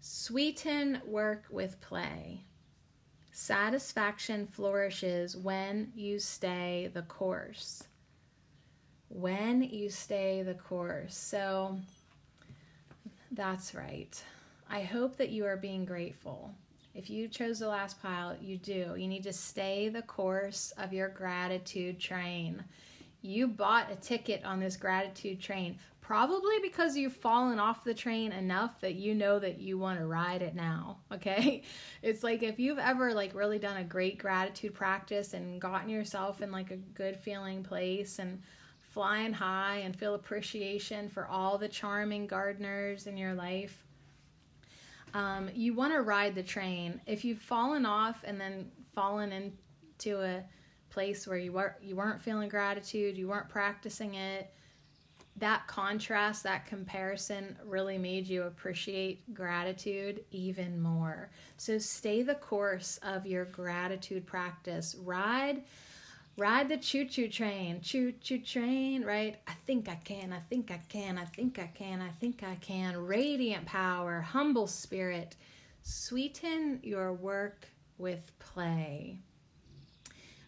Sweeten 0.01 1.01
work 1.07 1.45
with 1.49 1.81
play. 1.81 2.45
Satisfaction 3.31 4.45
flourishes 4.45 5.35
when 5.35 5.91
you 5.95 6.19
stay 6.19 6.91
the 6.93 7.01
course. 7.01 7.87
When 9.13 9.61
you 9.61 9.89
stay 9.89 10.41
the 10.41 10.55
course. 10.55 11.15
So 11.15 11.77
that's 13.31 13.75
right. 13.75 14.21
I 14.69 14.81
hope 14.81 15.17
that 15.17 15.29
you 15.29 15.45
are 15.45 15.55
being 15.55 15.85
grateful. 15.85 16.51
If 16.95 17.09
you 17.09 17.27
chose 17.27 17.59
the 17.59 17.67
last 17.67 18.01
pile, 18.01 18.35
you 18.41 18.57
do. 18.57 18.95
You 18.97 19.07
need 19.07 19.23
to 19.23 19.33
stay 19.33 19.89
the 19.89 20.01
course 20.01 20.73
of 20.77 20.93
your 20.93 21.09
gratitude 21.09 21.99
train. 21.99 22.63
You 23.21 23.47
bought 23.47 23.91
a 23.91 23.95
ticket 23.95 24.43
on 24.45 24.59
this 24.59 24.77
gratitude 24.77 25.39
train, 25.39 25.77
probably 26.01 26.59
because 26.61 26.97
you've 26.97 27.15
fallen 27.15 27.57
off 27.57 27.83
the 27.83 27.93
train 27.93 28.31
enough 28.31 28.81
that 28.81 28.95
you 28.95 29.15
know 29.15 29.39
that 29.39 29.59
you 29.59 29.77
want 29.77 29.99
to 29.99 30.05
ride 30.05 30.41
it 30.41 30.55
now, 30.55 30.97
okay? 31.11 31.63
It's 32.01 32.23
like 32.23 32.43
if 32.43 32.59
you've 32.59 32.79
ever 32.79 33.13
like 33.13 33.33
really 33.33 33.59
done 33.59 33.77
a 33.77 33.83
great 33.83 34.17
gratitude 34.17 34.73
practice 34.73 35.33
and 35.33 35.61
gotten 35.61 35.89
yourself 35.89 36.41
in 36.41 36.51
like 36.51 36.71
a 36.71 36.77
good 36.77 37.17
feeling 37.17 37.63
place 37.63 38.19
and 38.19 38.41
flying 38.93 39.33
high 39.33 39.77
and 39.83 39.95
feel 39.95 40.13
appreciation 40.13 41.09
for 41.09 41.27
all 41.27 41.57
the 41.57 41.67
charming 41.67 42.27
gardeners 42.27 43.07
in 43.07 43.17
your 43.17 43.33
life. 43.33 43.83
Um, 45.15 45.49
you 45.55 45.73
want 45.73 45.93
to 45.93 46.01
ride 46.01 46.35
the 46.35 46.43
train. 46.43 47.01
If 47.07 47.25
you've 47.25 47.39
fallen 47.39 47.85
off 47.85 48.23
and 48.23 48.39
then 48.39 48.71
fallen 48.93 49.31
into 49.31 50.21
a 50.21 50.43
place 50.91 51.27
where 51.27 51.37
you 51.37 51.51
were 51.51 51.75
you 51.81 51.95
weren't 51.95 52.21
feeling 52.21 52.49
gratitude, 52.49 53.17
you 53.17 53.27
weren't 53.27 53.49
practicing 53.49 54.13
it, 54.13 54.53
that 55.37 55.65
contrast, 55.65 56.43
that 56.43 56.67
comparison 56.67 57.57
really 57.65 57.97
made 57.97 58.27
you 58.27 58.43
appreciate 58.43 59.33
gratitude 59.33 60.23
even 60.29 60.79
more. 60.79 61.31
So 61.57 61.79
stay 61.79 62.21
the 62.21 62.35
course 62.35 62.99
of 63.01 63.25
your 63.25 63.45
gratitude 63.45 64.27
practice. 64.27 64.95
Ride 65.03 65.63
ride 66.37 66.69
the 66.69 66.77
choo 66.77 67.05
choo 67.05 67.27
train, 67.27 67.81
choo 67.81 68.13
choo 68.21 68.39
train, 68.39 69.03
right? 69.03 69.37
I 69.47 69.53
think 69.65 69.87
I 69.87 69.95
can, 69.95 70.33
I 70.33 70.39
think 70.39 70.71
I 70.71 70.81
can, 70.89 71.17
I 71.17 71.25
think 71.25 71.59
I 71.59 71.67
can, 71.67 72.01
I 72.01 72.09
think 72.09 72.43
I 72.43 72.55
can. 72.55 72.97
Radiant 73.05 73.65
power, 73.65 74.21
humble 74.21 74.67
spirit. 74.67 75.35
Sweeten 75.83 76.79
your 76.81 77.13
work 77.13 77.67
with 77.97 78.31
play, 78.39 79.19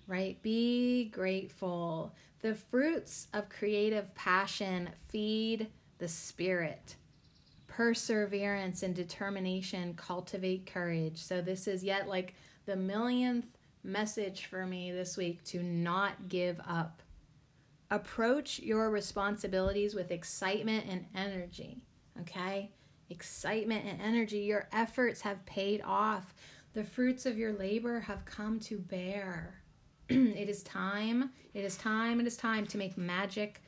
right? 0.07 0.41
Be 0.41 1.05
grateful. 1.05 2.15
The 2.41 2.55
fruits 2.55 3.27
of 3.33 3.49
creative 3.49 4.13
passion 4.15 4.89
feed 5.09 5.67
the 5.97 6.07
spirit. 6.07 6.95
Perseverance 7.67 8.83
and 8.83 8.95
determination 8.95 9.93
cultivate 9.95 10.65
courage. 10.65 11.17
So, 11.17 11.41
this 11.41 11.67
is 11.67 11.83
yet 11.83 12.07
like 12.07 12.35
the 12.65 12.77
millionth 12.77 13.54
message 13.85 14.45
for 14.47 14.65
me 14.65 14.91
this 14.91 15.15
week 15.15 15.43
to 15.45 15.61
not 15.61 16.27
give 16.27 16.59
up. 16.67 17.01
Approach 17.91 18.59
your 18.59 18.89
responsibilities 18.89 19.93
with 19.93 20.11
excitement 20.11 20.85
and 20.89 21.05
energy, 21.15 21.83
okay? 22.21 22.71
Excitement 23.09 23.85
and 23.85 24.01
energy. 24.01 24.39
Your 24.39 24.67
efforts 24.73 25.21
have 25.21 25.45
paid 25.45 25.81
off. 25.85 26.33
The 26.73 26.83
fruits 26.83 27.25
of 27.25 27.37
your 27.37 27.53
labor 27.53 27.99
have 28.01 28.25
come 28.25 28.59
to 28.61 28.77
bear. 28.77 29.61
it 30.09 30.49
is 30.49 30.63
time, 30.63 31.29
it 31.53 31.63
is 31.63 31.77
time, 31.77 32.19
it 32.19 32.27
is 32.27 32.37
time 32.37 32.65
to 32.67 32.77
make 32.77 32.97
magic 32.97 33.61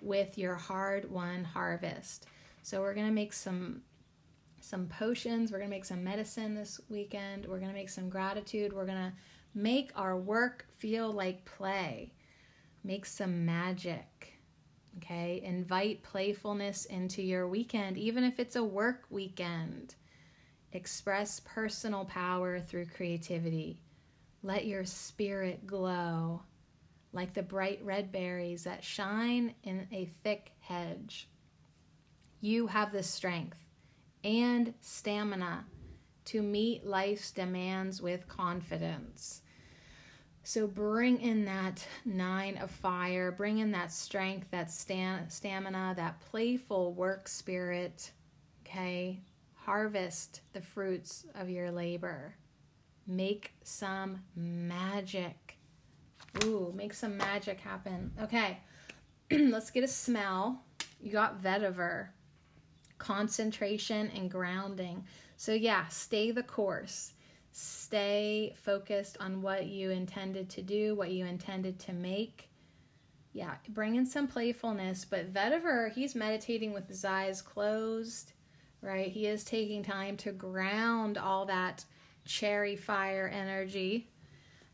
with 0.00 0.38
your 0.38 0.54
hard 0.54 1.10
won 1.10 1.44
harvest. 1.44 2.26
So 2.62 2.80
we're 2.80 2.94
going 2.94 3.06
to 3.06 3.12
make 3.12 3.32
some 3.32 3.82
some 4.62 4.86
potions, 4.88 5.50
we're 5.50 5.58
going 5.58 5.70
to 5.70 5.74
make 5.76 5.86
some 5.86 6.04
medicine 6.04 6.54
this 6.54 6.80
weekend. 6.90 7.46
We're 7.46 7.58
going 7.58 7.70
to 7.70 7.74
make 7.74 7.88
some 7.88 8.10
gratitude. 8.10 8.74
We're 8.74 8.84
going 8.84 8.98
to 8.98 9.12
Make 9.54 9.90
our 9.96 10.16
work 10.16 10.66
feel 10.78 11.10
like 11.10 11.44
play. 11.44 12.12
Make 12.84 13.04
some 13.06 13.44
magic. 13.44 14.34
Okay, 14.96 15.40
invite 15.44 16.02
playfulness 16.02 16.84
into 16.84 17.22
your 17.22 17.48
weekend, 17.48 17.96
even 17.96 18.24
if 18.24 18.38
it's 18.38 18.56
a 18.56 18.64
work 18.64 19.04
weekend. 19.10 19.94
Express 20.72 21.40
personal 21.40 22.04
power 22.04 22.60
through 22.60 22.86
creativity. 22.86 23.80
Let 24.42 24.66
your 24.66 24.84
spirit 24.84 25.66
glow 25.66 26.42
like 27.12 27.34
the 27.34 27.42
bright 27.42 27.80
red 27.82 28.12
berries 28.12 28.64
that 28.64 28.84
shine 28.84 29.54
in 29.62 29.86
a 29.92 30.06
thick 30.22 30.52
hedge. 30.60 31.28
You 32.40 32.68
have 32.68 32.92
the 32.92 33.02
strength 33.02 33.58
and 34.22 34.74
stamina 34.80 35.64
to 36.26 36.42
meet 36.42 36.86
life's 36.86 37.30
demands 37.30 38.00
with 38.00 38.28
confidence. 38.28 39.42
So 40.42 40.66
bring 40.66 41.20
in 41.20 41.44
that 41.44 41.86
nine 42.04 42.56
of 42.56 42.70
fire, 42.70 43.30
bring 43.30 43.58
in 43.58 43.72
that 43.72 43.92
strength, 43.92 44.50
that 44.50 44.70
stamina, 44.70 45.94
that 45.96 46.20
playful 46.20 46.94
work 46.94 47.28
spirit. 47.28 48.10
Okay, 48.66 49.20
harvest 49.54 50.40
the 50.52 50.60
fruits 50.60 51.26
of 51.34 51.50
your 51.50 51.70
labor. 51.70 52.34
Make 53.06 53.52
some 53.62 54.22
magic. 54.34 55.56
Ooh, 56.44 56.72
make 56.74 56.94
some 56.94 57.16
magic 57.16 57.60
happen. 57.60 58.12
Okay, 58.22 58.58
let's 59.30 59.70
get 59.70 59.84
a 59.84 59.88
smell. 59.88 60.62
You 61.00 61.12
got 61.12 61.42
vetiver, 61.42 62.08
concentration 62.98 64.10
and 64.14 64.30
grounding. 64.30 65.04
So, 65.40 65.54
yeah, 65.54 65.88
stay 65.88 66.32
the 66.32 66.42
course. 66.42 67.14
Stay 67.50 68.54
focused 68.62 69.16
on 69.20 69.40
what 69.40 69.68
you 69.68 69.88
intended 69.88 70.50
to 70.50 70.60
do, 70.60 70.94
what 70.94 71.12
you 71.12 71.24
intended 71.24 71.78
to 71.78 71.94
make. 71.94 72.50
Yeah, 73.32 73.54
bring 73.70 73.94
in 73.94 74.04
some 74.04 74.28
playfulness. 74.28 75.06
But 75.06 75.32
Vetiver, 75.32 75.94
he's 75.94 76.14
meditating 76.14 76.74
with 76.74 76.88
his 76.88 77.06
eyes 77.06 77.40
closed, 77.40 78.34
right? 78.82 79.10
He 79.10 79.28
is 79.28 79.42
taking 79.42 79.82
time 79.82 80.18
to 80.18 80.32
ground 80.32 81.16
all 81.16 81.46
that 81.46 81.86
cherry 82.26 82.76
fire 82.76 83.26
energy 83.34 84.10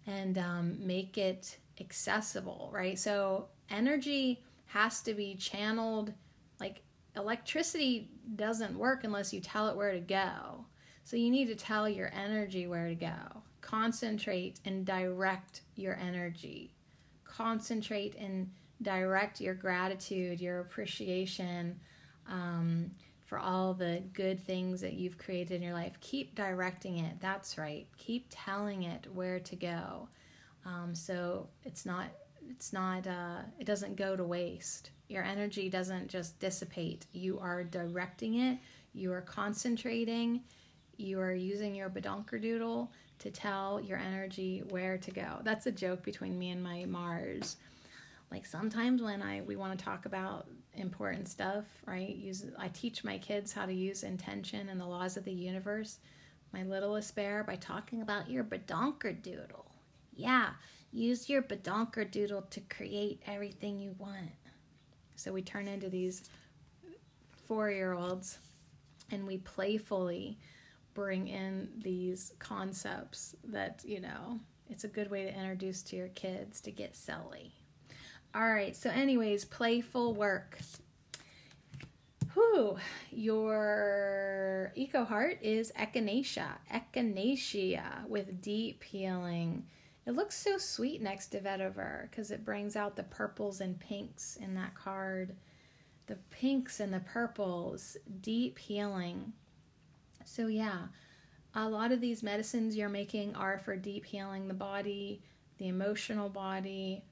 and 0.05 0.37
um, 0.37 0.85
make 0.85 1.17
it 1.17 1.59
accessible, 1.79 2.71
right? 2.73 2.99
So, 2.99 3.47
energy 3.71 4.43
has 4.65 5.01
to 5.03 5.15
be 5.15 5.37
channeled 5.37 6.13
like 6.59 6.83
electricity 7.17 8.11
doesn't 8.37 8.79
work 8.79 9.05
unless 9.05 9.33
you 9.33 9.41
tell 9.41 9.69
it 9.69 9.77
where 9.77 9.93
to 9.93 10.01
go. 10.01 10.65
So 11.05 11.17
you 11.17 11.31
need 11.31 11.47
to 11.47 11.55
tell 11.55 11.89
your 11.89 12.11
energy 12.13 12.67
where 12.67 12.89
to 12.89 12.95
go. 12.95 13.43
Concentrate 13.61 14.61
and 14.65 14.85
direct 14.85 15.63
your 15.77 15.97
energy. 15.97 16.75
Concentrate 17.25 18.17
and 18.17 18.51
direct 18.83 19.41
your 19.41 19.55
gratitude, 19.55 20.41
your 20.41 20.61
appreciation 20.61 21.79
um, 22.29 22.91
for 23.25 23.39
all 23.39 23.75
the 23.75 24.03
good 24.13 24.41
things 24.41 24.81
that 24.81 24.95
you've 24.95 25.19
created 25.19 25.55
in 25.55 25.63
your 25.63 25.73
life. 25.73 25.99
Keep 26.01 26.35
directing 26.35 26.99
it. 26.99 27.15
That's 27.21 27.59
right. 27.59 27.87
Keep 27.97 28.27
telling 28.31 28.85
it 28.85 29.07
where 29.13 29.41
to 29.41 29.57
go. 29.57 30.09
Um, 30.65 30.95
so 30.95 31.49
it's 31.65 31.87
not 31.87 32.07
it's 32.51 32.73
not 32.73 33.07
uh, 33.07 33.43
it 33.59 33.65
doesn't 33.65 33.97
go 33.97 34.17
to 34.17 34.25
waste 34.25 34.91
Your 35.09 35.23
energy 35.23 35.69
doesn't 35.69 36.09
just 36.09 36.39
dissipate. 36.41 37.07
You 37.13 37.39
are 37.39 37.63
directing 37.63 38.35
it, 38.41 38.59
you 38.93 39.13
are 39.13 39.21
concentrating, 39.21 40.43
you 40.97 41.21
are 41.21 41.33
using 41.35 41.75
your 41.75 41.91
bedonker 41.91 42.41
doodle 42.41 42.91
to 43.19 43.31
tell 43.31 43.81
your 43.81 43.99
energy 43.99 44.63
where 44.71 44.99
to 44.99 45.11
go. 45.11 45.41
That's 45.43 45.67
a 45.67 45.73
joke 45.73 46.03
between 46.03 46.39
me 46.39 46.51
and 46.51 46.63
my 46.63 46.85
Mars. 46.87 47.57
Like 48.31 48.47
sometimes 48.47 49.03
when 49.03 49.23
I 49.23 49.43
we 49.43 49.57
want 49.57 49.79
to 49.79 49.85
talk 49.85 50.07
about 50.07 50.49
important 50.75 51.29
stuff, 51.29 51.65
right? 51.87 52.15
Use 52.15 52.45
I 52.59 52.69
teach 52.69 53.05
my 53.05 53.19
kids 53.19 53.53
how 53.53 53.67
to 53.67 53.73
use 53.73 54.03
intention 54.03 54.69
and 54.69 54.81
the 54.81 54.87
laws 54.87 55.17
of 55.17 55.25
the 55.25 55.33
universe. 55.33 55.99
My 56.53 56.63
littlest 56.63 57.15
bear 57.15 57.45
by 57.45 57.57
talking 57.57 58.03
about 58.03 58.31
your 58.31 58.45
bedonker 58.45 59.21
doodle. 59.21 59.67
Yeah, 60.15 60.51
use 60.93 61.29
your 61.29 61.43
bedonker 61.43 62.11
doodle 62.11 62.43
to 62.51 62.61
create 62.61 63.23
everything 63.27 63.79
you 63.79 63.95
want. 63.99 64.31
So 65.17 65.33
we 65.33 65.43
turn 65.43 65.67
into 65.67 65.89
these 65.89 66.23
four 67.47 67.71
year 67.71 67.95
olds 67.95 68.39
and 69.11 69.27
we 69.27 69.39
playfully 69.39 70.39
bring 70.95 71.29
in 71.29 71.69
these 71.79 72.33
concepts 72.39 73.35
that, 73.45 73.83
you 73.85 74.01
know, 74.01 74.41
it's 74.69 74.85
a 74.85 74.89
good 74.89 75.11
way 75.11 75.25
to 75.25 75.35
introduce 75.35 75.83
to 75.85 75.97
your 75.97 76.09
kids 76.09 76.61
to 76.63 76.71
get 76.71 76.97
silly. 76.97 77.53
All 78.35 78.49
right, 78.49 78.77
so, 78.77 78.91
anyways, 78.91 79.45
playful 79.45 80.13
work. 80.13 80.59
Whew, 82.35 82.77
your 83.11 84.73
eco 84.75 85.05
heart 85.05 85.39
is 85.41 85.73
echinacea, 85.79 86.59
echinacea 86.71 88.07
with 88.07 88.43
deep 88.43 88.83
healing. 88.85 89.65
It 90.07 90.15
looks 90.15 90.37
so 90.37 90.57
sweet 90.57 91.03
next 91.03 91.29
to 91.29 91.41
vetiver 91.41 92.09
because 92.09 92.31
it 92.31 92.45
brings 92.45 92.77
out 92.77 92.95
the 92.95 93.03
purples 93.03 93.61
and 93.61 93.79
pinks 93.79 94.37
in 94.37 94.55
that 94.55 94.75
card. 94.75 95.35
The 96.07 96.17
pinks 96.31 96.79
and 96.79 96.95
the 96.95 97.01
purples, 97.01 97.97
deep 98.21 98.59
healing. 98.59 99.33
So, 100.25 100.47
yeah, 100.47 100.87
a 101.55 101.69
lot 101.69 101.91
of 101.91 102.01
these 102.01 102.23
medicines 102.23 102.77
you're 102.77 102.89
making 102.89 103.35
are 103.35 103.59
for 103.59 103.75
deep 103.75 104.05
healing 104.05 104.47
the 104.47 104.55
body, 104.55 105.23
the 105.59 105.67
emotional 105.67 106.29
body, 106.29 107.03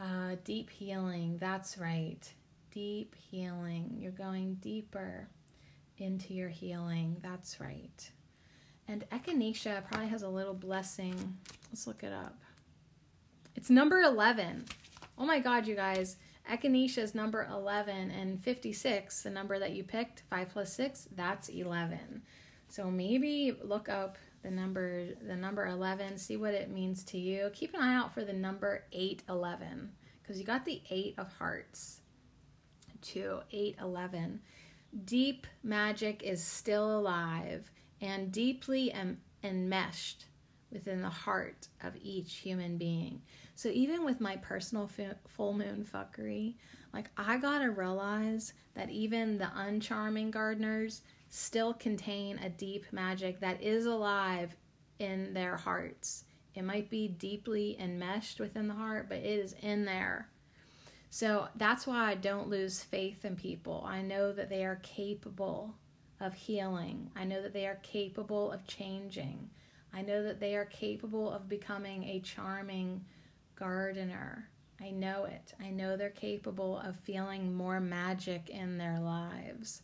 uh, 0.00 0.36
deep 0.44 0.70
healing. 0.70 1.38
That's 1.38 1.78
right. 1.78 2.32
Deep 2.70 3.16
healing. 3.16 3.96
You're 3.98 4.12
going 4.12 4.54
deeper 4.56 5.28
into 5.98 6.34
your 6.34 6.50
healing. 6.50 7.16
That's 7.22 7.60
right. 7.60 8.10
And 8.88 9.04
echinacea 9.10 9.84
probably 9.86 10.08
has 10.08 10.22
a 10.22 10.28
little 10.28 10.54
blessing. 10.54 11.36
Let's 11.70 11.86
look 11.86 12.02
it 12.02 12.12
up. 12.12 12.38
It's 13.54 13.70
number 13.70 14.00
11. 14.00 14.64
Oh 15.18 15.26
my 15.26 15.40
God, 15.40 15.66
you 15.66 15.74
guys. 15.74 16.16
Echinacea 16.50 16.98
is 16.98 17.14
number 17.14 17.48
11, 17.50 18.12
and 18.12 18.40
56, 18.40 19.22
the 19.22 19.30
number 19.30 19.58
that 19.58 19.72
you 19.72 19.82
picked, 19.82 20.22
5 20.30 20.48
plus 20.50 20.72
6, 20.74 21.08
that's 21.16 21.48
11. 21.48 22.22
So 22.68 22.90
maybe 22.90 23.56
look 23.62 23.88
up 23.88 24.16
the 24.42 24.50
number 24.50 25.14
the 25.26 25.34
number 25.34 25.66
11, 25.66 26.18
see 26.18 26.36
what 26.36 26.54
it 26.54 26.70
means 26.70 27.02
to 27.04 27.18
you. 27.18 27.50
Keep 27.52 27.74
an 27.74 27.80
eye 27.80 27.96
out 27.96 28.14
for 28.14 28.24
the 28.24 28.32
number 28.32 28.84
811 28.92 29.90
because 30.22 30.38
you 30.38 30.44
got 30.44 30.64
the 30.64 30.82
8 30.88 31.14
of 31.18 31.32
hearts 31.32 32.00
to 33.02 33.40
811. 33.50 34.40
Deep 35.04 35.46
magic 35.64 36.22
is 36.22 36.42
still 36.42 36.98
alive 36.98 37.70
and 38.00 38.32
deeply 38.32 38.92
em- 38.92 39.20
enmeshed 39.42 40.26
within 40.70 41.00
the 41.00 41.08
heart 41.08 41.68
of 41.82 41.94
each 42.02 42.34
human 42.34 42.76
being. 42.76 43.22
So 43.54 43.68
even 43.68 44.04
with 44.04 44.20
my 44.20 44.36
personal 44.36 44.90
full 45.26 45.54
moon 45.54 45.86
fuckery, 45.90 46.54
like 46.92 47.10
I 47.16 47.38
got 47.38 47.60
to 47.60 47.70
realize 47.70 48.52
that 48.74 48.90
even 48.90 49.38
the 49.38 49.50
uncharming 49.56 50.30
gardeners 50.30 51.02
still 51.28 51.72
contain 51.74 52.38
a 52.38 52.48
deep 52.48 52.86
magic 52.92 53.40
that 53.40 53.62
is 53.62 53.86
alive 53.86 54.56
in 54.98 55.34
their 55.34 55.56
hearts. 55.56 56.24
It 56.54 56.62
might 56.62 56.88
be 56.90 57.08
deeply 57.08 57.76
enmeshed 57.78 58.40
within 58.40 58.68
the 58.68 58.74
heart, 58.74 59.08
but 59.08 59.18
it 59.18 59.24
is 59.24 59.54
in 59.62 59.84
there. 59.84 60.28
So 61.10 61.48
that's 61.56 61.86
why 61.86 62.10
I 62.10 62.14
don't 62.14 62.48
lose 62.48 62.82
faith 62.82 63.24
in 63.24 63.36
people. 63.36 63.84
I 63.86 64.02
know 64.02 64.32
that 64.32 64.50
they 64.50 64.64
are 64.64 64.80
capable 64.82 65.74
of 66.20 66.34
healing. 66.34 67.10
I 67.16 67.24
know 67.24 67.42
that 67.42 67.52
they 67.52 67.66
are 67.66 67.78
capable 67.82 68.50
of 68.50 68.66
changing. 68.66 69.50
I 69.92 70.02
know 70.02 70.22
that 70.22 70.40
they 70.40 70.56
are 70.56 70.64
capable 70.64 71.30
of 71.30 71.48
becoming 71.48 72.04
a 72.04 72.20
charming 72.20 73.04
gardener. 73.54 74.48
I 74.80 74.90
know 74.90 75.24
it. 75.24 75.54
I 75.60 75.70
know 75.70 75.96
they're 75.96 76.10
capable 76.10 76.78
of 76.78 76.96
feeling 76.96 77.54
more 77.54 77.80
magic 77.80 78.50
in 78.50 78.76
their 78.78 78.98
lives. 79.00 79.82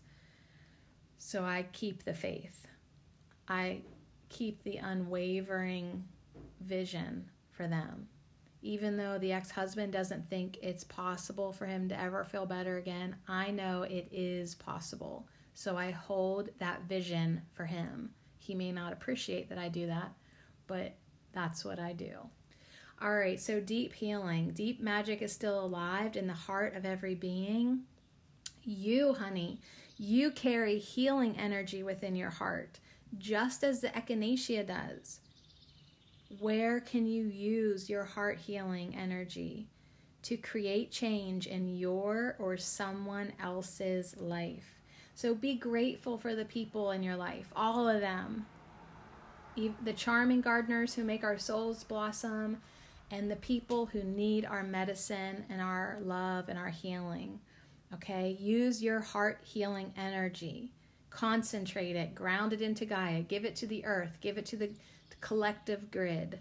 So 1.18 1.44
I 1.44 1.66
keep 1.72 2.04
the 2.04 2.14
faith. 2.14 2.66
I 3.48 3.82
keep 4.28 4.62
the 4.62 4.76
unwavering 4.76 6.04
vision 6.60 7.30
for 7.50 7.66
them. 7.66 8.08
Even 8.60 8.96
though 8.96 9.18
the 9.18 9.32
ex 9.32 9.50
husband 9.50 9.92
doesn't 9.92 10.30
think 10.30 10.58
it's 10.62 10.84
possible 10.84 11.52
for 11.52 11.66
him 11.66 11.88
to 11.88 12.00
ever 12.00 12.24
feel 12.24 12.46
better 12.46 12.76
again, 12.76 13.16
I 13.26 13.50
know 13.50 13.82
it 13.82 14.08
is 14.12 14.54
possible. 14.54 15.26
So 15.54 15.76
I 15.76 15.90
hold 15.90 16.50
that 16.58 16.82
vision 16.88 17.42
for 17.52 17.66
him. 17.66 18.10
He 18.38 18.54
may 18.54 18.72
not 18.72 18.92
appreciate 18.92 19.48
that 19.48 19.58
I 19.58 19.68
do 19.68 19.86
that, 19.86 20.12
but 20.66 20.94
that's 21.32 21.64
what 21.64 21.78
I 21.78 21.92
do. 21.92 22.14
All 23.00 23.14
right, 23.14 23.40
so 23.40 23.60
deep 23.60 23.94
healing. 23.94 24.50
Deep 24.50 24.80
magic 24.80 25.22
is 25.22 25.32
still 25.32 25.64
alive 25.64 26.16
in 26.16 26.26
the 26.26 26.32
heart 26.32 26.76
of 26.76 26.84
every 26.84 27.14
being. 27.14 27.80
You, 28.62 29.14
honey, 29.14 29.60
you 29.98 30.30
carry 30.30 30.78
healing 30.78 31.36
energy 31.36 31.82
within 31.82 32.14
your 32.14 32.30
heart, 32.30 32.78
just 33.18 33.64
as 33.64 33.80
the 33.80 33.88
echinacea 33.88 34.66
does. 34.66 35.20
Where 36.38 36.80
can 36.80 37.06
you 37.06 37.24
use 37.24 37.90
your 37.90 38.04
heart 38.04 38.38
healing 38.38 38.96
energy 38.96 39.68
to 40.22 40.36
create 40.36 40.92
change 40.92 41.46
in 41.46 41.76
your 41.76 42.36
or 42.38 42.56
someone 42.56 43.32
else's 43.42 44.16
life? 44.16 44.81
So 45.14 45.34
be 45.34 45.54
grateful 45.54 46.18
for 46.18 46.34
the 46.34 46.44
people 46.44 46.90
in 46.90 47.02
your 47.02 47.16
life, 47.16 47.52
all 47.54 47.88
of 47.88 48.00
them. 48.00 48.46
The 49.56 49.92
charming 49.92 50.40
gardeners 50.40 50.94
who 50.94 51.04
make 51.04 51.22
our 51.22 51.38
souls 51.38 51.84
blossom, 51.84 52.58
and 53.10 53.30
the 53.30 53.36
people 53.36 53.86
who 53.86 54.02
need 54.02 54.46
our 54.46 54.62
medicine 54.62 55.44
and 55.50 55.60
our 55.60 55.98
love 56.02 56.48
and 56.48 56.58
our 56.58 56.70
healing. 56.70 57.40
Okay, 57.92 58.38
use 58.40 58.82
your 58.82 59.00
heart 59.00 59.40
healing 59.44 59.92
energy. 59.98 60.72
Concentrate 61.10 61.94
it, 61.94 62.14
ground 62.14 62.54
it 62.54 62.62
into 62.62 62.86
Gaia, 62.86 63.20
give 63.20 63.44
it 63.44 63.54
to 63.56 63.66
the 63.66 63.84
earth, 63.84 64.16
give 64.22 64.38
it 64.38 64.46
to 64.46 64.56
the, 64.56 64.70
collective 65.20 65.90
grid, 65.90 66.40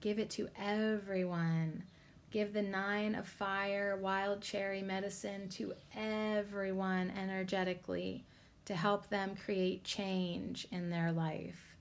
give 0.00 0.18
it 0.18 0.28
to 0.28 0.48
everyone. 0.60 1.84
Give 2.32 2.54
the 2.54 2.62
nine 2.62 3.14
of 3.14 3.28
fire, 3.28 3.98
wild 4.00 4.40
cherry 4.40 4.80
medicine 4.80 5.50
to 5.50 5.74
everyone 5.94 7.12
energetically 7.20 8.24
to 8.64 8.74
help 8.74 9.10
them 9.10 9.36
create 9.44 9.84
change 9.84 10.66
in 10.72 10.88
their 10.88 11.12
life, 11.12 11.76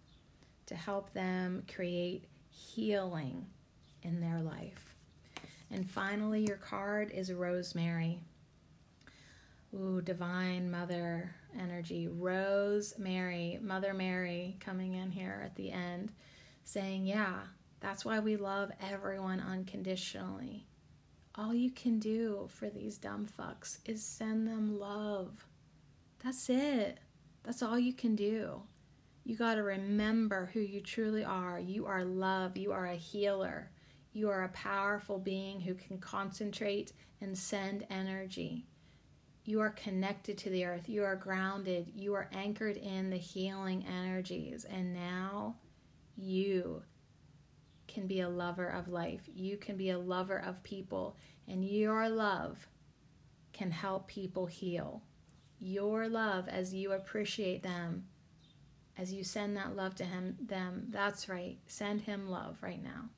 to 0.65 0.75
help 0.75 1.13
them 1.13 1.63
create 1.73 2.25
healing 2.49 3.45
in 4.03 4.19
their 4.19 4.41
life. 4.41 4.97
And 5.71 5.89
finally, 5.89 6.45
your 6.45 6.57
card 6.57 7.11
is 7.11 7.31
Rosemary. 7.31 8.19
Ooh, 9.73 10.01
divine 10.01 10.69
mother 10.69 11.33
energy. 11.57 12.09
Rose 12.09 12.95
Mary, 12.97 13.57
Mother 13.61 13.93
Mary 13.93 14.57
coming 14.59 14.95
in 14.95 15.11
here 15.11 15.41
at 15.45 15.55
the 15.55 15.71
end 15.71 16.11
saying, 16.65 17.05
Yeah, 17.05 17.39
that's 17.81 18.05
why 18.05 18.19
we 18.19 18.37
love 18.37 18.71
everyone 18.79 19.39
unconditionally. 19.39 20.67
All 21.35 21.53
you 21.53 21.71
can 21.71 21.97
do 21.97 22.47
for 22.51 22.69
these 22.69 22.97
dumb 22.97 23.25
fucks 23.25 23.79
is 23.85 24.03
send 24.03 24.47
them 24.47 24.79
love. 24.79 25.45
That's 26.23 26.49
it. 26.49 26.99
That's 27.43 27.63
all 27.63 27.79
you 27.79 27.93
can 27.93 28.15
do. 28.15 28.61
You 29.23 29.35
got 29.35 29.55
to 29.55 29.63
remember 29.63 30.51
who 30.53 30.59
you 30.59 30.81
truly 30.81 31.23
are. 31.23 31.59
You 31.59 31.87
are 31.87 32.03
love. 32.03 32.57
You 32.57 32.71
are 32.71 32.85
a 32.85 32.95
healer. 32.95 33.71
You 34.13 34.29
are 34.29 34.43
a 34.43 34.49
powerful 34.49 35.17
being 35.17 35.61
who 35.61 35.73
can 35.73 35.97
concentrate 35.97 36.93
and 37.19 37.35
send 37.35 37.87
energy. 37.89 38.67
You 39.45 39.61
are 39.61 39.69
connected 39.71 40.37
to 40.39 40.49
the 40.49 40.65
earth. 40.65 40.87
You 40.87 41.03
are 41.03 41.15
grounded. 41.15 41.91
You 41.95 42.13
are 42.13 42.29
anchored 42.33 42.77
in 42.77 43.09
the 43.09 43.17
healing 43.17 43.85
energies. 43.87 44.65
And 44.65 44.93
now 44.93 45.55
you 46.15 46.83
can 47.91 48.07
be 48.07 48.21
a 48.21 48.29
lover 48.29 48.67
of 48.67 48.87
life. 48.87 49.21
You 49.33 49.57
can 49.57 49.77
be 49.77 49.89
a 49.89 49.99
lover 49.99 50.37
of 50.37 50.63
people. 50.63 51.17
And 51.47 51.63
your 51.63 52.09
love 52.09 52.67
can 53.53 53.71
help 53.71 54.07
people 54.07 54.45
heal. 54.45 55.03
Your 55.59 56.07
love, 56.07 56.47
as 56.47 56.73
you 56.73 56.93
appreciate 56.93 57.61
them, 57.61 58.05
as 58.97 59.13
you 59.13 59.23
send 59.23 59.55
that 59.57 59.75
love 59.75 59.95
to 59.95 60.05
him, 60.05 60.35
them, 60.39 60.87
that's 60.89 61.29
right. 61.29 61.57
Send 61.67 62.01
him 62.01 62.29
love 62.29 62.57
right 62.61 62.81
now. 62.81 63.09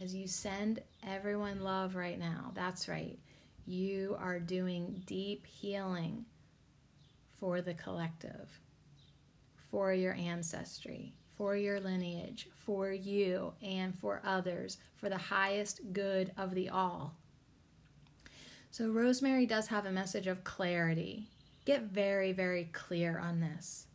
As 0.00 0.14
you 0.14 0.26
send 0.28 0.80
everyone 1.06 1.60
love 1.60 1.96
right 1.96 2.18
now, 2.18 2.52
that's 2.54 2.88
right 2.88 3.18
you 3.68 4.16
are 4.18 4.40
doing 4.40 5.02
deep 5.04 5.46
healing 5.46 6.24
for 7.36 7.60
the 7.60 7.74
collective, 7.74 8.60
for 9.70 9.92
your 9.92 10.14
ancestry, 10.14 11.12
for 11.36 11.54
your 11.54 11.78
lineage, 11.78 12.48
for 12.68 12.92
you, 12.92 13.54
and 13.62 13.98
for 13.98 14.20
others, 14.26 14.76
for 14.94 15.08
the 15.08 15.16
highest 15.16 15.80
good 15.94 16.32
of 16.36 16.54
the 16.54 16.68
all. 16.68 17.14
So, 18.70 18.90
Rosemary 18.90 19.46
does 19.46 19.68
have 19.68 19.86
a 19.86 19.90
message 19.90 20.26
of 20.26 20.44
clarity. 20.44 21.30
Get 21.64 21.84
very, 21.84 22.32
very 22.32 22.68
clear 22.74 23.18
on 23.18 23.40
this. 23.40 23.86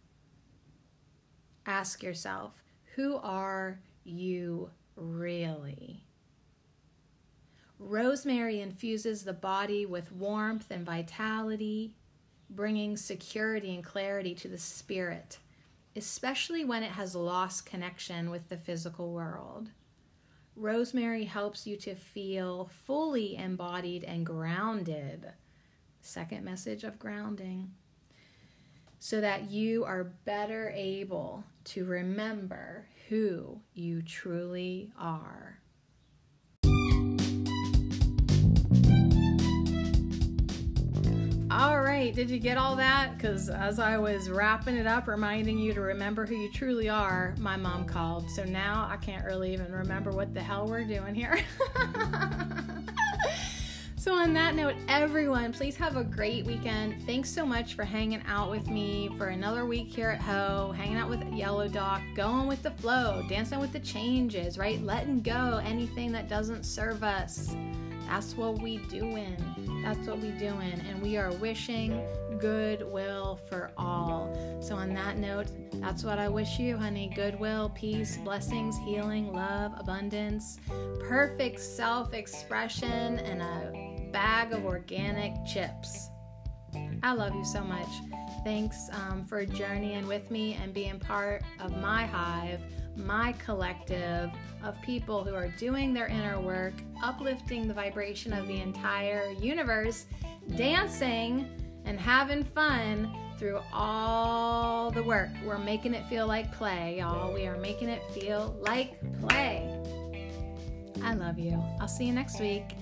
Ask 1.68 2.02
yourself 2.02 2.64
who 2.96 3.18
are 3.18 3.80
you 4.06 4.72
really? 4.96 6.02
Rosemary 7.78 8.60
infuses 8.60 9.24
the 9.24 9.34
body 9.34 9.86
with 9.86 10.12
warmth 10.12 10.72
and 10.72 10.84
vitality, 10.84 11.94
bringing 12.50 12.98
security 12.98 13.76
and 13.76 13.84
clarity 13.84 14.34
to 14.34 14.48
the 14.48 14.58
spirit, 14.58 15.38
especially 15.96 16.66
when 16.66 16.84
it 16.84 16.92
has 16.92 17.16
lost 17.16 17.66
connection 17.66 18.30
with 18.30 18.50
the 18.50 18.58
physical 18.58 19.12
world. 19.12 19.70
Rosemary 20.56 21.26
helps 21.26 21.66
you 21.66 21.76
to 21.78 21.96
feel 21.96 22.70
fully 22.86 23.36
embodied 23.36 24.04
and 24.04 24.26
grounded. 24.26 25.32
Second 26.02 26.44
message 26.44 26.84
of 26.84 27.00
grounding. 27.00 27.72
So 29.00 29.20
that 29.22 29.50
you 29.50 29.84
are 29.84 30.04
better 30.26 30.72
able 30.76 31.44
to 31.66 31.86
remember 31.86 32.86
who 33.10 33.60
you 33.74 34.02
truly 34.02 34.92
are. 34.98 35.60
All 41.56 41.80
right, 41.80 42.16
did 42.16 42.32
you 42.32 42.40
get 42.40 42.58
all 42.58 42.76
that? 42.78 43.16
Because 43.16 43.48
as 43.48 43.78
I 43.78 44.00
was 44.00 44.28
wrapping 44.28 44.76
it 44.76 44.88
up, 44.88 45.08
reminding 45.08 45.60
you 45.60 45.72
to 45.76 45.82
remember 45.82 46.26
who 46.26 46.34
you 46.34 46.52
truly 46.52 46.90
are, 46.90 47.36
my 47.38 47.56
mom 47.56 47.86
called. 47.86 48.28
So 48.32 48.44
now 48.44 48.88
I 48.90 48.98
can't 48.98 49.24
really 49.24 49.54
even 49.54 49.72
remember 49.72 50.10
what 50.10 50.34
the 50.34 50.42
hell 50.42 50.66
we're 50.66 50.84
doing 50.84 51.14
here. 51.14 51.40
so, 53.98 54.16
on 54.16 54.34
that 54.34 54.56
note, 54.56 54.74
everyone, 54.88 55.54
please 55.54 55.76
have 55.76 55.96
a 55.96 56.04
great 56.04 56.44
weekend. 56.44 57.04
Thanks 57.04 57.30
so 57.30 57.46
much 57.46 57.76
for 57.76 57.84
hanging 57.84 58.24
out 58.28 58.50
with 58.50 58.68
me 58.68 59.12
for 59.16 59.28
another 59.28 59.68
week 59.68 59.90
here 59.90 60.10
at 60.10 60.22
Ho, 60.22 60.74
hanging 60.76 60.98
out 60.98 61.08
with 61.08 61.22
Yellow 61.32 61.68
Dock, 61.68 62.02
going 62.16 62.48
with 62.48 62.64
the 62.64 62.72
flow, 62.72 63.24
dancing 63.30 63.60
with 63.60 63.74
the 63.74 63.80
changes, 63.80 64.58
right? 64.58 64.82
Letting 64.82 65.22
go 65.22 65.62
anything 65.64 66.12
that 66.14 66.28
doesn't 66.28 66.64
serve 66.64 67.04
us. 67.04 67.56
That's 68.08 68.36
what 68.36 68.62
we 68.62 68.78
doing. 68.78 69.38
That's 69.84 70.08
what 70.08 70.20
we 70.20 70.30
doing. 70.32 70.82
And 70.90 71.02
we 71.02 71.18
are 71.18 71.32
wishing 71.34 72.02
goodwill 72.40 73.40
for 73.50 73.72
all. 73.78 74.60
So 74.62 74.76
on 74.76 74.94
that 74.94 75.18
note, 75.18 75.48
that's 75.82 76.04
what 76.04 76.20
I 76.20 76.28
wish 76.30 76.60
you, 76.60 76.78
honey. 76.78 77.12
Goodwill, 77.16 77.72
peace, 77.76 78.18
blessings, 78.18 78.78
healing, 78.78 79.34
love, 79.34 79.74
abundance, 79.78 80.60
perfect 81.02 81.60
self-expression, 81.60 83.20
and 83.20 83.42
a 83.42 84.12
bag 84.12 84.54
of 84.54 84.66
organic 84.66 85.34
chips. 85.46 86.10
I 87.02 87.14
love 87.14 87.36
you 87.36 87.46
so 87.46 87.64
much. 87.64 87.90
Thanks 88.44 88.90
um, 88.92 89.26
for 89.26 89.46
journeying 89.46 90.08
with 90.08 90.32
me 90.32 90.58
and 90.62 90.74
being 90.74 91.00
part 91.00 91.44
of 91.60 91.76
my 91.78 92.06
hive 92.06 92.62
my 92.96 93.34
collective 93.34 94.30
of 94.64 94.82
people 94.82 95.24
who 95.24 95.34
are 95.34 95.50
doing 95.58 95.94
their 95.94 96.08
inner 96.08 96.40
work, 96.40 96.74
uplifting 97.04 97.68
the 97.68 97.74
vibration 97.74 98.34
of 98.34 98.48
the 98.48 98.62
entire 98.62 99.32
universe, 99.32 100.06
dancing 100.56 101.48
and 101.86 102.00
having 102.00 102.44
fun 102.44 103.14
through 103.38 103.60
all 103.74 104.92
the 104.92 105.04
work. 105.04 105.30
We're 105.46 105.58
making 105.58 105.94
it 105.94 106.06
feel 106.08 106.28
like 106.28 106.52
play, 106.54 107.00
y'all. 107.00 107.34
We 107.34 107.48
are 107.48 107.58
making 107.58 107.90
it 107.90 108.02
feel 108.14 108.56
like 108.62 109.00
play. 109.20 109.70
I 111.04 111.14
love 111.14 111.38
you. 111.38 111.62
I'll 111.82 111.88
see 111.88 112.06
you 112.06 112.14
next 112.14 112.40
week. 112.40 112.76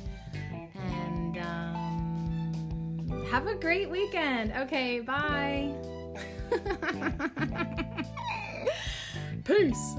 And 0.76 1.38
um, 1.38 3.26
have 3.30 3.48
a 3.48 3.56
great 3.56 3.90
weekend. 3.90 4.52
Okay, 4.52 5.00
bye. 5.00 5.74
Peace. 9.44 9.96